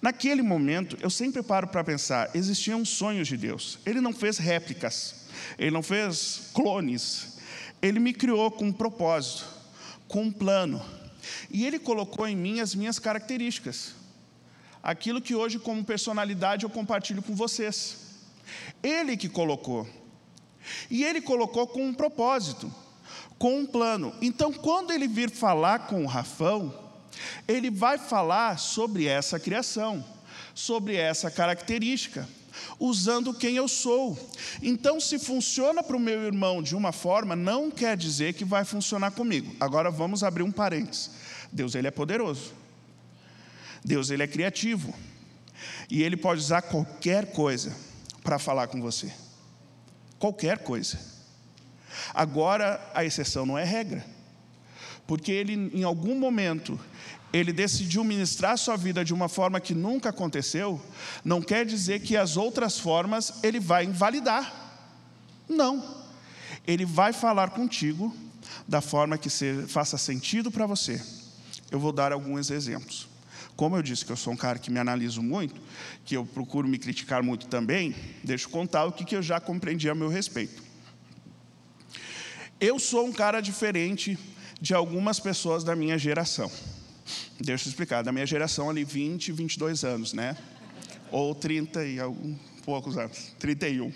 Naquele 0.00 0.42
momento, 0.42 0.96
eu 1.00 1.10
sempre 1.10 1.42
paro 1.42 1.68
para 1.68 1.84
pensar: 1.84 2.30
existiam 2.34 2.84
sonhos 2.84 3.28
de 3.28 3.36
Deus. 3.36 3.78
Ele 3.86 4.00
não 4.00 4.12
fez 4.12 4.38
réplicas, 4.38 5.26
ele 5.58 5.70
não 5.70 5.82
fez 5.82 6.50
clones. 6.52 7.36
Ele 7.80 8.00
me 8.00 8.12
criou 8.12 8.50
com 8.50 8.66
um 8.66 8.72
propósito, 8.72 9.46
com 10.08 10.22
um 10.22 10.32
plano. 10.32 10.82
E 11.50 11.66
ele 11.66 11.78
colocou 11.78 12.26
em 12.26 12.36
mim 12.36 12.60
as 12.60 12.74
minhas 12.74 12.98
características. 12.98 13.94
Aquilo 14.82 15.20
que 15.20 15.34
hoje, 15.34 15.58
como 15.58 15.84
personalidade, 15.84 16.64
eu 16.64 16.70
compartilho 16.70 17.22
com 17.22 17.34
vocês. 17.34 17.96
Ele 18.82 19.16
que 19.16 19.28
colocou. 19.28 19.86
E 20.90 21.04
ele 21.04 21.20
colocou 21.20 21.66
com 21.66 21.86
um 21.86 21.94
propósito, 21.94 22.72
com 23.38 23.60
um 23.60 23.66
plano. 23.66 24.14
Então, 24.22 24.52
quando 24.52 24.92
ele 24.92 25.06
vir 25.06 25.30
falar 25.30 25.80
com 25.86 26.02
o 26.02 26.06
Rafão, 26.06 26.85
ele 27.46 27.70
vai 27.70 27.98
falar 27.98 28.58
sobre 28.58 29.06
essa 29.06 29.38
criação, 29.38 30.04
sobre 30.54 30.96
essa 30.96 31.30
característica, 31.30 32.28
usando 32.78 33.34
quem 33.34 33.56
eu 33.56 33.68
sou. 33.68 34.18
Então, 34.62 35.00
se 35.00 35.18
funciona 35.18 35.82
para 35.82 35.96
o 35.96 36.00
meu 36.00 36.22
irmão 36.22 36.62
de 36.62 36.74
uma 36.74 36.92
forma, 36.92 37.36
não 37.36 37.70
quer 37.70 37.96
dizer 37.96 38.34
que 38.34 38.44
vai 38.44 38.64
funcionar 38.64 39.10
comigo. 39.12 39.54
Agora 39.60 39.90
vamos 39.90 40.22
abrir 40.22 40.42
um 40.42 40.52
parênteses. 40.52 41.10
Deus 41.52 41.74
ele 41.74 41.88
é 41.88 41.90
poderoso. 41.90 42.52
Deus 43.84 44.10
ele 44.10 44.22
é 44.22 44.26
criativo. 44.26 44.94
E 45.90 46.02
ele 46.02 46.16
pode 46.16 46.40
usar 46.40 46.62
qualquer 46.62 47.32
coisa 47.32 47.74
para 48.22 48.38
falar 48.38 48.66
com 48.66 48.80
você. 48.80 49.12
Qualquer 50.18 50.58
coisa. 50.58 50.98
Agora, 52.12 52.80
a 52.94 53.04
exceção 53.04 53.46
não 53.46 53.56
é 53.56 53.64
regra. 53.64 54.04
Porque 55.06 55.30
ele, 55.30 55.70
em 55.72 55.84
algum 55.84 56.18
momento, 56.18 56.78
ele 57.36 57.52
decidiu 57.52 58.02
ministrar 58.02 58.56
sua 58.56 58.76
vida 58.76 59.04
de 59.04 59.12
uma 59.12 59.28
forma 59.28 59.60
que 59.60 59.74
nunca 59.74 60.08
aconteceu, 60.08 60.80
não 61.24 61.42
quer 61.42 61.66
dizer 61.66 62.00
que 62.00 62.16
as 62.16 62.36
outras 62.36 62.78
formas 62.78 63.34
ele 63.42 63.60
vai 63.60 63.84
invalidar. 63.84 64.52
Não. 65.48 66.04
Ele 66.66 66.84
vai 66.84 67.12
falar 67.12 67.50
contigo 67.50 68.14
da 68.66 68.80
forma 68.80 69.18
que 69.18 69.28
faça 69.68 69.98
sentido 69.98 70.50
para 70.50 70.66
você. 70.66 71.02
Eu 71.70 71.78
vou 71.78 71.92
dar 71.92 72.12
alguns 72.12 72.50
exemplos. 72.50 73.08
Como 73.54 73.76
eu 73.76 73.82
disse 73.82 74.04
que 74.04 74.12
eu 74.12 74.16
sou 74.16 74.32
um 74.32 74.36
cara 74.36 74.58
que 74.58 74.70
me 74.70 74.78
analiso 74.78 75.22
muito, 75.22 75.60
que 76.04 76.16
eu 76.16 76.24
procuro 76.24 76.68
me 76.68 76.78
criticar 76.78 77.22
muito 77.22 77.46
também, 77.46 77.94
deixa 78.22 78.46
eu 78.46 78.50
contar 78.50 78.84
o 78.84 78.92
que 78.92 79.16
eu 79.16 79.22
já 79.22 79.40
compreendi 79.40 79.88
a 79.88 79.94
meu 79.94 80.08
respeito. 80.08 80.62
Eu 82.60 82.78
sou 82.78 83.06
um 83.06 83.12
cara 83.12 83.40
diferente 83.40 84.18
de 84.60 84.74
algumas 84.74 85.20
pessoas 85.20 85.64
da 85.64 85.76
minha 85.76 85.98
geração. 85.98 86.50
Deixa 87.38 87.66
eu 87.66 87.70
explicar, 87.70 88.02
da 88.02 88.12
minha 88.12 88.26
geração 88.26 88.70
ali, 88.70 88.84
20, 88.84 89.32
22 89.32 89.84
anos, 89.84 90.12
né? 90.12 90.36
Ou 91.10 91.34
30 91.34 91.84
e 91.84 92.00
algum, 92.00 92.34
poucos 92.64 92.96
anos, 92.96 93.32
31. 93.38 93.92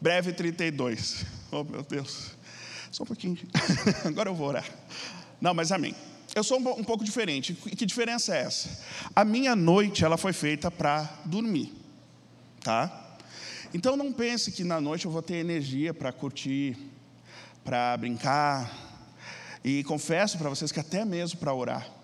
Breve 0.00 0.32
32. 0.32 1.24
Oh, 1.50 1.62
meu 1.62 1.82
Deus. 1.82 2.32
Só 2.90 3.02
um 3.02 3.06
pouquinho. 3.06 3.38
Agora 4.04 4.28
eu 4.28 4.34
vou 4.34 4.48
orar. 4.48 4.68
Não, 5.40 5.52
mas 5.54 5.72
amém. 5.72 5.94
Eu 6.34 6.42
sou 6.42 6.58
um, 6.58 6.80
um 6.80 6.84
pouco 6.84 7.04
diferente. 7.04 7.54
Que 7.54 7.86
diferença 7.86 8.34
é 8.34 8.40
essa? 8.40 8.82
A 9.14 9.24
minha 9.24 9.54
noite, 9.54 10.04
ela 10.04 10.16
foi 10.16 10.32
feita 10.32 10.70
para 10.70 11.04
dormir. 11.24 11.72
Tá? 12.60 13.16
Então 13.72 13.96
não 13.96 14.12
pense 14.12 14.52
que 14.52 14.64
na 14.64 14.80
noite 14.80 15.04
eu 15.04 15.10
vou 15.10 15.22
ter 15.22 15.34
energia 15.34 15.92
para 15.92 16.12
curtir, 16.12 16.76
para 17.64 17.96
brincar. 17.96 18.72
E 19.64 19.82
confesso 19.84 20.38
para 20.38 20.48
vocês 20.48 20.72
que 20.72 20.80
até 20.80 21.04
mesmo 21.04 21.38
para 21.38 21.54
orar. 21.54 22.03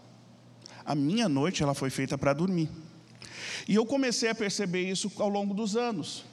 A 0.85 0.95
minha 0.95 1.29
noite 1.29 1.62
ela 1.62 1.75
foi 1.75 1.90
feita 1.90 2.16
para 2.16 2.33
dormir. 2.33 2.69
E 3.69 3.75
eu 3.75 3.85
comecei 3.85 4.29
a 4.29 4.35
perceber 4.35 4.88
isso 4.88 5.11
ao 5.19 5.29
longo 5.29 5.55
dos 5.55 5.77
anos, 5.77 6.25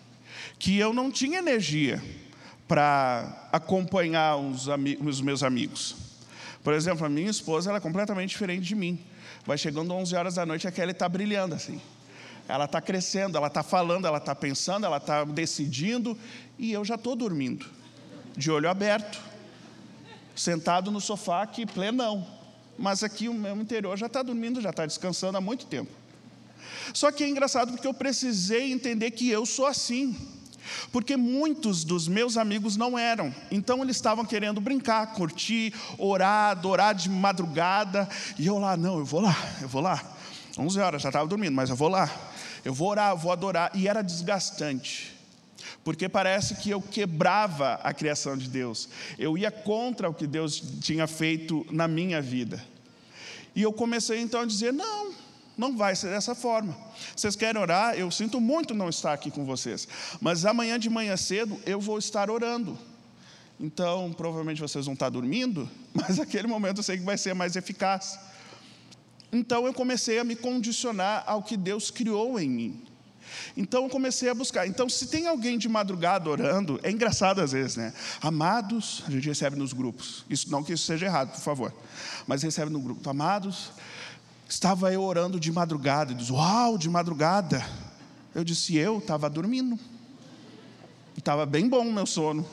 que 0.58 0.78
eu 0.78 0.94
não 0.94 1.12
tinha 1.12 1.40
energia 1.40 2.02
para 2.68 3.50
acompanhar 3.52 4.38
os, 4.38 4.68
os, 5.06 5.22
meus 5.22 5.44
amigos. 5.44 5.96
Por 6.64 6.74
exemplo, 6.74 7.06
a 7.06 7.10
minha 7.10 7.30
esposa 7.30 7.70
ela 7.70 7.78
é 7.78 7.82
completamente 7.82 8.30
diferente 8.30 8.66
de 8.66 8.76
mim. 8.76 9.00
Vai 9.46 9.58
chegando 9.58 9.94
11 9.94 10.16
horas 10.16 10.36
da 10.36 10.46
noite, 10.46 10.68
a 10.68 10.72
Kelly 10.72 10.92
está 10.92 11.08
brilhando 11.08 11.56
assim. 11.56 11.80
Ela 12.48 12.66
está 12.66 12.82
crescendo, 12.82 13.38
ela 13.38 13.48
está 13.48 13.64
falando, 13.64 14.08
ela 14.08 14.18
está 14.18 14.34
pensando, 14.34 14.86
ela 14.86 14.98
está 14.98 15.24
decidindo, 15.24 16.18
e 16.58 16.72
eu 16.72 16.84
já 16.84 16.96
estou 16.96 17.16
dormindo, 17.16 17.66
de 18.36 18.50
olho 18.50 18.70
aberto, 18.70 19.20
sentado 20.34 20.90
no 20.90 21.02
sofá 21.02 21.42
aqui, 21.42 21.66
plenão 21.66 22.37
mas 22.78 23.04
aqui 23.04 23.28
o 23.28 23.34
meu 23.34 23.56
interior 23.56 23.98
já 23.98 24.06
está 24.06 24.22
dormindo, 24.22 24.62
já 24.62 24.70
está 24.70 24.86
descansando 24.86 25.38
há 25.38 25.42
muito 25.42 25.66
tempo. 25.66 25.92
Só 26.94 27.12
que 27.12 27.24
é 27.24 27.30
engraçado 27.30 27.72
porque 27.72 27.88
eu 27.88 27.94
precisei 27.94 28.72
entender 28.72 29.12
que 29.12 29.30
eu 29.30 29.46
sou 29.46 29.66
assim. 29.66 30.16
Porque 30.92 31.16
muitos 31.16 31.84
dos 31.84 32.08
meus 32.08 32.38
amigos 32.38 32.76
não 32.76 32.98
eram. 32.98 33.34
Então 33.50 33.82
eles 33.82 33.96
estavam 33.96 34.26
querendo 34.26 34.60
brincar, 34.60 35.14
curtir, 35.14 35.74
orar, 35.98 36.52
adorar 36.52 36.94
de 36.94 37.10
madrugada. 37.10 38.08
E 38.38 38.48
eu 38.48 38.58
lá, 38.58 38.76
não, 38.76 39.00
eu 39.00 39.06
vou 39.06 39.22
lá, 39.22 39.36
eu 39.62 39.68
vou 39.68 39.82
lá. 39.82 40.04
11 40.58 40.80
horas, 40.80 41.02
já 41.02 41.10
estava 41.10 41.28
dormindo, 41.28 41.54
mas 41.54 41.70
eu 41.70 41.76
vou 41.76 41.88
lá. 41.88 42.10
Eu 42.66 42.74
vou 42.74 42.90
orar, 42.90 43.12
eu 43.12 43.18
vou 43.18 43.32
adorar. 43.32 43.72
E 43.74 43.88
era 43.88 44.02
desgastante 44.02 45.17
porque 45.88 46.10
parece 46.10 46.56
que 46.56 46.70
eu 46.70 46.82
quebrava 46.82 47.76
a 47.76 47.94
criação 47.94 48.36
de 48.36 48.50
Deus, 48.50 48.90
eu 49.18 49.38
ia 49.38 49.50
contra 49.50 50.10
o 50.10 50.14
que 50.14 50.28
Deus 50.28 50.62
tinha 50.82 51.08
feito 51.08 51.66
na 51.72 51.88
minha 51.88 52.22
vida. 52.22 52.62
E 53.56 53.62
eu 53.62 53.72
comecei 53.72 54.20
então 54.20 54.42
a 54.42 54.46
dizer: 54.46 54.74
não, 54.74 55.14
não 55.58 55.78
vai 55.78 55.96
ser 55.96 56.10
dessa 56.10 56.36
forma. 56.36 56.76
Vocês 57.16 57.38
querem 57.38 57.62
orar? 57.62 57.96
Eu 57.96 58.12
sinto 58.12 58.42
muito 58.42 58.74
não 58.74 58.90
estar 58.90 59.14
aqui 59.14 59.32
com 59.32 59.46
vocês, 59.46 59.88
mas 60.20 60.44
amanhã 60.44 60.78
de 60.78 60.90
manhã 60.90 61.16
cedo 61.16 61.58
eu 61.66 61.80
vou 61.80 61.98
estar 61.98 62.30
orando. 62.30 62.78
Então, 63.58 64.12
provavelmente 64.12 64.60
vocês 64.60 64.84
vão 64.84 64.94
estar 64.94 65.08
dormindo, 65.08 65.70
mas 65.96 66.20
aquele 66.20 66.50
momento 66.50 66.80
eu 66.80 66.84
sei 66.84 66.98
que 66.98 67.04
vai 67.06 67.18
ser 67.18 67.34
mais 67.34 67.56
eficaz. 67.56 68.20
Então 69.32 69.66
eu 69.66 69.74
comecei 69.74 70.20
a 70.20 70.26
me 70.26 70.36
condicionar 70.36 71.24
ao 71.26 71.42
que 71.42 71.56
Deus 71.56 71.90
criou 71.90 72.38
em 72.38 72.50
mim. 72.50 72.87
Então 73.56 73.84
eu 73.84 73.90
comecei 73.90 74.30
a 74.30 74.34
buscar. 74.34 74.68
Então, 74.68 74.88
se 74.90 75.08
tem 75.08 75.28
alguém 75.28 75.58
de 75.58 75.68
madrugada 75.68 76.30
orando, 76.30 76.80
é 76.84 76.92
engraçado 76.92 77.42
às 77.42 77.52
vezes, 77.52 77.76
né? 77.76 77.94
Amados, 78.22 79.04
a 79.08 79.12
gente 79.12 79.28
recebe 79.28 79.56
nos 79.56 79.74
grupos. 79.74 80.26
Isso 80.30 80.52
não 80.52 80.64
que 80.64 80.74
isso 80.74 80.86
seja 80.86 81.06
errado, 81.06 81.32
por 81.32 81.42
favor. 81.42 81.74
Mas 82.26 82.44
recebe 82.44 82.72
no 82.72 82.80
grupo. 82.80 83.10
Amados, 83.10 83.72
estava 84.48 84.92
eu 84.92 85.02
orando 85.04 85.40
de 85.40 85.52
madrugada. 85.52 86.12
E 86.12 86.16
diz, 86.16 86.30
uau, 86.30 86.78
de 86.78 86.90
madrugada. 86.90 87.66
Eu 88.34 88.44
disse, 88.44 88.76
eu 88.76 89.00
estava 89.00 89.30
dormindo. 89.30 89.80
Estava 91.18 91.46
bem 91.46 91.68
bom 91.68 91.88
o 91.88 91.92
meu 91.92 92.06
sono. 92.06 92.48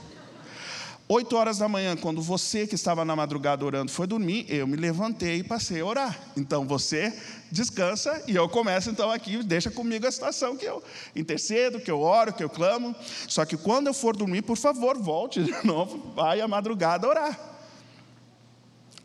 Oito 1.06 1.36
horas 1.36 1.58
da 1.58 1.68
manhã, 1.68 1.94
quando 1.98 2.22
você 2.22 2.66
que 2.66 2.74
estava 2.74 3.04
na 3.04 3.14
madrugada 3.14 3.62
orando 3.62 3.92
foi 3.92 4.06
dormir, 4.06 4.46
eu 4.48 4.66
me 4.66 4.74
levantei 4.74 5.40
e 5.40 5.44
passei 5.44 5.82
a 5.82 5.84
orar. 5.84 6.18
Então 6.34 6.66
você 6.66 7.12
descansa 7.52 8.22
e 8.26 8.34
eu 8.34 8.48
começo 8.48 8.88
então 8.88 9.10
aqui, 9.10 9.42
deixa 9.42 9.70
comigo 9.70 10.06
a 10.06 10.10
situação 10.10 10.56
que 10.56 10.64
eu 10.64 10.82
intercedo, 11.14 11.78
que 11.78 11.90
eu 11.90 12.00
oro, 12.00 12.32
que 12.32 12.42
eu 12.42 12.48
clamo. 12.48 12.96
Só 13.28 13.44
que 13.44 13.54
quando 13.54 13.88
eu 13.88 13.92
for 13.92 14.16
dormir, 14.16 14.40
por 14.40 14.56
favor, 14.56 14.96
volte 14.96 15.44
de 15.44 15.52
novo, 15.62 16.14
vai 16.14 16.40
à 16.40 16.48
madrugada 16.48 17.06
orar. 17.06 17.38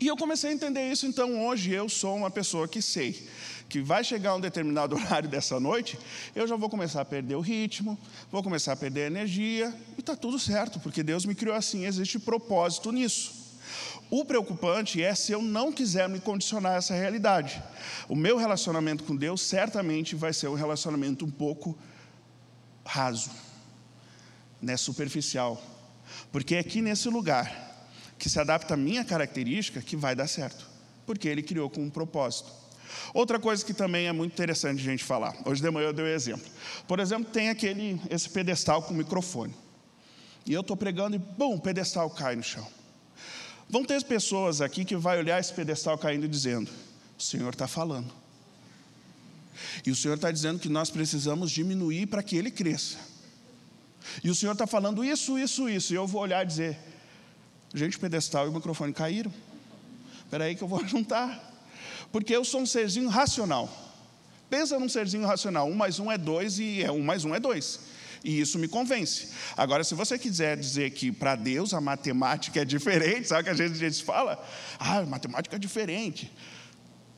E 0.00 0.06
eu 0.06 0.16
comecei 0.16 0.48
a 0.48 0.54
entender 0.54 0.90
isso, 0.90 1.04
então 1.04 1.46
hoje 1.46 1.70
eu 1.70 1.86
sou 1.86 2.16
uma 2.16 2.30
pessoa 2.30 2.66
que 2.66 2.80
sei 2.80 3.28
que 3.70 3.80
vai 3.80 4.04
chegar 4.04 4.34
um 4.34 4.40
determinado 4.40 4.96
horário 4.96 5.28
dessa 5.28 5.58
noite, 5.58 5.98
eu 6.34 6.46
já 6.46 6.56
vou 6.56 6.68
começar 6.68 7.00
a 7.00 7.04
perder 7.04 7.36
o 7.36 7.40
ritmo, 7.40 7.98
vou 8.30 8.42
começar 8.42 8.72
a 8.72 8.76
perder 8.76 9.04
a 9.04 9.06
energia, 9.06 9.74
e 9.96 10.00
está 10.00 10.14
tudo 10.14 10.38
certo, 10.38 10.80
porque 10.80 11.02
Deus 11.02 11.24
me 11.24 11.34
criou 11.34 11.54
assim, 11.54 11.86
existe 11.86 12.18
propósito 12.18 12.92
nisso. 12.92 13.40
O 14.10 14.24
preocupante 14.24 15.00
é 15.00 15.14
se 15.14 15.30
eu 15.30 15.40
não 15.40 15.72
quiser 15.72 16.08
me 16.08 16.18
condicionar 16.18 16.72
a 16.72 16.76
essa 16.76 16.94
realidade. 16.94 17.62
O 18.08 18.16
meu 18.16 18.36
relacionamento 18.36 19.04
com 19.04 19.14
Deus 19.14 19.40
certamente 19.40 20.16
vai 20.16 20.32
ser 20.32 20.48
um 20.48 20.54
relacionamento 20.54 21.24
um 21.24 21.30
pouco 21.30 21.78
raso, 22.84 23.30
né, 24.60 24.76
superficial. 24.76 25.62
Porque 26.32 26.56
é 26.56 26.58
aqui 26.58 26.82
nesse 26.82 27.08
lugar 27.08 27.86
que 28.18 28.28
se 28.28 28.40
adapta 28.40 28.74
à 28.74 28.76
minha 28.76 29.04
característica 29.04 29.80
que 29.80 29.96
vai 29.96 30.16
dar 30.16 30.26
certo. 30.26 30.68
Porque 31.06 31.28
ele 31.28 31.42
criou 31.42 31.70
com 31.70 31.84
um 31.84 31.90
propósito. 31.90 32.50
Outra 33.12 33.38
coisa 33.38 33.64
que 33.64 33.74
também 33.74 34.06
é 34.06 34.12
muito 34.12 34.32
interessante 34.32 34.80
a 34.80 34.84
gente 34.84 35.04
falar. 35.04 35.34
Hoje 35.44 35.62
de 35.62 35.70
manhã 35.70 35.88
eu 35.88 35.92
dei 35.92 36.04
um 36.04 36.08
exemplo. 36.08 36.46
Por 36.86 37.00
exemplo, 37.00 37.30
tem 37.30 37.48
aquele 37.48 38.00
esse 38.10 38.28
pedestal 38.28 38.82
com 38.82 38.94
microfone. 38.94 39.54
E 40.46 40.52
eu 40.52 40.60
estou 40.60 40.76
pregando 40.76 41.16
e, 41.16 41.18
bum, 41.18 41.54
o 41.54 41.60
pedestal 41.60 42.08
cai 42.10 42.36
no 42.36 42.42
chão. 42.42 42.66
Vão 43.68 43.84
ter 43.84 44.02
pessoas 44.04 44.60
aqui 44.60 44.84
que 44.84 44.96
vai 44.96 45.18
olhar 45.18 45.38
esse 45.38 45.52
pedestal 45.52 45.96
caindo 45.96 46.24
e 46.24 46.28
dizendo: 46.28 46.70
O 47.18 47.22
Senhor 47.22 47.52
está 47.52 47.68
falando. 47.68 48.12
E 49.86 49.90
o 49.90 49.96
Senhor 49.96 50.14
está 50.14 50.30
dizendo 50.30 50.58
que 50.58 50.68
nós 50.68 50.90
precisamos 50.90 51.50
diminuir 51.50 52.06
para 52.06 52.22
que 52.22 52.36
ele 52.36 52.50
cresça. 52.50 52.98
E 54.24 54.30
o 54.30 54.34
Senhor 54.34 54.52
está 54.52 54.66
falando 54.66 55.04
isso, 55.04 55.38
isso, 55.38 55.68
isso. 55.68 55.92
E 55.92 55.96
eu 55.96 56.06
vou 56.06 56.22
olhar 56.22 56.42
e 56.42 56.46
dizer: 56.46 56.78
Gente, 57.72 57.96
o 57.96 58.00
pedestal 58.00 58.46
e 58.46 58.48
o 58.48 58.52
microfone 58.52 58.92
caíram. 58.92 59.32
Espera 60.24 60.44
aí 60.44 60.56
que 60.56 60.62
eu 60.62 60.68
vou 60.68 60.84
juntar. 60.88 61.49
Porque 62.12 62.34
eu 62.34 62.44
sou 62.44 62.62
um 62.62 62.66
serzinho 62.66 63.08
racional. 63.08 63.68
Pensa 64.48 64.78
num 64.78 64.88
serzinho 64.88 65.26
racional. 65.26 65.68
Um 65.68 65.74
mais 65.74 65.98
um 66.00 66.10
é 66.10 66.18
dois 66.18 66.58
e 66.58 66.82
é 66.82 66.90
um 66.90 67.02
mais 67.02 67.24
um 67.24 67.34
é 67.34 67.38
dois. 67.38 67.80
E 68.22 68.40
isso 68.40 68.58
me 68.58 68.68
convence. 68.68 69.28
Agora, 69.56 69.82
se 69.84 69.94
você 69.94 70.18
quiser 70.18 70.56
dizer 70.56 70.90
que 70.90 71.10
para 71.10 71.36
Deus 71.36 71.72
a 71.72 71.80
matemática 71.80 72.60
é 72.60 72.64
diferente, 72.64 73.28
sabe 73.28 73.44
que 73.44 73.50
a 73.50 73.54
gente, 73.54 73.72
a 73.72 73.88
gente 73.88 74.04
fala? 74.04 74.44
Ah, 74.78 75.02
matemática 75.02 75.56
é 75.56 75.58
diferente. 75.58 76.30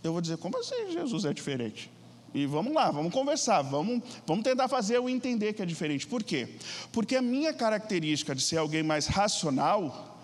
Eu 0.04 0.12
vou 0.12 0.20
dizer, 0.20 0.36
como 0.36 0.58
assim 0.58 0.92
Jesus 0.92 1.24
é 1.24 1.32
diferente? 1.32 1.90
E 2.34 2.46
vamos 2.46 2.72
lá, 2.72 2.90
vamos 2.90 3.12
conversar, 3.12 3.62
vamos, 3.62 4.02
vamos 4.26 4.44
tentar 4.44 4.68
fazer 4.68 4.96
eu 4.96 5.08
entender 5.08 5.52
que 5.52 5.62
é 5.62 5.66
diferente. 5.66 6.06
Por 6.06 6.22
quê? 6.22 6.48
Porque 6.92 7.16
a 7.16 7.22
minha 7.22 7.52
característica 7.52 8.34
de 8.34 8.42
ser 8.42 8.58
alguém 8.58 8.82
mais 8.82 9.06
racional 9.06 10.20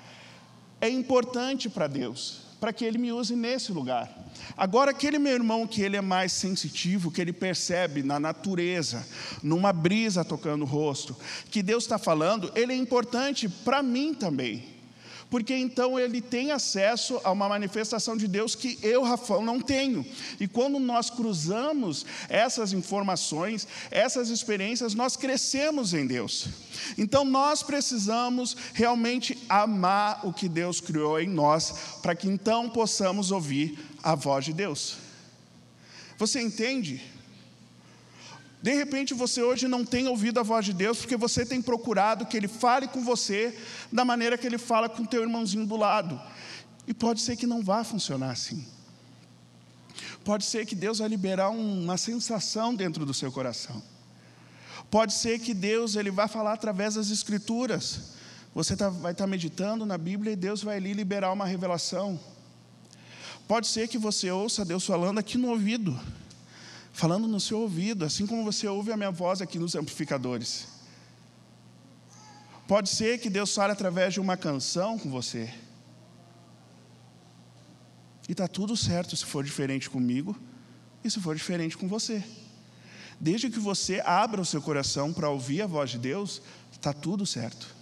é 0.80 0.88
importante 0.88 1.68
para 1.68 1.86
Deus 1.86 2.47
para 2.60 2.72
que 2.72 2.84
ele 2.84 2.98
me 2.98 3.12
use 3.12 3.36
nesse 3.36 3.72
lugar. 3.72 4.10
Agora, 4.56 4.90
aquele 4.90 5.18
meu 5.18 5.32
irmão 5.32 5.66
que 5.66 5.82
ele 5.82 5.96
é 5.96 6.00
mais 6.00 6.32
sensitivo, 6.32 7.10
que 7.10 7.20
ele 7.20 7.32
percebe 7.32 8.02
na 8.02 8.18
natureza, 8.18 9.06
numa 9.42 9.72
brisa 9.72 10.24
tocando 10.24 10.62
o 10.62 10.66
rosto, 10.66 11.16
que 11.50 11.62
Deus 11.62 11.84
está 11.84 11.98
falando, 11.98 12.50
ele 12.54 12.72
é 12.72 12.76
importante 12.76 13.48
para 13.48 13.82
mim 13.82 14.14
também 14.14 14.77
porque 15.30 15.54
então 15.54 15.98
ele 15.98 16.20
tem 16.20 16.50
acesso 16.50 17.20
a 17.22 17.30
uma 17.30 17.48
manifestação 17.48 18.16
de 18.16 18.26
Deus 18.26 18.54
que 18.54 18.78
eu, 18.82 19.02
Rafael, 19.02 19.42
não 19.42 19.60
tenho. 19.60 20.04
E 20.40 20.48
quando 20.48 20.78
nós 20.78 21.10
cruzamos 21.10 22.06
essas 22.28 22.72
informações, 22.72 23.68
essas 23.90 24.30
experiências, 24.30 24.94
nós 24.94 25.16
crescemos 25.16 25.92
em 25.92 26.06
Deus. 26.06 26.48
Então 26.96 27.24
nós 27.24 27.62
precisamos 27.62 28.56
realmente 28.72 29.38
amar 29.48 30.26
o 30.26 30.32
que 30.32 30.48
Deus 30.48 30.80
criou 30.80 31.20
em 31.20 31.28
nós, 31.28 31.98
para 32.02 32.14
que 32.14 32.28
então 32.28 32.70
possamos 32.70 33.30
ouvir 33.30 33.78
a 34.02 34.14
voz 34.14 34.44
de 34.46 34.52
Deus. 34.52 34.96
Você 36.16 36.40
entende? 36.40 37.02
De 38.60 38.74
repente 38.74 39.14
você 39.14 39.40
hoje 39.40 39.68
não 39.68 39.84
tem 39.84 40.08
ouvido 40.08 40.40
a 40.40 40.42
voz 40.42 40.64
de 40.64 40.72
Deus 40.72 40.98
porque 40.98 41.16
você 41.16 41.46
tem 41.46 41.62
procurado 41.62 42.26
que 42.26 42.36
Ele 42.36 42.48
fale 42.48 42.88
com 42.88 43.04
você 43.04 43.56
da 43.92 44.04
maneira 44.04 44.36
que 44.36 44.46
Ele 44.46 44.58
fala 44.58 44.88
com 44.88 45.02
o 45.02 45.06
teu 45.06 45.22
irmãozinho 45.22 45.64
do 45.64 45.76
lado. 45.76 46.20
E 46.86 46.92
pode 46.92 47.20
ser 47.20 47.36
que 47.36 47.46
não 47.46 47.62
vá 47.62 47.84
funcionar 47.84 48.30
assim. 48.30 48.66
Pode 50.24 50.44
ser 50.44 50.66
que 50.66 50.74
Deus 50.74 50.98
vai 50.98 51.08
liberar 51.08 51.50
uma 51.50 51.96
sensação 51.96 52.74
dentro 52.74 53.06
do 53.06 53.14
seu 53.14 53.30
coração. 53.30 53.82
Pode 54.90 55.12
ser 55.12 55.38
que 55.38 55.54
Deus 55.54 55.96
ele 55.96 56.10
vai 56.10 56.26
falar 56.26 56.54
através 56.54 56.94
das 56.94 57.10
Escrituras. 57.10 58.16
Você 58.54 58.76
tá, 58.76 58.88
vai 58.88 59.12
estar 59.12 59.24
tá 59.24 59.28
meditando 59.28 59.86
na 59.86 59.96
Bíblia 59.96 60.32
e 60.32 60.36
Deus 60.36 60.62
vai 60.62 60.78
ali 60.78 60.92
liberar 60.92 61.32
uma 61.32 61.46
revelação. 61.46 62.18
Pode 63.46 63.68
ser 63.68 63.86
que 63.86 63.96
você 63.96 64.30
ouça 64.30 64.64
Deus 64.64 64.84
falando 64.84 65.18
aqui 65.18 65.38
no 65.38 65.48
ouvido 65.48 65.98
falando 66.98 67.28
no 67.28 67.38
seu 67.38 67.60
ouvido, 67.60 68.04
assim 68.04 68.26
como 68.26 68.42
você 68.42 68.66
ouve 68.66 68.90
a 68.90 68.96
minha 68.96 69.12
voz 69.12 69.40
aqui 69.40 69.56
nos 69.56 69.76
amplificadores. 69.76 70.66
Pode 72.66 72.88
ser 72.88 73.20
que 73.20 73.30
Deus 73.30 73.54
fale 73.54 73.72
através 73.72 74.14
de 74.14 74.18
uma 74.18 74.36
canção 74.36 74.98
com 74.98 75.08
você. 75.08 75.48
E 78.28 78.32
está 78.32 78.48
tudo 78.48 78.76
certo 78.76 79.16
se 79.16 79.24
for 79.24 79.44
diferente 79.44 79.88
comigo 79.88 80.36
e 81.04 81.08
se 81.08 81.20
for 81.20 81.36
diferente 81.36 81.78
com 81.78 81.86
você. 81.86 82.20
Desde 83.20 83.48
que 83.48 83.60
você 83.60 84.02
abra 84.04 84.40
o 84.40 84.44
seu 84.44 84.60
coração 84.60 85.12
para 85.12 85.30
ouvir 85.30 85.62
a 85.62 85.68
voz 85.68 85.90
de 85.90 85.98
Deus, 85.98 86.42
está 86.72 86.92
tudo 86.92 87.24
certo. 87.24 87.77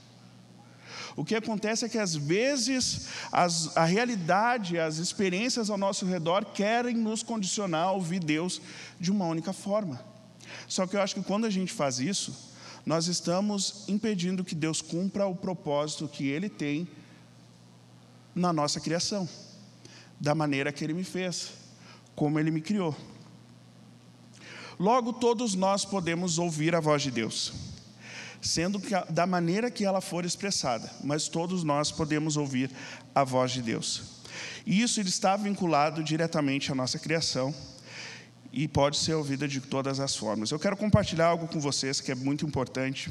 O 1.17 1.25
que 1.25 1.35
acontece 1.35 1.87
é 1.87 1.89
que 1.89 1.97
às 1.97 2.15
vezes 2.15 3.09
as, 3.33 3.75
a 3.75 3.87
realidade, 3.87 4.79
as 4.79 4.99
experiências 4.99 5.71
ao 5.71 5.79
nosso 5.79 6.05
redor 6.05 6.45
querem 6.45 6.95
nos 6.95 7.23
condicionar 7.23 7.87
a 7.87 7.93
ouvir 7.93 8.21
Deus 8.21 8.61
de 9.01 9.11
uma 9.11 9.25
única 9.25 9.55
forma. 9.55 9.99
Só 10.69 10.87
que 10.87 10.95
eu 10.95 11.01
acho 11.01 11.15
que 11.15 11.23
quando 11.23 11.47
a 11.47 11.51
gente 11.51 11.73
faz 11.73 11.99
isso, 11.99 12.53
nós 12.85 13.07
estamos 13.07 13.85
impedindo 13.89 14.45
que 14.45 14.55
Deus 14.55 14.83
cumpra 14.83 15.27
o 15.27 15.35
propósito 15.35 16.07
que 16.07 16.29
Ele 16.29 16.51
tem 16.51 16.87
na 18.35 18.53
nossa 18.53 18.79
criação, 18.79 19.27
da 20.21 20.35
maneira 20.35 20.71
que 20.71 20.85
Ele 20.85 20.93
me 20.93 21.03
fez, 21.03 21.53
como 22.15 22.39
Ele 22.39 22.51
me 22.51 22.61
criou. 22.61 22.95
Logo, 24.79 25.15
todos 25.15 25.55
nós 25.55 25.87
podemos 25.87 26.39
ouvir 26.39 26.75
a 26.75 26.81
voz 26.81 27.01
de 27.01 27.11
Deus 27.11 27.66
sendo 28.41 28.79
que, 28.81 28.95
da 29.11 29.27
maneira 29.27 29.71
que 29.71 29.85
ela 29.85 30.01
for 30.01 30.25
expressada, 30.25 30.91
mas 31.03 31.29
todos 31.29 31.65
nós 31.65 31.91
podemos 31.91 32.37
ouvir 32.37 32.71
a 33.15 33.25
voz 33.25 33.53
de 33.53 33.63
Deus. 33.63 34.17
E 34.65 34.83
isso 34.83 35.01
está 35.01 35.37
vinculado 35.37 36.03
diretamente 36.03 36.71
à 36.71 36.75
nossa 36.75 36.99
criação 36.99 37.55
e 38.53 38.67
pode 38.67 38.97
ser 38.97 39.15
ouvida 39.15 39.47
de 39.47 39.61
todas 39.61 40.01
as 40.01 40.17
formas. 40.17 40.51
Eu 40.51 40.59
quero 40.59 40.77
compartilhar 40.77 41.27
algo 41.27 41.47
com 41.47 41.61
vocês 41.61 42.01
que 42.01 42.13
é 42.13 42.15
muito 42.15 42.47
importante, 42.47 43.11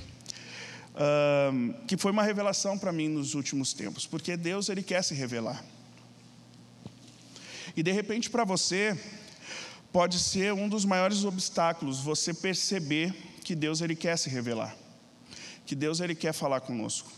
que 1.87 1.97
foi 1.97 2.11
uma 2.11 2.23
revelação 2.23 2.77
para 2.77 2.91
mim 2.91 3.09
nos 3.09 3.33
últimos 3.33 3.73
tempos, 3.73 4.05
porque 4.05 4.37
Deus 4.37 4.69
ele 4.69 4.83
quer 4.83 5.03
se 5.03 5.13
revelar. 5.13 5.63
E 7.75 7.83
de 7.83 7.91
repente 7.91 8.29
para 8.29 8.43
você 8.43 8.97
pode 9.91 10.19
ser 10.19 10.53
um 10.53 10.67
dos 10.67 10.85
maiores 10.85 11.23
obstáculos 11.23 11.99
você 11.99 12.33
perceber 12.33 13.13
que 13.43 13.55
Deus 13.55 13.81
ele 13.81 13.95
quer 13.95 14.17
se 14.17 14.29
revelar 14.29 14.75
que 15.65 15.75
Deus 15.75 15.99
ele 15.99 16.15
quer 16.15 16.33
falar 16.33 16.61
conosco. 16.61 17.11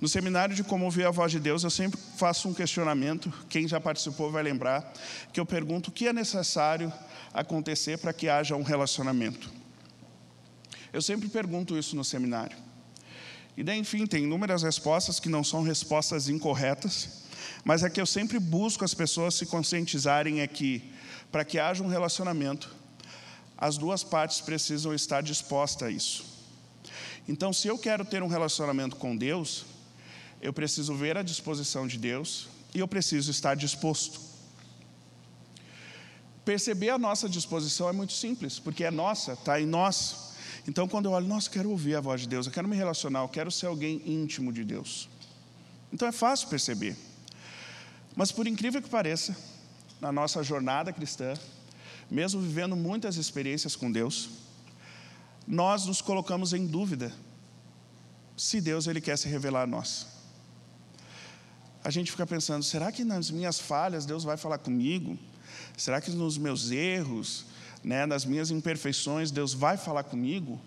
No 0.00 0.08
seminário 0.08 0.54
de 0.54 0.62
como 0.64 0.84
ouvir 0.84 1.06
a 1.06 1.10
voz 1.10 1.32
de 1.32 1.40
Deus, 1.40 1.62
eu 1.62 1.70
sempre 1.70 1.98
faço 2.16 2.48
um 2.48 2.54
questionamento. 2.54 3.32
Quem 3.48 3.66
já 3.66 3.80
participou 3.80 4.30
vai 4.30 4.42
lembrar 4.42 4.92
que 5.32 5.40
eu 5.40 5.46
pergunto 5.46 5.90
o 5.90 5.92
que 5.92 6.08
é 6.08 6.12
necessário 6.12 6.92
acontecer 7.32 7.98
para 7.98 8.12
que 8.12 8.28
haja 8.28 8.56
um 8.56 8.62
relacionamento. 8.62 9.50
Eu 10.92 11.00
sempre 11.00 11.28
pergunto 11.28 11.78
isso 11.78 11.96
no 11.96 12.04
seminário. 12.04 12.56
E 13.56 13.62
daí, 13.62 13.78
enfim, 13.78 14.06
tem 14.06 14.24
inúmeras 14.24 14.62
respostas 14.62 15.20
que 15.20 15.28
não 15.28 15.44
são 15.44 15.62
respostas 15.62 16.28
incorretas, 16.28 17.22
mas 17.64 17.82
é 17.82 17.90
que 17.90 18.00
eu 18.00 18.06
sempre 18.06 18.38
busco 18.38 18.84
as 18.84 18.94
pessoas 18.94 19.34
se 19.34 19.46
conscientizarem 19.46 20.40
é 20.40 20.46
que, 20.46 20.90
para 21.30 21.44
que 21.44 21.58
haja 21.58 21.82
um 21.82 21.88
relacionamento, 21.88 22.74
as 23.56 23.78
duas 23.78 24.02
partes 24.02 24.40
precisam 24.40 24.92
estar 24.94 25.22
dispostas 25.22 25.88
a 25.88 25.90
isso. 25.90 26.31
Então, 27.28 27.52
se 27.52 27.68
eu 27.68 27.78
quero 27.78 28.04
ter 28.04 28.22
um 28.22 28.26
relacionamento 28.26 28.96
com 28.96 29.16
Deus, 29.16 29.64
eu 30.40 30.52
preciso 30.52 30.94
ver 30.94 31.16
a 31.16 31.22
disposição 31.22 31.86
de 31.86 31.96
Deus 31.96 32.48
e 32.74 32.80
eu 32.80 32.88
preciso 32.88 33.30
estar 33.30 33.54
disposto. 33.54 34.20
Perceber 36.44 36.90
a 36.90 36.98
nossa 36.98 37.28
disposição 37.28 37.88
é 37.88 37.92
muito 37.92 38.12
simples, 38.12 38.58
porque 38.58 38.82
é 38.82 38.90
nossa, 38.90 39.34
está 39.34 39.60
em 39.60 39.66
nós. 39.66 40.32
Então, 40.66 40.88
quando 40.88 41.06
eu 41.06 41.12
olho, 41.12 41.26
nossa, 41.26 41.48
quero 41.48 41.70
ouvir 41.70 41.94
a 41.94 42.00
voz 42.00 42.22
de 42.22 42.28
Deus, 42.28 42.46
eu 42.46 42.52
quero 42.52 42.66
me 42.66 42.76
relacionar, 42.76 43.20
eu 43.20 43.28
quero 43.28 43.50
ser 43.50 43.66
alguém 43.66 44.02
íntimo 44.04 44.52
de 44.52 44.64
Deus. 44.64 45.08
Então 45.92 46.08
é 46.08 46.12
fácil 46.12 46.48
perceber. 46.48 46.96
Mas 48.16 48.32
por 48.32 48.46
incrível 48.46 48.80
que 48.80 48.88
pareça, 48.88 49.36
na 50.00 50.10
nossa 50.10 50.42
jornada 50.42 50.92
cristã, 50.92 51.34
mesmo 52.10 52.40
vivendo 52.40 52.74
muitas 52.74 53.16
experiências 53.16 53.76
com 53.76 53.92
Deus, 53.92 54.28
nós 55.52 55.84
nos 55.84 56.00
colocamos 56.00 56.54
em 56.54 56.66
dúvida 56.66 57.12
se 58.34 58.58
Deus 58.58 58.86
ele 58.86 59.02
quer 59.02 59.18
se 59.18 59.28
revelar 59.28 59.64
a 59.64 59.66
nós. 59.66 60.06
A 61.84 61.90
gente 61.90 62.10
fica 62.10 62.26
pensando, 62.26 62.62
será 62.62 62.90
que 62.90 63.04
nas 63.04 63.30
minhas 63.30 63.60
falhas 63.60 64.06
Deus 64.06 64.24
vai 64.24 64.38
falar 64.38 64.56
comigo? 64.56 65.18
Será 65.76 66.00
que 66.00 66.10
nos 66.10 66.38
meus 66.38 66.70
erros, 66.70 67.44
né, 67.84 68.06
nas 68.06 68.24
minhas 68.24 68.50
imperfeições 68.50 69.30
Deus 69.30 69.52
vai 69.52 69.76
falar 69.76 70.04
comigo? 70.04 70.58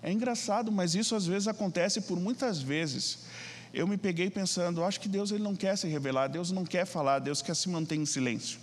É 0.00 0.12
engraçado, 0.12 0.70
mas 0.70 0.94
isso 0.94 1.16
às 1.16 1.26
vezes 1.26 1.48
acontece 1.48 2.02
por 2.02 2.20
muitas 2.20 2.62
vezes. 2.62 3.24
Eu 3.74 3.88
me 3.88 3.96
peguei 3.96 4.30
pensando, 4.30 4.84
acho 4.84 5.00
que 5.00 5.08
Deus 5.08 5.32
ele 5.32 5.42
não 5.42 5.56
quer 5.56 5.76
se 5.76 5.88
revelar, 5.88 6.28
Deus 6.28 6.52
não 6.52 6.64
quer 6.64 6.86
falar, 6.86 7.18
Deus 7.18 7.42
quer 7.42 7.56
se 7.56 7.68
manter 7.68 7.96
em 7.96 8.06
silêncio. 8.06 8.60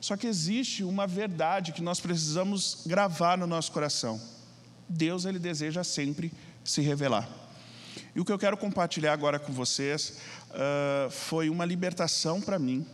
Só 0.00 0.16
que 0.16 0.26
existe 0.26 0.82
uma 0.82 1.06
verdade 1.06 1.72
que 1.72 1.82
nós 1.82 2.00
precisamos 2.00 2.82
gravar 2.86 3.36
no 3.36 3.46
nosso 3.46 3.70
coração. 3.70 4.20
Deus 4.88 5.24
ele 5.24 5.38
deseja 5.38 5.84
sempre 5.84 6.32
se 6.64 6.80
revelar. 6.80 7.28
E 8.14 8.20
o 8.20 8.24
que 8.24 8.32
eu 8.32 8.38
quero 8.38 8.56
compartilhar 8.56 9.12
agora 9.12 9.38
com 9.38 9.52
vocês 9.52 10.18
uh, 10.50 11.10
foi 11.10 11.50
uma 11.50 11.64
libertação 11.64 12.40
para 12.40 12.58
mim, 12.58 12.84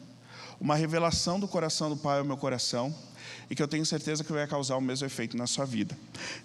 uma 0.60 0.74
revelação 0.74 1.38
do 1.38 1.46
coração 1.46 1.88
do 1.88 1.96
Pai 1.96 2.18
ao 2.18 2.24
meu 2.24 2.36
coração, 2.36 2.94
e 3.48 3.54
que 3.54 3.62
eu 3.62 3.68
tenho 3.68 3.86
certeza 3.86 4.24
que 4.24 4.32
vai 4.32 4.46
causar 4.46 4.76
o 4.76 4.80
mesmo 4.80 5.06
efeito 5.06 5.36
na 5.36 5.46
sua 5.46 5.64
vida. 5.64 5.96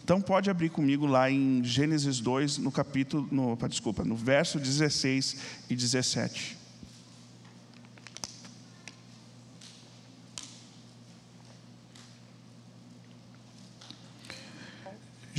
Então 0.04 0.21
pode 0.21 0.50
abrir 0.50 0.69
comigo 0.69 1.06
lá 1.06 1.30
em 1.30 1.63
Gênesis 1.63 2.19
2, 2.19 2.60
no 2.60 2.71
capítulo, 2.71 3.28
no, 3.32 3.58
desculpa, 3.67 4.04
no 4.04 4.15
verso 4.15 4.60
16 4.60 5.38
e 5.69 5.76
17. 5.76 6.61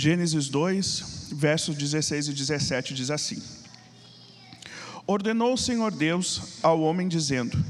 Gênesis 0.02 0.48
2, 0.48 1.28
versos 1.30 1.76
16 1.76 2.26
e 2.26 2.32
17 2.32 2.92
diz 2.92 3.08
assim: 3.08 3.40
Ordenou 5.06 5.54
o 5.54 5.56
Senhor 5.56 5.92
Deus 5.92 6.58
ao 6.60 6.80
homem, 6.80 7.06
dizendo: 7.06 7.64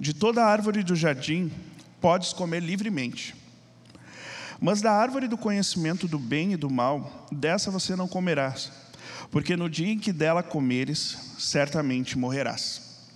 De 0.00 0.14
toda 0.14 0.46
árvore 0.46 0.82
do 0.82 0.96
jardim 0.96 1.52
podes 2.00 2.32
comer 2.32 2.60
livremente, 2.60 3.34
mas 4.58 4.80
da 4.80 4.92
árvore 4.92 5.28
do 5.28 5.36
conhecimento 5.36 6.08
do 6.08 6.18
bem 6.18 6.54
e 6.54 6.56
do 6.56 6.70
mal, 6.70 7.28
dessa 7.30 7.70
você 7.70 7.94
não 7.94 8.08
comerás, 8.08 8.72
porque 9.30 9.54
no 9.54 9.68
dia 9.68 9.92
em 9.92 9.98
que 9.98 10.10
dela 10.10 10.42
comeres, 10.42 11.18
certamente 11.38 12.16
morrerás. 12.16 13.10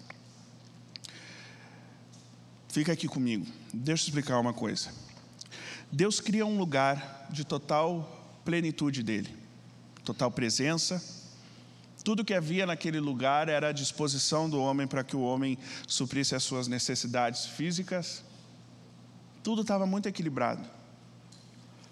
Fica 2.69 2.93
aqui 2.93 3.09
comigo, 3.09 3.47
deixa 3.73 4.03
eu 4.03 4.09
explicar 4.09 4.39
uma 4.39 4.53
coisa. 4.53 4.91
Deus 5.91 6.21
cria 6.21 6.45
um 6.45 6.59
lugar 6.59 7.29
de 7.31 7.43
total 7.43 8.16
plenitude 8.47 9.03
dele, 9.03 9.29
total 10.05 10.31
presença. 10.31 11.03
Tudo 12.05 12.25
que 12.25 12.33
havia 12.33 12.65
naquele 12.65 13.01
lugar 13.01 13.49
era 13.49 13.71
a 13.71 13.73
disposição 13.73 14.49
do 14.49 14.61
homem 14.61 14.87
para 14.87 15.03
que 15.03 15.17
o 15.17 15.21
homem 15.21 15.59
suprisse 15.89 16.37
as 16.37 16.45
suas 16.45 16.69
necessidades 16.69 17.47
físicas. 17.47 18.23
Tudo 19.43 19.63
estava 19.63 19.85
muito 19.85 20.09
equilibrado. 20.09 20.65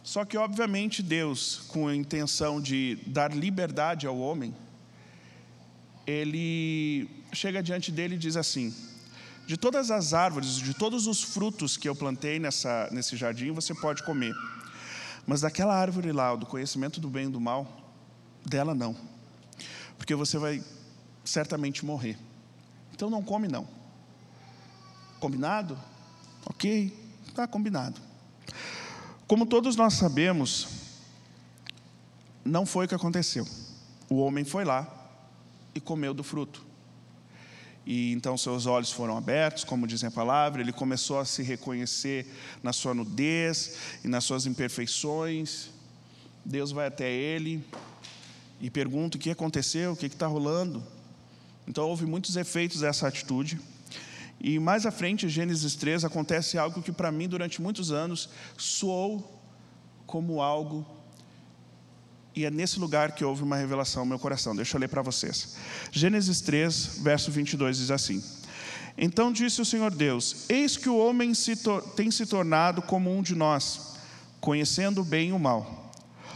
Só 0.05 0.25
que, 0.25 0.37
obviamente, 0.37 1.03
Deus, 1.03 1.63
com 1.67 1.89
a 1.89 1.97
intenção 1.97 2.61
de 2.61 3.01
dar 3.07 3.35
liberdade 3.35 4.07
ao 4.07 4.17
homem, 4.17 4.55
ele 6.07 7.09
chega 7.33 7.61
diante 7.63 7.91
dele 7.91 8.15
e 8.15 8.19
diz 8.19 8.37
assim: 8.37 8.73
De 9.47 9.57
todas 9.57 9.91
as 9.91 10.15
árvores, 10.15 10.57
de 10.57 10.75
todos 10.75 11.09
os 11.09 11.23
frutos 11.23 11.77
que 11.77 11.89
eu 11.89 11.97
plantei 11.97 12.39
nessa, 12.39 12.89
nesse 12.93 13.17
jardim, 13.17 13.51
você 13.51 13.75
pode 13.75 14.05
comer. 14.05 14.35
Mas 15.27 15.41
daquela 15.41 15.75
árvore 15.75 16.13
lá, 16.13 16.35
do 16.37 16.47
conhecimento 16.47 17.01
do 17.01 17.09
bem 17.09 17.27
e 17.27 17.31
do 17.31 17.41
mal, 17.41 17.67
dela 18.45 18.75
não. 18.75 18.95
Porque 19.97 20.15
você 20.15 20.39
vai 20.39 20.63
certamente 21.25 21.85
morrer. 21.85 22.19
Então 22.93 23.09
não 23.09 23.23
come 23.23 23.49
não. 23.49 23.67
Combinado? 25.19 25.79
Ok, 26.45 26.93
está 27.27 27.47
combinado. 27.47 28.01
Como 29.27 29.47
todos 29.47 29.75
nós 29.75 29.95
sabemos, 29.95 30.69
não 32.45 32.67
foi 32.67 32.85
o 32.85 32.89
que 32.89 32.95
aconteceu. 32.95 33.47
O 34.11 34.17
homem 34.17 34.45
foi 34.45 34.65
lá 34.65 34.87
e 35.75 35.81
comeu 35.81 36.13
do 36.13 36.23
fruto. 36.23 36.65
E 37.87 38.13
então 38.13 38.37
seus 38.37 38.67
olhos 38.67 38.91
foram 38.91 39.17
abertos, 39.17 39.63
como 39.63 39.87
dizem 39.87 40.09
a 40.09 40.11
palavra, 40.11 40.63
ele 40.63 40.73
começou 40.73 41.19
a 41.19 41.25
se 41.25 41.43
reconhecer 41.43 42.27
na 42.63 42.73
sua 42.73 42.95
nudez 42.95 43.77
e 44.03 44.09
nas 44.09 44.25
suas 44.25 44.47
imperfeições. 44.47 45.69
Deus 46.45 46.73
vai 46.73 46.87
até 46.87 47.11
ele 47.11 47.65
e 48.61 48.71
pergunta 48.71 49.17
o 49.17 49.21
que 49.21 49.31
aconteceu, 49.31 49.93
o 49.93 49.97
que 49.97 50.07
está 50.07 50.27
rolando. 50.27 50.83
Então 51.67 51.89
houve 51.89 52.07
muitos 52.07 52.37
efeitos 52.37 52.81
dessa 52.81 53.07
atitude. 53.07 53.61
E 54.41 54.59
mais 54.59 54.85
à 54.85 54.91
frente, 54.91 55.27
em 55.27 55.29
Gênesis 55.29 55.75
3, 55.75 56.05
acontece 56.05 56.59
algo 56.59 56.83
que 56.83 56.93
para 56.93 57.11
mim, 57.11 57.29
durante 57.29 57.63
muitos 57.63 57.91
anos, 57.91 58.29
soou 58.59 59.43
como 60.07 60.43
algo 60.43 60.87
e 62.35 62.45
é 62.45 62.51
nesse 62.51 62.81
lugar 62.81 63.13
que 63.13 63.25
houve 63.25 63.43
uma 63.43 63.57
revelação 63.57 64.05
no 64.05 64.09
meu 64.09 64.19
coração. 64.19 64.57
Deixa 64.57 64.77
eu 64.77 64.81
ler 64.81 64.89
para 64.89 65.03
vocês. 65.03 65.57
Gênesis 65.93 66.41
3, 66.41 66.99
verso 67.03 67.31
22 67.31 67.79
diz 67.79 67.91
assim: 67.91 68.23
Então 68.99 69.33
disse 69.33 69.61
o 69.61 69.65
Senhor 69.65 69.95
Deus: 69.95 70.45
Eis 70.49 70.77
que 70.77 70.89
o 70.89 70.99
homem 70.99 71.33
se 71.33 71.55
tem 71.95 72.11
se 72.11 72.27
tornado 72.27 72.83
como 72.83 73.17
um 73.17 73.23
de 73.23 73.35
nós, 73.35 73.95
conhecendo 74.41 75.01
o 75.01 75.05
bem 75.05 75.29
e 75.29 75.33
o 75.33 75.39
mal. 75.39 75.93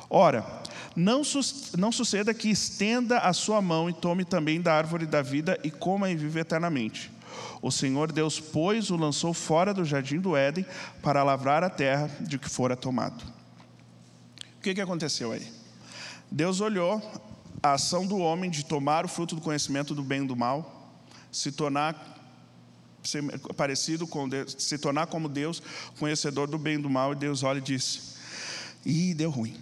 Ora, 0.08 0.46
não, 0.94 1.24
su 1.24 1.40
não 1.76 1.90
suceda 1.90 2.32
que 2.32 2.48
estenda 2.48 3.18
a 3.18 3.32
sua 3.32 3.61
mão 3.61 3.90
e 3.90 3.92
tome 3.92 4.24
também 4.24 4.61
da 4.61 4.74
árvore 4.74 5.04
da 5.04 5.20
vida 5.20 5.58
e 5.64 5.70
coma 5.70 6.11
e 6.11 6.16
viva 6.16 6.40
eternamente. 6.40 7.11
O 7.61 7.72
Senhor 7.72 8.12
Deus, 8.12 8.38
pois, 8.38 8.90
o 8.90 8.96
lançou 8.96 9.34
fora 9.34 9.74
do 9.74 9.84
jardim 9.84 10.20
do 10.20 10.37
Éden 10.37 10.64
para 11.02 11.24
lavrar 11.24 11.64
a 11.64 11.70
terra 11.70 12.08
de 12.20 12.38
que 12.38 12.48
fora 12.48 12.76
tomado. 12.76 13.22
O 14.56 14.61
que, 14.61 14.74
que 14.74 14.80
aconteceu 14.80 15.32
aí? 15.32 15.57
Deus 16.30 16.60
olhou 16.60 17.02
a 17.62 17.72
ação 17.72 18.06
do 18.06 18.18
homem 18.18 18.50
de 18.50 18.64
tomar 18.64 19.04
o 19.04 19.08
fruto 19.08 19.34
do 19.34 19.40
conhecimento 19.40 19.94
do 19.94 20.02
bem 20.02 20.24
e 20.24 20.26
do 20.26 20.36
mal, 20.36 20.92
se 21.32 21.50
tornar 21.50 22.16
parecido 23.56 24.06
com 24.06 24.28
Deus, 24.28 24.54
se 24.58 24.78
tornar 24.78 25.06
como 25.06 25.28
Deus, 25.28 25.62
conhecedor 25.98 26.48
do 26.48 26.58
bem 26.58 26.74
e 26.74 26.82
do 26.82 26.90
mal, 26.90 27.12
e 27.12 27.16
Deus 27.16 27.42
olha 27.42 27.58
e 27.58 27.62
diz: 27.62 28.16
"E 28.84 29.14
deu 29.14 29.30
ruim". 29.30 29.56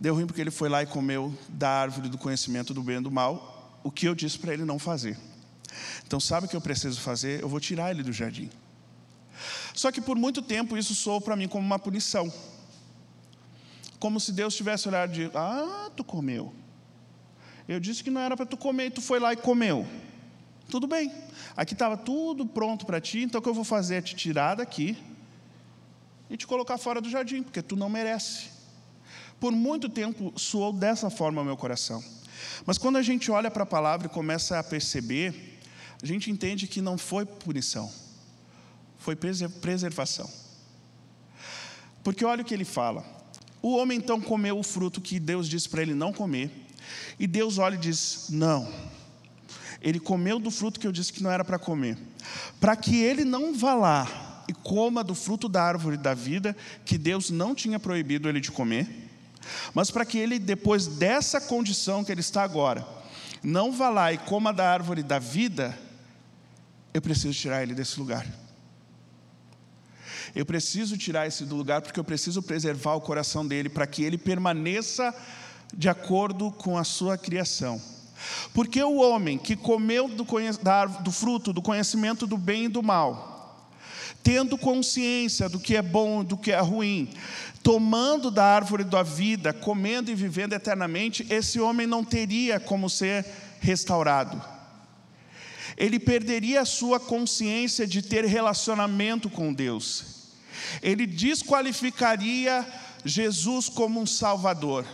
Deu 0.00 0.14
ruim 0.14 0.26
porque 0.26 0.40
ele 0.40 0.50
foi 0.50 0.68
lá 0.68 0.82
e 0.82 0.86
comeu 0.86 1.32
da 1.48 1.68
árvore 1.68 2.08
do 2.08 2.18
conhecimento 2.18 2.74
do 2.74 2.82
bem 2.82 2.96
e 2.96 3.00
do 3.00 3.10
mal, 3.10 3.78
o 3.82 3.90
que 3.90 4.06
eu 4.06 4.14
disse 4.14 4.38
para 4.38 4.52
ele 4.52 4.64
não 4.64 4.78
fazer. 4.78 5.16
Então, 6.06 6.18
sabe 6.20 6.46
o 6.46 6.48
que 6.48 6.56
eu 6.56 6.60
preciso 6.60 7.00
fazer? 7.00 7.40
Eu 7.40 7.48
vou 7.48 7.60
tirar 7.60 7.90
ele 7.90 8.02
do 8.02 8.12
jardim. 8.12 8.50
Só 9.74 9.90
que 9.90 10.00
por 10.00 10.16
muito 10.16 10.42
tempo 10.42 10.76
isso 10.76 10.94
soou 10.94 11.20
para 11.20 11.36
mim 11.36 11.48
como 11.48 11.64
uma 11.64 11.78
punição 11.78 12.32
como 14.04 14.20
se 14.20 14.32
Deus 14.32 14.54
tivesse 14.54 14.86
olhado 14.86 15.14
de, 15.14 15.30
ah, 15.34 15.90
tu 15.96 16.04
comeu. 16.04 16.52
Eu 17.66 17.80
disse 17.80 18.04
que 18.04 18.10
não 18.10 18.20
era 18.20 18.36
para 18.36 18.44
tu 18.44 18.54
comer 18.54 18.88
e 18.88 18.90
tu 18.90 19.00
foi 19.00 19.18
lá 19.18 19.32
e 19.32 19.36
comeu. 19.36 19.86
Tudo 20.68 20.86
bem. 20.86 21.10
Aqui 21.56 21.72
estava 21.72 21.96
tudo 21.96 22.44
pronto 22.44 22.84
para 22.84 23.00
ti, 23.00 23.20
então 23.20 23.38
o 23.38 23.42
que 23.42 23.48
eu 23.48 23.54
vou 23.54 23.64
fazer 23.64 23.94
é 23.94 24.02
te 24.02 24.14
tirar 24.14 24.56
daqui 24.56 25.02
e 26.28 26.36
te 26.36 26.46
colocar 26.46 26.76
fora 26.76 27.00
do 27.00 27.08
jardim, 27.08 27.42
porque 27.42 27.62
tu 27.62 27.76
não 27.76 27.88
merece. 27.88 28.50
Por 29.40 29.52
muito 29.52 29.88
tempo 29.88 30.34
soou 30.36 30.70
dessa 30.70 31.08
forma 31.08 31.40
o 31.40 31.44
meu 31.46 31.56
coração. 31.56 32.04
Mas 32.66 32.76
quando 32.76 32.96
a 32.96 33.02
gente 33.02 33.30
olha 33.30 33.50
para 33.50 33.62
a 33.62 33.66
palavra 33.66 34.06
e 34.06 34.10
começa 34.10 34.58
a 34.58 34.62
perceber, 34.62 35.58
a 36.02 36.04
gente 36.04 36.30
entende 36.30 36.66
que 36.66 36.82
não 36.82 36.98
foi 36.98 37.24
punição, 37.24 37.90
foi 38.98 39.16
preservação. 39.16 40.30
Porque 42.02 42.22
olha 42.22 42.42
o 42.42 42.44
que 42.44 42.52
ele 42.52 42.66
fala: 42.66 43.23
o 43.64 43.78
homem 43.78 43.96
então 43.96 44.20
comeu 44.20 44.58
o 44.58 44.62
fruto 44.62 45.00
que 45.00 45.18
Deus 45.18 45.48
disse 45.48 45.66
para 45.70 45.80
ele 45.80 45.94
não 45.94 46.12
comer. 46.12 46.50
E 47.18 47.26
Deus 47.26 47.56
olha 47.56 47.76
e 47.76 47.78
diz: 47.78 48.26
Não. 48.28 48.70
Ele 49.80 49.98
comeu 49.98 50.38
do 50.38 50.50
fruto 50.50 50.78
que 50.78 50.86
eu 50.86 50.92
disse 50.92 51.10
que 51.10 51.22
não 51.22 51.30
era 51.30 51.42
para 51.42 51.58
comer. 51.58 51.96
Para 52.60 52.76
que 52.76 53.00
ele 53.00 53.24
não 53.24 53.54
vá 53.54 53.74
lá 53.74 54.44
e 54.46 54.52
coma 54.52 55.02
do 55.02 55.14
fruto 55.14 55.48
da 55.48 55.62
árvore 55.62 55.96
da 55.96 56.12
vida, 56.12 56.54
que 56.84 56.98
Deus 56.98 57.30
não 57.30 57.54
tinha 57.54 57.80
proibido 57.80 58.28
ele 58.28 58.38
de 58.38 58.52
comer. 58.52 58.86
Mas 59.72 59.90
para 59.90 60.04
que 60.04 60.18
ele, 60.18 60.38
depois 60.38 60.86
dessa 60.86 61.40
condição 61.40 62.04
que 62.04 62.12
ele 62.12 62.20
está 62.20 62.42
agora, 62.42 62.86
não 63.42 63.72
vá 63.72 63.88
lá 63.88 64.12
e 64.12 64.18
coma 64.18 64.52
da 64.52 64.70
árvore 64.70 65.02
da 65.02 65.18
vida, 65.18 65.74
eu 66.92 67.00
preciso 67.00 67.32
tirar 67.32 67.62
ele 67.62 67.74
desse 67.74 67.98
lugar. 67.98 68.43
Eu 70.34 70.46
preciso 70.46 70.96
tirar 70.96 71.26
esse 71.26 71.44
do 71.44 71.56
lugar 71.56 71.82
porque 71.82 71.98
eu 71.98 72.04
preciso 72.04 72.42
preservar 72.42 72.94
o 72.94 73.00
coração 73.00 73.46
dele 73.46 73.68
para 73.68 73.86
que 73.86 74.02
ele 74.02 74.18
permaneça 74.18 75.14
de 75.76 75.88
acordo 75.88 76.50
com 76.52 76.78
a 76.78 76.84
sua 76.84 77.18
criação. 77.18 77.80
Porque 78.52 78.82
o 78.82 78.96
homem 78.96 79.36
que 79.36 79.56
comeu 79.56 80.08
do, 80.08 80.24
do 81.02 81.12
fruto 81.12 81.52
do 81.52 81.62
conhecimento 81.62 82.26
do 82.26 82.38
bem 82.38 82.66
e 82.66 82.68
do 82.68 82.82
mal, 82.82 83.68
tendo 84.22 84.56
consciência 84.56 85.48
do 85.48 85.58
que 85.58 85.76
é 85.76 85.82
bom 85.82 86.22
e 86.22 86.24
do 86.24 86.36
que 86.36 86.52
é 86.52 86.60
ruim, 86.60 87.10
tomando 87.62 88.30
da 88.30 88.44
árvore 88.44 88.84
da 88.84 89.02
vida, 89.02 89.52
comendo 89.52 90.10
e 90.10 90.14
vivendo 90.14 90.52
eternamente, 90.52 91.26
esse 91.30 91.60
homem 91.60 91.86
não 91.86 92.04
teria 92.04 92.58
como 92.60 92.88
ser 92.88 93.26
restaurado. 93.60 94.42
Ele 95.76 95.98
perderia 95.98 96.60
a 96.60 96.66
sua 96.66 97.00
consciência 97.00 97.86
de 97.86 98.00
ter 98.00 98.24
relacionamento 98.24 99.28
com 99.28 99.52
Deus. 99.52 100.13
Ele 100.82 101.06
desqualificaria 101.06 102.66
Jesus 103.04 103.68
como 103.68 104.00
um 104.00 104.06
salvador. 104.06 104.86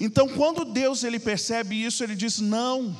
Então, 0.00 0.28
quando 0.28 0.64
Deus 0.64 1.04
ele 1.04 1.18
percebe 1.18 1.82
isso, 1.84 2.02
ele 2.02 2.14
diz: 2.14 2.38
"Não, 2.38 2.96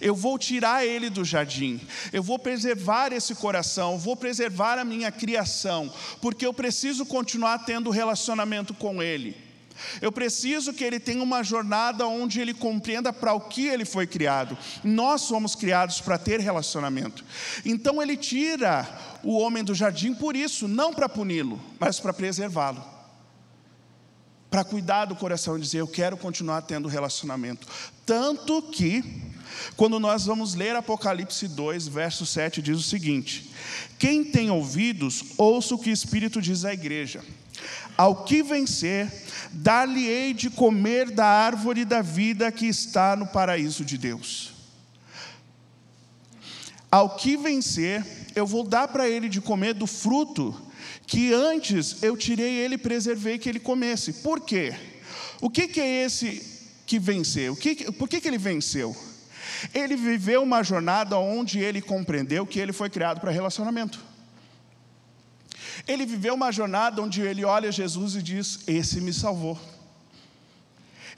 eu 0.00 0.14
vou 0.14 0.38
tirar 0.38 0.84
ele 0.86 1.08
do 1.08 1.24
jardim, 1.24 1.80
eu 2.12 2.22
vou 2.22 2.38
preservar 2.38 3.12
esse 3.12 3.34
coração, 3.34 3.98
vou 3.98 4.16
preservar 4.16 4.78
a 4.78 4.84
minha 4.84 5.10
criação, 5.10 5.92
porque 6.20 6.46
eu 6.46 6.52
preciso 6.52 7.06
continuar 7.06 7.60
tendo 7.60 7.90
relacionamento 7.90 8.74
com 8.74 9.02
ele. 9.02 9.51
Eu 10.00 10.12
preciso 10.12 10.72
que 10.72 10.84
ele 10.84 11.00
tenha 11.00 11.22
uma 11.22 11.42
jornada 11.42 12.06
onde 12.06 12.40
ele 12.40 12.54
compreenda 12.54 13.12
para 13.12 13.34
o 13.34 13.40
que 13.40 13.66
ele 13.66 13.84
foi 13.84 14.06
criado. 14.06 14.56
Nós 14.82 15.22
somos 15.22 15.54
criados 15.54 16.00
para 16.00 16.18
ter 16.18 16.40
relacionamento. 16.40 17.24
Então 17.64 18.02
ele 18.02 18.16
tira 18.16 18.88
o 19.22 19.38
homem 19.38 19.62
do 19.62 19.74
jardim 19.74 20.14
por 20.14 20.36
isso, 20.36 20.66
não 20.68 20.92
para 20.92 21.08
puni-lo, 21.08 21.60
mas 21.78 22.00
para 22.00 22.12
preservá-lo 22.12 22.92
para 24.52 24.62
cuidar 24.62 25.06
do 25.06 25.16
coração 25.16 25.56
e 25.56 25.62
dizer: 25.62 25.78
Eu 25.78 25.88
quero 25.88 26.14
continuar 26.14 26.60
tendo 26.60 26.86
relacionamento. 26.86 27.66
Tanto 28.04 28.60
que, 28.60 29.02
quando 29.78 29.98
nós 29.98 30.26
vamos 30.26 30.54
ler 30.54 30.76
Apocalipse 30.76 31.48
2, 31.48 31.88
verso 31.88 32.26
7, 32.26 32.60
diz 32.60 32.76
o 32.76 32.82
seguinte: 32.82 33.50
Quem 33.98 34.22
tem 34.22 34.50
ouvidos, 34.50 35.24
ouça 35.38 35.74
o 35.74 35.78
que 35.78 35.88
o 35.88 35.92
Espírito 35.92 36.42
diz 36.42 36.66
à 36.66 36.74
igreja. 36.74 37.24
Ao 37.96 38.24
que 38.24 38.42
vencer, 38.42 39.10
dar-lhe-ei 39.52 40.32
de 40.32 40.48
comer 40.50 41.10
da 41.10 41.26
árvore 41.26 41.84
da 41.84 42.00
vida 42.00 42.50
que 42.50 42.66
está 42.66 43.14
no 43.14 43.26
paraíso 43.26 43.84
de 43.84 43.98
Deus. 43.98 44.52
Ao 46.90 47.16
que 47.16 47.36
vencer, 47.36 48.04
eu 48.34 48.46
vou 48.46 48.64
dar 48.64 48.88
para 48.88 49.08
ele 49.08 49.28
de 49.28 49.40
comer 49.40 49.74
do 49.74 49.86
fruto 49.86 50.54
que 51.06 51.32
antes 51.32 52.02
eu 52.02 52.16
tirei 52.16 52.54
ele 52.58 52.74
e 52.74 52.78
preservei 52.78 53.38
que 53.38 53.48
ele 53.48 53.60
comesse. 53.60 54.12
Por 54.14 54.40
quê? 54.40 54.74
O 55.40 55.50
que, 55.50 55.68
que 55.68 55.80
é 55.80 56.04
esse 56.04 56.42
que 56.86 56.98
venceu? 56.98 57.56
Por 57.98 58.08
que, 58.08 58.20
que 58.20 58.28
ele 58.28 58.38
venceu? 58.38 58.96
Ele 59.74 59.96
viveu 59.96 60.42
uma 60.42 60.62
jornada 60.62 61.18
onde 61.18 61.58
ele 61.58 61.80
compreendeu 61.80 62.46
que 62.46 62.58
ele 62.58 62.72
foi 62.72 62.88
criado 62.88 63.20
para 63.20 63.30
relacionamento. 63.30 64.11
Ele 65.86 66.06
viveu 66.06 66.34
uma 66.34 66.52
jornada 66.52 67.02
onde 67.02 67.20
ele 67.20 67.44
olha 67.44 67.72
Jesus 67.72 68.14
e 68.14 68.22
diz: 68.22 68.60
Esse 68.66 69.00
me 69.00 69.12
salvou. 69.12 69.58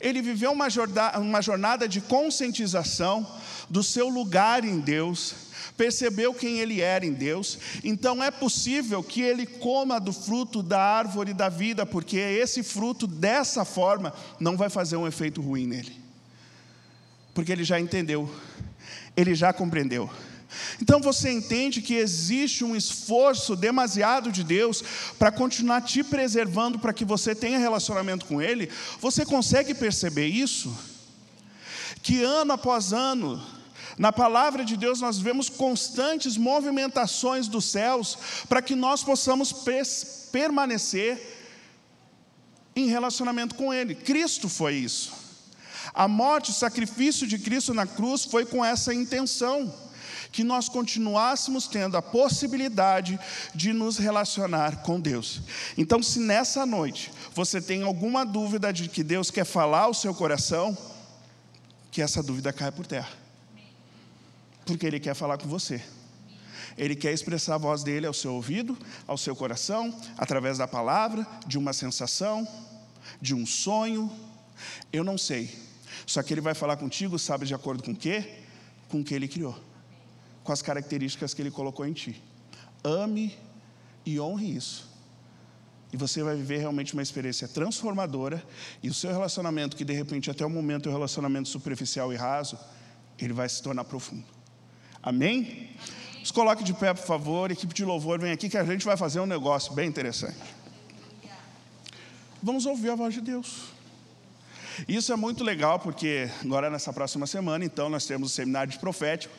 Ele 0.01 0.21
viveu 0.21 0.53
uma 0.53 0.69
jornada, 0.69 1.19
uma 1.19 1.41
jornada 1.41 1.89
de 1.89 2.01
conscientização 2.01 3.27
do 3.71 3.83
seu 3.83 4.09
lugar 4.09 4.65
em 4.65 4.79
Deus, 4.79 5.35
percebeu 5.77 6.35
quem 6.35 6.59
ele 6.59 6.81
era 6.81 7.07
em 7.07 7.13
Deus, 7.13 7.59
então 7.83 8.23
é 8.23 8.31
possível 8.31 9.03
que 9.03 9.23
ele 9.23 9.47
coma 9.47 9.99
do 9.99 10.13
fruto 10.13 10.63
da 10.63 10.81
árvore 10.81 11.33
da 11.33 11.49
vida, 11.49 11.87
porque 11.87 12.19
esse 12.19 12.63
fruto, 12.63 13.07
dessa 13.07 13.65
forma, 13.65 14.13
não 14.39 14.57
vai 14.57 14.69
fazer 14.69 14.97
um 14.97 15.07
efeito 15.07 15.41
ruim 15.41 15.67
nele, 15.67 15.99
porque 17.33 17.51
ele 17.51 17.65
já 17.65 17.81
entendeu, 17.81 18.33
ele 19.17 19.35
já 19.35 19.53
compreendeu. 19.53 20.11
Então 20.81 21.01
você 21.01 21.31
entende 21.31 21.83
que 21.83 21.95
existe 21.95 22.65
um 22.65 22.75
esforço 22.75 23.55
demasiado 23.57 24.33
de 24.33 24.43
Deus 24.43 24.83
para 25.19 25.33
continuar 25.33 25.83
te 25.83 26.03
preservando 26.03 26.79
para 26.79 26.93
que 26.93 27.05
você 27.05 27.35
tenha 27.35 27.59
relacionamento 27.59 28.27
com 28.27 28.41
Ele. 28.41 28.71
Você 29.01 29.25
consegue 29.25 29.75
perceber 29.75 30.27
isso? 30.27 30.77
Que 32.03 32.23
ano 32.23 32.53
após 32.53 32.93
ano, 32.93 33.43
na 33.97 34.13
palavra 34.13 34.65
de 34.65 34.77
Deus, 34.77 35.01
nós 35.01 35.19
vemos 35.19 35.49
constantes 35.49 36.37
movimentações 36.37 37.47
dos 37.47 37.65
céus 37.67 38.19
para 38.49 38.61
que 38.61 38.75
nós 38.75 39.05
possamos 39.05 39.55
permanecer 40.33 41.35
em 42.75 42.89
relacionamento 42.89 43.55
com 43.55 43.73
Ele. 43.73 43.95
Cristo 43.95 44.49
foi 44.49 44.75
isso. 44.75 45.13
A 45.93 46.09
morte, 46.09 46.51
o 46.51 46.55
sacrifício 46.55 47.27
de 47.27 47.39
Cristo 47.39 47.73
na 47.73 47.87
cruz 47.87 48.25
foi 48.25 48.45
com 48.45 48.65
essa 48.65 48.93
intenção, 48.93 49.73
que 50.35 50.43
nós 50.43 50.69
continuássemos 50.69 51.69
tendo 51.69 51.97
a 51.97 52.03
possibilidade 52.03 53.21
de 53.55 53.73
nos 53.73 53.99
relacionar 53.99 54.83
com 54.83 54.99
Deus. 54.99 55.43
Então, 55.79 56.03
se 56.03 56.19
nessa 56.19 56.67
noite 56.67 57.13
você 57.33 57.63
tem 57.63 57.85
alguma 57.85 58.27
dúvida 58.27 58.73
de 58.73 58.89
que 58.89 59.05
Deus 59.05 59.31
quer 59.31 59.45
falar 59.45 59.83
ao 59.83 59.95
seu 59.95 60.13
coração, 60.13 60.77
que 61.89 62.03
essa 62.03 62.21
dúvida 62.21 62.53
caia 62.53 62.73
por 62.73 62.85
terra. 62.85 63.13
Porque 64.67 64.85
Ele 64.85 64.99
quer 64.99 65.15
falar 65.15 65.39
com 65.39 65.47
você. 65.47 65.81
Ele 66.77 66.97
quer 66.97 67.13
expressar 67.13 67.55
a 67.55 67.59
voz 67.59 67.85
dele 67.85 68.05
ao 68.05 68.13
seu 68.13 68.35
ouvido, 68.35 68.77
ao 69.07 69.17
seu 69.17 69.37
coração, 69.37 69.97
através 70.19 70.59
da 70.59 70.67
palavra, 70.67 71.25
de 71.47 71.57
uma 71.57 71.73
sensação, 71.73 72.45
de 73.23 73.37
um 73.37 73.47
sonho. 73.47 74.11
Eu 74.93 75.05
não 75.05 75.17
sei. 75.17 75.57
Só 76.05 76.25
que 76.25 76.35
ele 76.35 76.41
vai 76.41 76.55
falar 76.55 76.77
contigo, 76.77 77.21
sabe 77.21 77.47
de 77.47 77.55
acordo 77.55 77.85
com 77.85 77.93
o 77.93 77.97
quê? 77.97 78.41
Com 78.89 79.01
o 79.01 79.05
que 79.05 79.15
ele 79.15 79.29
criou. 79.29 79.57
Com 80.45 80.53
as 80.53 80.63
características 80.63 81.35
que 81.35 81.43
ele 81.43 81.51
colocou 81.51 81.85
em 81.85 81.93
ti. 81.93 82.23
Ame 82.85 83.37
e 84.07 84.21
honre 84.21 84.55
isso. 84.55 84.89
E 85.93 85.97
você 85.97 86.23
vai 86.23 86.37
viver 86.37 86.59
realmente 86.59 86.93
uma 86.93 87.03
experiência 87.03 87.49
transformadora. 87.49 88.43
E 88.83 88.89
o 88.89 88.95
seu 88.95 89.11
relacionamento, 89.11 89.77
que 89.77 89.85
de 89.85 89.93
repente 89.93 90.31
até 90.31 90.45
o 90.45 90.51
momento 90.51 90.89
é 90.89 90.91
um 90.91 90.95
relacionamento 90.95 91.49
superficial 91.49 92.13
e 92.13 92.17
raso, 92.17 92.59
ele 93.19 93.33
vai 93.33 93.49
se 93.49 93.63
tornar 93.63 93.85
profundo. 93.85 94.25
Amém? 95.03 95.71
Nos 96.21 96.31
coloque 96.31 96.65
de 96.65 96.73
pé, 96.73 96.93
por 96.95 97.07
favor. 97.07 97.51
Equipe 97.51 97.75
de 97.75 97.85
louvor, 97.85 98.19
vem 98.19 98.33
aqui 98.33 98.49
que 98.49 98.57
a 98.57 98.65
gente 98.65 98.85
vai 98.85 98.97
fazer 98.97 99.21
um 99.21 99.27
negócio 99.27 99.73
bem 99.73 99.89
interessante. 99.89 100.39
Vamos 102.43 102.67
ouvir 102.67 102.91
a 102.91 102.95
voz 102.95 103.15
de 103.15 103.21
Deus. 103.21 103.74
Isso 104.89 105.13
é 105.13 105.17
muito 105.17 105.45
legal 105.45 105.79
porque 105.79 106.29
agora 106.43 106.69
nessa 106.69 106.93
próxima 106.93 107.27
semana, 107.27 107.65
então, 107.65 107.89
nós 107.89 108.07
temos 108.07 108.33
o 108.33 108.35
seminário 108.35 108.73
de 108.73 108.79
profético 108.79 109.35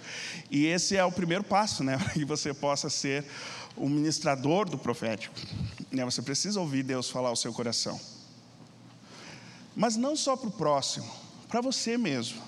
e 0.50 0.66
esse 0.66 0.96
é 0.96 1.04
o 1.04 1.12
primeiro 1.12 1.44
passo, 1.44 1.84
né, 1.84 1.98
para 2.02 2.14
que 2.14 2.26
você 2.26 2.54
possa 2.54 2.90
ser 2.90 3.26
o 3.76 3.90
ministrador 3.90 4.70
do 4.70 4.78
profético. 4.78 5.36
Né, 5.92 6.04
você 6.06 6.22
precisa 6.22 6.60
ouvir 6.60 6.84
Deus 6.84 7.10
falar 7.10 7.30
ao 7.30 7.36
seu 7.36 7.54
coração, 7.54 8.00
mas 9.76 9.96
não 9.96 10.16
só 10.16 10.36
para 10.36 10.48
o 10.48 10.52
próximo, 10.52 11.10
para 11.48 11.62
você 11.62 11.98
mesmo. 11.98 12.42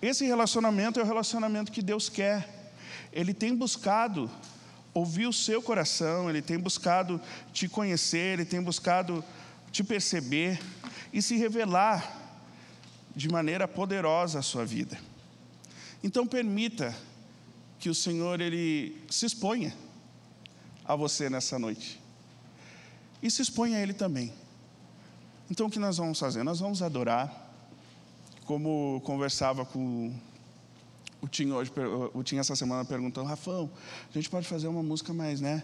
Esse 0.00 0.24
relacionamento 0.24 1.00
é 1.00 1.02
o 1.02 1.06
relacionamento 1.06 1.72
que 1.72 1.82
Deus 1.82 2.08
quer. 2.08 2.72
Ele 3.12 3.34
tem 3.34 3.54
buscado 3.54 4.30
ouvir 4.94 5.26
o 5.26 5.32
seu 5.32 5.60
coração, 5.60 6.28
ele 6.28 6.42
tem 6.42 6.58
buscado 6.58 7.20
te 7.52 7.68
conhecer, 7.68 8.34
ele 8.34 8.44
tem 8.44 8.60
buscado 8.60 9.24
te 9.70 9.84
perceber 9.84 10.60
e 11.12 11.22
se 11.22 11.36
revelar 11.36 12.16
de 13.14 13.28
maneira 13.28 13.66
poderosa 13.66 14.38
à 14.38 14.42
sua 14.42 14.64
vida. 14.64 14.98
Então 16.02 16.26
permita 16.26 16.94
que 17.78 17.88
o 17.88 17.94
Senhor 17.94 18.40
ele 18.40 18.96
se 19.10 19.26
exponha 19.26 19.74
a 20.84 20.94
você 20.94 21.28
nessa 21.28 21.58
noite. 21.58 22.00
E 23.22 23.30
se 23.30 23.42
exponha 23.42 23.78
a 23.78 23.80
ele 23.80 23.92
também. 23.92 24.32
Então 25.50 25.66
o 25.66 25.70
que 25.70 25.78
nós 25.78 25.96
vamos 25.96 26.18
fazer? 26.18 26.42
Nós 26.42 26.60
vamos 26.60 26.82
adorar 26.82 27.46
como 28.44 29.00
conversava 29.04 29.64
com 29.64 30.14
o 31.20 31.28
Tim 31.28 31.50
hoje, 31.50 31.72
o 32.14 32.22
Tim 32.22 32.38
essa 32.38 32.54
semana 32.54 32.84
perguntando, 32.84 33.26
Rafão, 33.26 33.68
a 34.08 34.12
gente 34.12 34.30
pode 34.30 34.46
fazer 34.46 34.68
uma 34.68 34.82
música 34.82 35.12
mais, 35.12 35.40
né? 35.40 35.62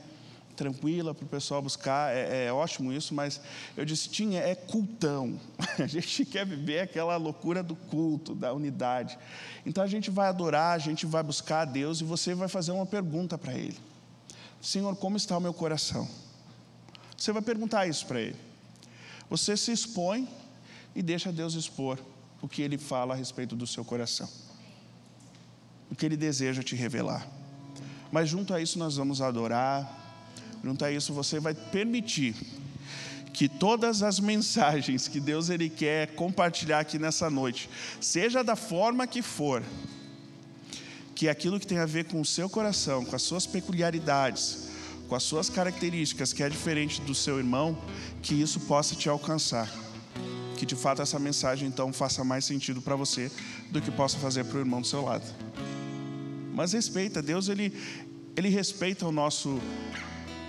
Tranquila 0.55 1.15
para 1.15 1.25
o 1.25 1.29
pessoal 1.29 1.61
buscar, 1.61 2.15
é, 2.15 2.47
é, 2.47 2.53
ótimo 2.53 2.93
isso, 2.93 3.15
mas 3.15 3.41
eu 3.77 3.85
disse, 3.85 4.09
Tim, 4.09 4.37
é 4.37 4.55
cultão. 4.55 5.39
A 5.79 5.87
gente 5.87 6.25
quer 6.25 6.47
viver 6.47 6.81
aquela 6.81 7.17
loucura 7.17 7.63
do 7.63 7.75
culto, 7.75 8.35
da 8.35 8.53
unidade. 8.53 9.19
Então 9.67 9.83
a 9.83 9.87
gente 9.87 10.11
vai 10.11 10.29
adorar, 10.29 10.75
a 10.75 10.79
gente 10.79 11.07
vai 11.07 11.23
buscar 11.23 11.63
a 11.63 11.65
Deus 11.65 12.01
e 12.01 12.05
você 12.05 12.35
vai 12.35 12.49
fazer 12.49 12.73
uma 12.73 12.87
pergunta 12.87 13.37
para 13.37 13.55
Ele: 13.55 13.79
Senhor, 14.61 14.95
como 14.97 15.17
está 15.17 15.37
o 15.37 15.41
meu 15.41 15.53
coração? 15.53 16.09
Você 17.17 17.33
vai 17.33 17.43
perguntar 17.43 17.87
isso 17.87 18.07
para 18.07 18.21
Ele. 18.21 18.37
Você 19.29 19.57
se 19.57 19.73
expõe 19.73 20.29
e 20.95 21.03
deixa 21.03 21.33
Deus 21.33 21.55
expor 21.55 21.99
o 22.41 22.49
que 22.49 22.63
ele 22.63 22.77
fala 22.77 23.15
a 23.15 23.17
respeito 23.17 23.57
do 23.57 23.67
seu 23.67 23.85
coração, 23.85 24.29
o 25.91 25.97
que 25.97 26.05
ele 26.05 26.17
deseja 26.17 26.63
te 26.63 26.77
revelar. 26.77 27.27
Mas 28.13 28.29
junto 28.29 28.53
a 28.53 28.61
isso 28.61 28.79
nós 28.79 28.97
vamos 28.97 29.23
adorar, 29.23 30.04
a 30.85 30.91
isso 30.91 31.12
você 31.12 31.41
vai 31.41 31.55
permitir 31.55 32.35
que 33.33 33.49
todas 33.49 34.03
as 34.03 34.21
mensagens 34.21 35.09
que 35.09 35.19
Deus 35.19 35.49
ele 35.51 35.69
quer 35.69 36.15
compartilhar 36.15 36.79
aqui 36.79 36.99
nessa 36.99 37.29
noite, 37.29 37.69
seja 38.01 38.45
da 38.45 38.55
forma 38.55 39.07
que 39.07 39.23
for, 39.23 39.62
que 41.15 41.29
aquilo 41.29 41.59
que 41.59 41.67
tem 41.67 41.79
a 41.79 41.87
ver 41.87 42.05
com 42.05 42.21
o 42.21 42.25
seu 42.25 42.49
coração, 42.49 43.05
com 43.05 43.17
as 43.17 43.23
suas 43.23 43.45
peculiaridades, 43.47 44.69
com 45.09 45.15
as 45.15 45.23
suas 45.23 45.51
características, 45.51 46.33
que 46.33 46.43
é 46.43 46.49
diferente 46.49 47.01
do 47.01 47.15
seu 47.15 47.39
irmão, 47.39 47.77
que 48.23 48.35
isso 48.35 48.61
possa 48.61 48.95
te 48.95 49.09
alcançar. 49.09 49.71
Que 50.57 50.65
de 50.65 50.77
fato 50.77 51.03
essa 51.03 51.19
mensagem 51.19 51.69
então 51.69 51.93
faça 51.93 52.25
mais 52.25 52.45
sentido 52.45 52.81
para 52.81 52.97
você 52.97 53.31
do 53.71 53.81
que 53.81 53.91
possa 53.91 54.17
fazer 54.19 54.45
para 54.45 54.57
o 54.57 54.61
irmão 54.61 54.81
do 54.81 54.87
seu 54.87 55.03
lado. 55.03 55.25
Mas 56.53 56.73
respeita, 56.73 57.21
Deus 57.21 57.49
ele, 57.49 57.73
ele 58.37 58.49
respeita 58.49 59.07
o 59.07 59.12
nosso, 59.12 59.61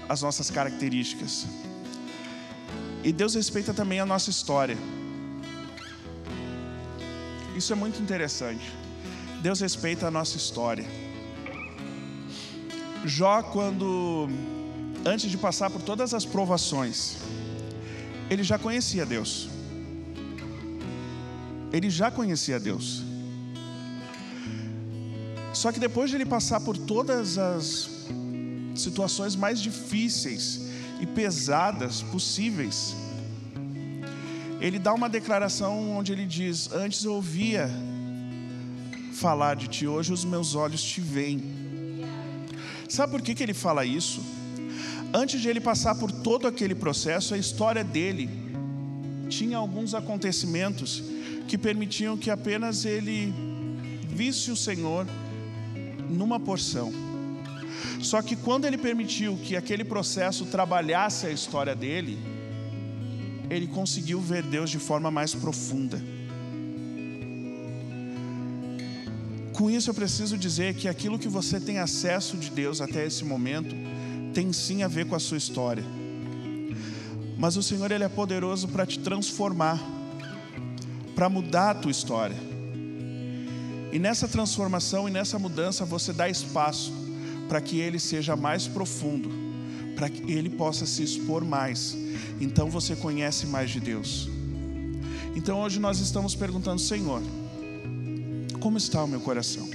as 0.08 0.22
nossas 0.22 0.50
características. 0.50 1.46
E 3.04 3.12
Deus 3.12 3.36
respeita 3.36 3.74
também 3.74 4.00
a 4.00 4.06
nossa 4.06 4.30
história. 4.30 4.78
Isso 7.56 7.72
é 7.72 7.76
muito 7.76 8.02
interessante. 8.02 8.66
Deus 9.42 9.60
respeita 9.60 10.08
a 10.08 10.12
nossa 10.12 10.38
história. 10.38 10.86
Jó, 13.06 13.44
quando 13.44 14.28
antes 15.06 15.30
de 15.30 15.38
passar 15.38 15.70
por 15.70 15.82
todas 15.82 16.14
as 16.14 16.26
provações, 16.26 17.18
ele 18.30 18.44
já 18.44 18.58
conhecia 18.58 19.06
Deus. 19.06 19.48
Ele 21.72 21.90
já 21.90 22.10
conhecia 22.10 22.60
Deus. 22.60 23.04
Só 25.54 25.72
que 25.72 25.80
depois 25.80 26.10
de 26.10 26.18
ele 26.18 26.26
passar 26.26 26.60
por 26.60 26.76
todas 26.78 27.38
as 27.38 27.95
situações 28.86 29.36
mais 29.36 29.60
difíceis 29.60 30.62
e 31.02 31.06
pesadas 31.06 32.02
possíveis, 32.02 32.96
ele 34.62 34.80
dá 34.80 34.94
uma 34.94 35.10
declaração 35.10 35.98
onde 35.98 36.12
ele 36.14 36.26
diz: 36.26 36.72
Antes 36.72 37.04
eu 37.04 37.14
ouvia 37.14 37.70
falar 39.14 39.56
de 39.56 39.68
ti, 39.68 39.88
hoje 39.88 40.14
os 40.14 40.24
meus 40.24 40.56
olhos 40.56 40.82
te 40.82 41.02
veem. 41.02 41.44
Sabe 42.88 43.12
por 43.14 43.22
que, 43.22 43.36
que 43.36 43.44
ele 43.44 43.54
fala 43.54 43.86
isso? 43.86 44.22
Antes 45.14 45.42
de 45.42 45.48
ele 45.50 45.62
passar 45.62 45.96
por 45.96 46.12
todo 46.12 46.48
aquele 46.48 46.76
processo, 46.76 47.34
a 47.34 47.38
história 47.38 47.84
dele 47.84 48.30
tinha 49.30 49.58
alguns 49.58 49.94
acontecimentos 49.94 51.04
que 51.48 51.58
permitiam 51.58 52.18
que 52.18 52.30
apenas 52.30 52.86
ele 52.86 53.34
visse 54.10 54.52
o 54.52 54.56
Senhor 54.56 55.06
numa 56.10 56.40
porção. 56.40 57.05
Só 58.02 58.22
que 58.22 58.36
quando 58.36 58.66
ele 58.66 58.78
permitiu 58.78 59.38
que 59.44 59.56
aquele 59.56 59.84
processo 59.84 60.46
trabalhasse 60.46 61.26
a 61.26 61.32
história 61.32 61.76
dele, 61.76 62.20
ele 63.50 63.68
conseguiu 63.68 64.20
ver 64.20 64.44
Deus 64.44 64.70
de 64.70 64.80
forma 64.80 65.10
mais 65.12 65.34
profunda. 65.34 66.02
Com 69.54 69.70
isso 69.70 69.90
eu 69.90 69.94
preciso 69.94 70.38
dizer 70.38 70.76
que 70.76 70.88
aquilo 70.88 71.18
que 71.18 71.30
você 71.30 71.60
tem 71.60 71.80
acesso 71.80 72.36
de 72.36 72.50
Deus 72.50 72.82
até 72.82 73.06
esse 73.06 73.24
momento 73.24 73.74
tem 74.34 74.52
sim 74.52 74.84
a 74.84 74.88
ver 74.88 75.06
com 75.06 75.16
a 75.16 75.20
sua 75.20 75.38
história. 75.38 75.84
Mas 77.38 77.56
o 77.56 77.64
Senhor 77.64 77.90
ele 77.92 78.04
é 78.04 78.10
poderoso 78.10 78.68
para 78.68 78.86
te 78.86 79.00
transformar, 79.00 79.82
para 81.16 81.30
mudar 81.30 81.72
a 81.72 81.76
tua 81.76 81.92
história. 81.92 82.36
E 83.94 84.00
nessa 84.00 84.28
transformação 84.28 85.08
e 85.08 85.12
nessa 85.12 85.40
mudança 85.40 85.86
você 85.86 86.12
dá 86.12 86.28
espaço 86.28 87.05
para 87.48 87.62
que 87.62 87.80
ele 87.80 88.00
seja 88.00 88.36
mais 88.36 88.68
profundo, 88.68 89.30
para 89.96 90.10
que 90.10 90.32
ele 90.32 90.50
possa 90.50 90.86
se 90.86 91.04
expor 91.04 91.44
mais. 91.44 91.98
Então 92.40 92.70
você 92.70 92.96
conhece 92.96 93.46
mais 93.46 93.70
de 93.70 93.80
Deus. 93.80 94.30
Então 95.36 95.60
hoje 95.60 95.80
nós 95.80 96.00
estamos 96.00 96.36
perguntando, 96.36 96.80
Senhor, 96.80 97.22
como 98.60 98.78
está 98.78 99.04
o 99.04 99.08
meu 99.08 99.20
coração? 99.20 99.70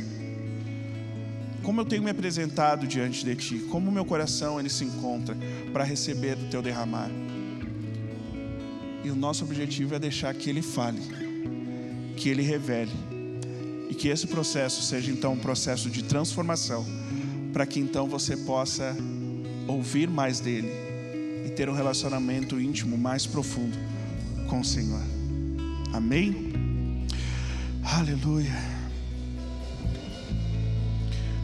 Como 1.62 1.80
eu 1.80 1.84
tenho 1.84 2.02
me 2.02 2.10
apresentado 2.10 2.86
diante 2.86 3.24
de 3.24 3.36
Ti? 3.36 3.58
Como 3.70 3.90
o 3.90 3.92
meu 3.92 4.04
coração 4.04 4.58
ele 4.58 4.70
se 4.70 4.84
encontra 4.84 5.36
para 5.72 5.84
receber 5.84 6.34
do 6.34 6.48
Teu 6.50 6.62
derramar? 6.62 7.10
E 9.04 9.10
o 9.10 9.14
nosso 9.14 9.44
objetivo 9.44 9.94
é 9.94 9.98
deixar 9.98 10.34
que 10.34 10.50
Ele 10.50 10.62
fale, 10.62 11.00
que 12.16 12.28
Ele 12.28 12.42
revele, 12.42 12.92
e 13.88 13.94
que 13.94 14.08
esse 14.08 14.26
processo 14.26 14.82
seja 14.82 15.10
então 15.10 15.32
um 15.34 15.38
processo 15.38 15.88
de 15.88 16.04
transformação, 16.04 16.84
para 17.52 17.66
que 17.66 17.80
então 17.80 18.06
você 18.08 18.36
possa 18.36 18.96
ouvir 19.66 20.08
mais 20.08 20.40
dele 20.40 20.70
e 21.46 21.50
ter 21.50 21.68
um 21.68 21.74
relacionamento 21.74 22.60
íntimo 22.60 22.96
mais 22.96 23.26
profundo 23.26 23.76
com 24.48 24.60
o 24.60 24.64
Senhor. 24.64 25.02
Amém? 25.92 26.52
Aleluia. 27.82 28.80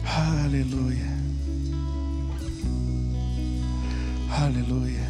Aleluia. 0.05 1.17
Aleluia. 4.31 5.07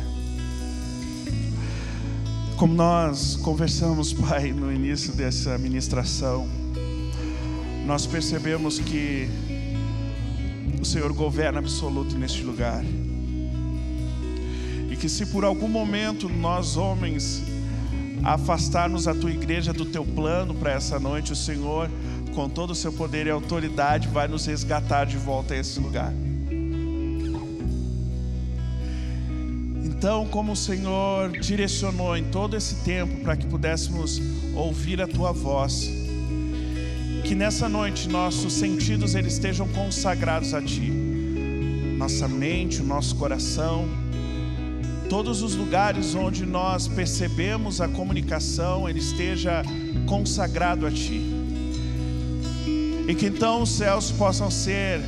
Como 2.58 2.74
nós 2.74 3.36
conversamos, 3.36 4.14
Pai, 4.14 4.52
no 4.52 4.72
início 4.72 5.14
dessa 5.14 5.58
ministração, 5.58 6.48
nós 7.86 8.08
percebemos 8.08 8.80
que 8.80 9.30
o 10.82 10.86
Senhor 10.86 11.12
governa 11.14 11.60
absoluto 11.60 12.18
neste 12.18 12.44
lugar. 12.44 12.84
E 14.90 14.96
que 14.96 15.10
se 15.10 15.26
por 15.28 15.44
algum 15.44 15.68
momento 15.68 16.30
nós, 16.30 16.78
homens, 16.78 17.44
afastarmos 18.24 19.08
a 19.08 19.14
tua 19.14 19.32
igreja 19.32 19.72
do 19.72 19.86
teu 19.86 20.06
plano 20.06 20.54
para 20.56 20.72
essa 20.72 21.00
noite, 21.00 21.32
o 21.32 21.36
Senhor 21.36 21.90
com 22.38 22.48
todo 22.48 22.70
o 22.70 22.76
seu 22.76 22.94
poder 22.94 23.26
e 23.26 23.32
autoridade, 23.32 24.08
vai 24.08 24.28
nos 24.28 24.46
resgatar 24.46 25.06
de 25.06 25.18
volta 25.18 25.56
a 25.56 25.58
esse 25.58 25.80
lugar. 25.80 26.14
Então, 29.84 30.28
como 30.28 30.52
o 30.52 30.56
Senhor 30.56 31.32
direcionou 31.32 32.16
em 32.16 32.26
todo 32.26 32.56
esse 32.56 32.76
tempo 32.84 33.24
para 33.24 33.36
que 33.36 33.48
pudéssemos 33.48 34.22
ouvir 34.54 35.02
a 35.02 35.08
tua 35.08 35.32
voz, 35.32 35.90
que 37.28 37.36
nessa 37.36 37.68
noite 37.68 38.08
nossos 38.08 38.54
sentidos 38.54 39.14
eles 39.14 39.34
estejam 39.34 39.68
consagrados 39.68 40.54
a 40.54 40.62
ti. 40.62 40.90
Nossa 41.98 42.26
mente, 42.26 42.82
o 42.82 42.86
nosso 42.86 43.18
coração, 43.18 43.86
todos 45.10 45.42
os 45.42 45.54
lugares 45.54 46.16
onde 46.16 46.46
nós 46.46 46.88
percebemos 46.88 47.82
a 47.82 47.88
comunicação, 47.90 48.88
ele 48.88 49.00
esteja 49.00 49.62
consagrado 50.06 50.88
a 50.88 50.92
ti. 50.92 51.22
E 53.10 53.14
que 53.14 53.26
então 53.26 53.64
os 53.64 53.72
céus 53.72 54.10
possam 54.10 54.50
ser 54.50 55.02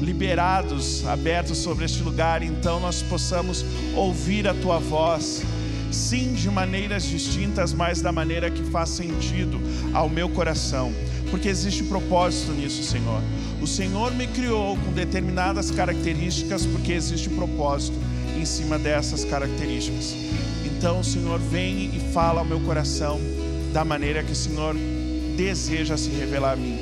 liberados, 0.00 1.04
abertos 1.08 1.58
sobre 1.58 1.86
este 1.86 2.04
lugar, 2.04 2.40
então 2.44 2.78
nós 2.78 3.02
possamos 3.02 3.64
ouvir 3.96 4.46
a 4.46 4.54
tua 4.54 4.78
voz, 4.78 5.42
sim, 5.90 6.34
de 6.34 6.48
maneiras 6.48 7.04
distintas, 7.04 7.72
mas 7.72 8.00
da 8.00 8.12
maneira 8.12 8.48
que 8.48 8.62
faz 8.62 8.90
sentido 8.90 9.60
ao 9.92 10.08
meu 10.08 10.28
coração, 10.28 10.92
porque 11.30 11.48
existe 11.48 11.82
propósito 11.84 12.52
nisso, 12.52 12.82
Senhor. 12.82 13.22
O 13.60 13.66
Senhor 13.66 14.12
me 14.14 14.26
criou 14.26 14.76
com 14.76 14.92
determinadas 14.92 15.70
características, 15.70 16.66
porque 16.66 16.92
existe 16.92 17.30
propósito 17.30 17.96
em 18.36 18.44
cima 18.44 18.78
dessas 18.78 19.24
características. 19.24 20.14
Então, 20.64 21.02
Senhor, 21.02 21.38
vem 21.38 21.90
e 21.94 22.12
fala 22.12 22.40
ao 22.40 22.44
meu 22.44 22.60
coração 22.60 23.20
da 23.72 23.84
maneira 23.84 24.22
que 24.22 24.32
o 24.32 24.36
Senhor 24.36 24.76
deseja 25.36 25.96
se 25.96 26.10
revelar 26.10 26.52
a 26.52 26.56
mim. 26.56 26.78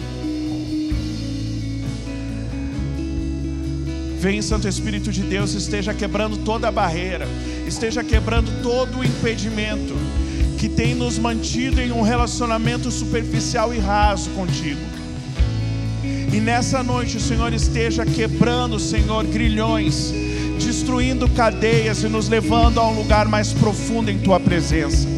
Vem, 4.19 4.41
Santo 4.41 4.69
Espírito 4.69 5.11
de 5.11 5.23
Deus, 5.23 5.53
esteja 5.53 5.93
quebrando 5.93 6.37
toda 6.39 6.69
a 6.69 6.71
barreira, 6.71 7.27
esteja 7.67 8.05
quebrando 8.05 8.63
todo 8.63 8.99
o 8.99 9.05
impedimento 9.05 9.95
que 10.63 10.69
tem 10.69 10.95
nos 10.95 11.19
mantido 11.19 11.81
em 11.81 11.91
um 11.91 12.03
relacionamento 12.03 12.89
superficial 12.89 13.75
e 13.75 13.81
raso 13.81 14.31
contigo. 14.31 14.79
E 16.33 16.39
nessa 16.39 16.85
noite 16.85 17.17
o 17.17 17.21
Senhor 17.21 17.53
esteja 17.53 18.07
quebrando, 18.07 18.79
Senhor, 18.79 19.25
grilhões, 19.25 20.15
destruindo 20.65 21.29
cadeias 21.31 22.05
e 22.05 22.09
nos 22.09 22.29
levando 22.29 22.79
a 22.79 22.89
um 22.89 22.95
lugar 22.95 23.27
mais 23.27 23.53
profundo 23.53 24.09
em 24.09 24.21
tua 24.21 24.39
presença. 24.39 25.09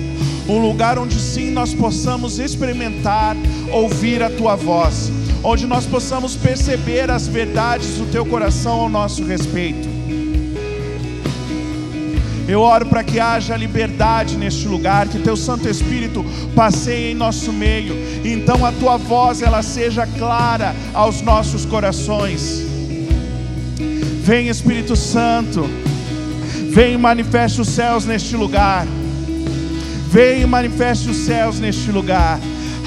Um 0.49 0.67
lugar 0.67 0.99
onde 0.99 1.21
sim 1.21 1.51
nós 1.51 1.75
possamos 1.75 2.39
experimentar, 2.39 3.37
ouvir 3.71 4.23
a 4.23 4.31
tua 4.31 4.57
voz 4.57 5.13
onde 5.47 5.67
nós 5.67 5.85
possamos 5.85 6.35
perceber 6.37 7.11
as 7.11 7.29
verdades 7.29 7.99
do 7.99 8.11
teu 8.11 8.25
coração 8.25 8.81
ao 8.81 8.89
nosso 8.89 9.23
respeito. 9.23 9.94
Eu 12.47 12.61
oro 12.61 12.87
para 12.87 13.03
que 13.03 13.19
haja 13.19 13.57
liberdade 13.57 14.37
neste 14.37 14.69
lugar, 14.69 15.09
que 15.09 15.19
teu 15.19 15.37
Santo 15.37 15.69
Espírito 15.69 16.25
passeie 16.55 17.13
em 17.13 17.15
nosso 17.15 17.53
meio, 17.53 17.95
então 18.25 18.65
a 18.65 18.73
tua 18.73 18.97
voz 18.97 19.41
ela 19.41 19.63
seja 19.63 20.07
clara 20.07 20.75
aos 20.93 21.23
nossos 21.23 21.65
corações. 21.65 22.63
Vem 24.23 24.49
Espírito 24.49 24.95
Santo, 24.95 25.69
Vem 26.75 26.95
e 26.95 26.99
manifeste 26.99 27.61
os 27.61 27.69
céus 27.69 28.05
neste 28.05 28.37
lugar. 28.37 28.85
Vem 30.09 30.43
e 30.43 30.45
manifeste 30.45 31.09
os 31.09 31.19
céus 31.19 31.61
neste 31.61 31.93
lugar. 31.93 32.41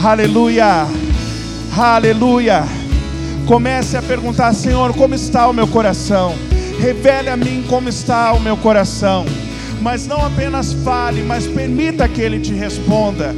Aleluia. 0.04 0.86
Aleluia. 1.74 2.66
Comece 3.46 3.96
a 3.96 4.02
perguntar, 4.02 4.54
Senhor, 4.54 4.94
como 4.94 5.16
está 5.16 5.48
o 5.48 5.54
meu 5.54 5.70
coração? 5.70 6.36
Revele 6.78 7.30
a 7.30 7.38
mim 7.38 7.64
como 7.70 7.88
está 7.88 8.34
o 8.34 8.42
meu 8.42 8.58
coração. 8.58 9.26
Mas 9.82 10.08
não 10.08 10.26
apenas 10.26 10.74
fale, 10.74 11.24
mas 11.24 11.48
permita 11.48 12.08
que 12.08 12.22
Ele 12.22 12.40
te 12.40 12.54
responda. 12.54 13.36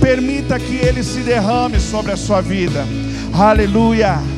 Permita 0.00 0.58
que 0.58 0.76
Ele 0.76 1.02
se 1.02 1.20
derrame 1.20 1.80
sobre 1.80 2.12
a 2.12 2.16
sua 2.16 2.40
vida. 2.40 2.84
Aleluia. 3.32 4.35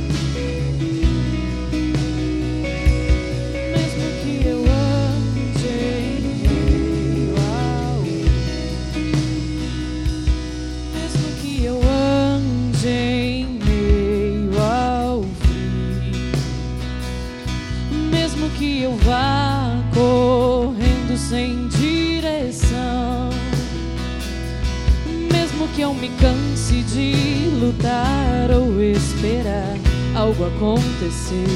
Acontecer, 30.59 31.47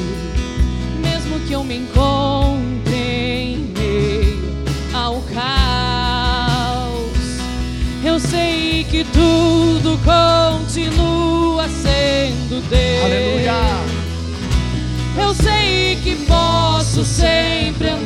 mesmo 1.02 1.40
que 1.40 1.52
eu 1.52 1.64
me 1.64 1.78
encontre 1.78 2.94
em 2.94 3.56
meio 3.76 4.64
ao 4.94 5.20
caos. 5.22 5.42
Eu 8.04 8.20
sei 8.20 8.84
que 8.84 9.02
tudo 9.04 9.98
continua 10.04 11.68
sendo 11.68 12.62
Deus. 12.70 13.04
Aleluia. 13.04 13.54
Eu 15.18 15.34
sei 15.34 15.96
que 15.96 16.14
posso 16.24 17.04
sempre 17.04 17.88
andar 17.88 18.01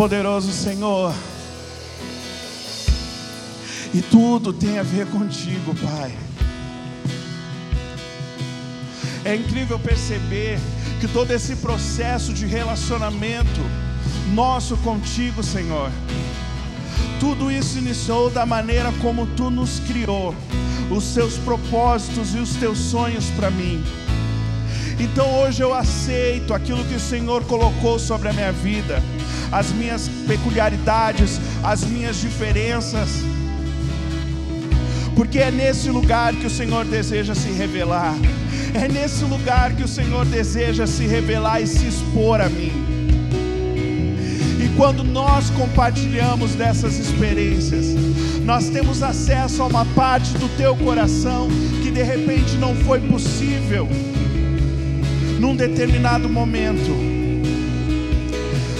poderoso, 0.00 0.50
Senhor. 0.50 1.14
E 3.92 4.00
tudo 4.00 4.50
tem 4.50 4.78
a 4.78 4.82
ver 4.82 5.06
contigo, 5.08 5.74
Pai. 5.74 6.16
É 9.26 9.36
incrível 9.36 9.78
perceber 9.78 10.58
que 11.02 11.06
todo 11.06 11.30
esse 11.32 11.54
processo 11.56 12.32
de 12.32 12.46
relacionamento 12.46 13.60
nosso 14.32 14.74
contigo, 14.78 15.42
Senhor, 15.42 15.90
tudo 17.20 17.52
isso 17.52 17.76
iniciou 17.76 18.30
da 18.30 18.46
maneira 18.46 18.90
como 19.02 19.26
tu 19.26 19.50
nos 19.50 19.80
criou, 19.80 20.34
os 20.90 21.04
seus 21.04 21.36
propósitos 21.36 22.34
e 22.34 22.38
os 22.38 22.54
teus 22.54 22.78
sonhos 22.78 23.26
para 23.36 23.50
mim. 23.50 23.84
Então 24.98 25.42
hoje 25.42 25.62
eu 25.62 25.74
aceito 25.74 26.54
aquilo 26.54 26.86
que 26.86 26.94
o 26.94 27.00
Senhor 27.00 27.44
colocou 27.44 27.98
sobre 27.98 28.30
a 28.30 28.32
minha 28.32 28.50
vida, 28.50 29.02
as 29.52 29.72
minhas 29.72 30.08
peculiaridades, 30.26 31.40
as 31.62 31.84
minhas 31.84 32.20
diferenças, 32.20 33.08
porque 35.14 35.38
é 35.38 35.50
nesse 35.50 35.90
lugar 35.90 36.34
que 36.34 36.46
o 36.46 36.50
Senhor 36.50 36.84
deseja 36.84 37.34
se 37.34 37.50
revelar, 37.50 38.14
é 38.74 38.88
nesse 38.88 39.24
lugar 39.24 39.72
que 39.74 39.82
o 39.82 39.88
Senhor 39.88 40.24
deseja 40.24 40.86
se 40.86 41.06
revelar 41.06 41.60
e 41.60 41.66
se 41.66 41.86
expor 41.86 42.40
a 42.40 42.48
mim. 42.48 42.72
E 44.62 44.68
quando 44.76 45.02
nós 45.02 45.50
compartilhamos 45.50 46.54
dessas 46.54 46.98
experiências, 46.98 47.86
nós 48.44 48.68
temos 48.68 49.02
acesso 49.02 49.62
a 49.62 49.66
uma 49.66 49.84
parte 49.84 50.30
do 50.38 50.48
teu 50.56 50.76
coração 50.76 51.48
que 51.82 51.90
de 51.90 52.02
repente 52.02 52.54
não 52.56 52.74
foi 52.74 53.00
possível 53.00 53.88
num 55.38 55.56
determinado 55.56 56.28
momento. 56.28 57.09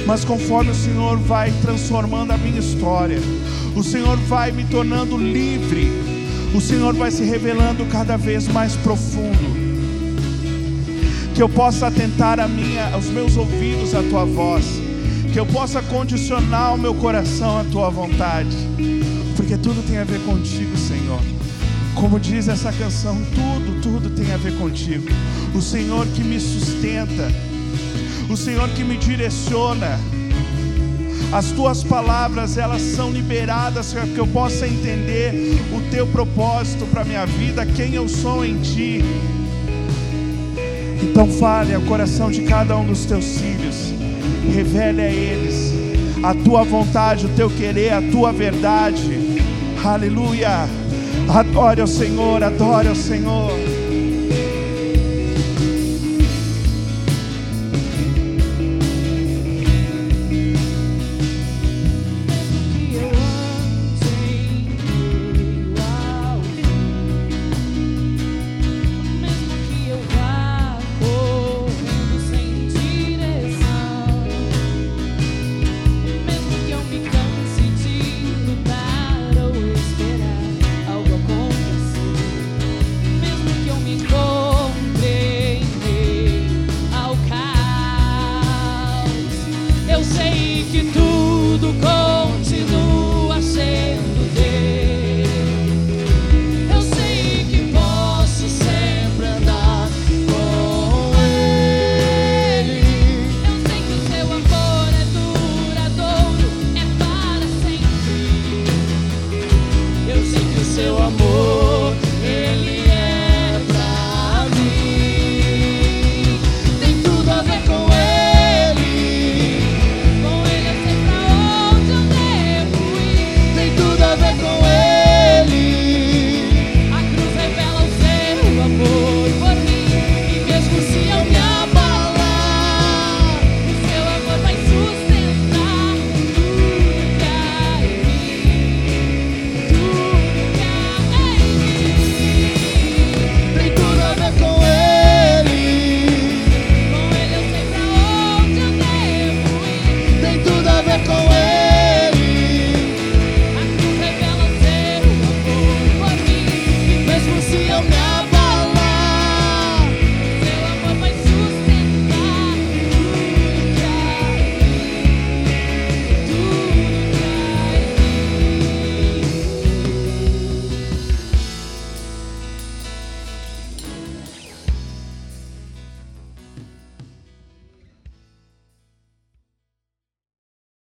Mas 0.07 0.25
conforme 0.25 0.71
o 0.71 0.75
Senhor 0.75 1.19
vai 1.19 1.53
transformando 1.63 2.33
a 2.33 2.37
minha 2.37 2.59
história, 2.59 3.19
o 3.77 3.83
Senhor 3.83 4.17
vai 4.17 4.51
me 4.51 4.65
tornando 4.65 5.17
livre, 5.17 5.91
o 6.55 6.61
Senhor 6.61 6.95
vai 6.95 7.11
se 7.11 7.23
revelando 7.23 7.85
cada 7.87 8.17
vez 8.17 8.49
mais 8.49 8.75
profundo. 8.77 9.61
Que 11.35 11.43
eu 11.43 11.49
possa 11.49 11.87
atentar 11.87 12.41
a 12.41 12.49
minha, 12.49 12.93
aos 12.93 13.07
meus 13.07 13.37
ouvidos 13.37 13.95
à 13.95 14.03
tua 14.03 14.25
voz, 14.25 14.65
que 15.33 15.39
eu 15.39 15.47
possa 15.47 15.81
condicionar 15.81 16.75
o 16.75 16.79
meu 16.79 16.95
coração 16.95 17.59
à 17.59 17.65
tua 17.65 17.89
vontade, 17.89 18.57
porque 19.37 19.57
tudo 19.57 19.87
tem 19.87 19.99
a 19.99 20.05
ver 20.05 20.21
contigo, 20.21 20.77
Senhor. 20.77 21.21
Como 21.95 22.19
diz 22.19 22.49
essa 22.49 22.73
canção, 22.73 23.17
tudo, 23.35 23.81
tudo 23.81 24.11
tem 24.11 24.33
a 24.33 24.37
ver 24.37 24.57
contigo. 24.57 25.07
O 25.55 25.61
Senhor 25.61 26.07
que 26.09 26.23
me 26.23 26.41
sustenta, 26.41 27.31
o 28.33 28.37
Senhor 28.37 28.69
que 28.71 28.85
me 28.85 28.97
direciona. 28.97 29.99
As 31.33 31.47
tuas 31.53 31.83
palavras, 31.83 32.57
elas 32.57 32.81
são 32.81 33.11
liberadas 33.11 33.93
para 33.93 34.07
que 34.07 34.19
eu 34.19 34.27
possa 34.27 34.67
entender 34.67 35.61
o 35.73 35.81
teu 35.91 36.07
propósito 36.07 36.87
para 36.87 37.05
minha 37.05 37.27
vida, 37.27 37.67
quem 37.67 37.95
eu 37.95 38.09
sou 38.09 38.45
em 38.45 38.59
ti. 38.61 39.05
Então 41.03 41.29
fale 41.29 41.75
ao 41.75 41.83
coração 41.83 42.31
de 42.31 42.43
cada 42.43 42.77
um 42.77 42.87
dos 42.87 43.05
teus 43.05 43.39
filhos. 43.39 43.93
Revele 44.55 45.01
a 45.01 45.09
eles 45.11 45.73
a 46.23 46.35
tua 46.35 46.63
vontade, 46.65 47.27
o 47.27 47.31
teu 47.31 47.49
querer, 47.49 47.93
a 47.93 48.03
tua 48.03 48.33
verdade. 48.33 49.41
Aleluia. 49.85 50.69
Adore 51.29 51.81
ao 51.81 51.87
Senhor, 51.87 52.43
adore 52.43 52.89
ao 52.89 52.95
Senhor. 52.95 53.80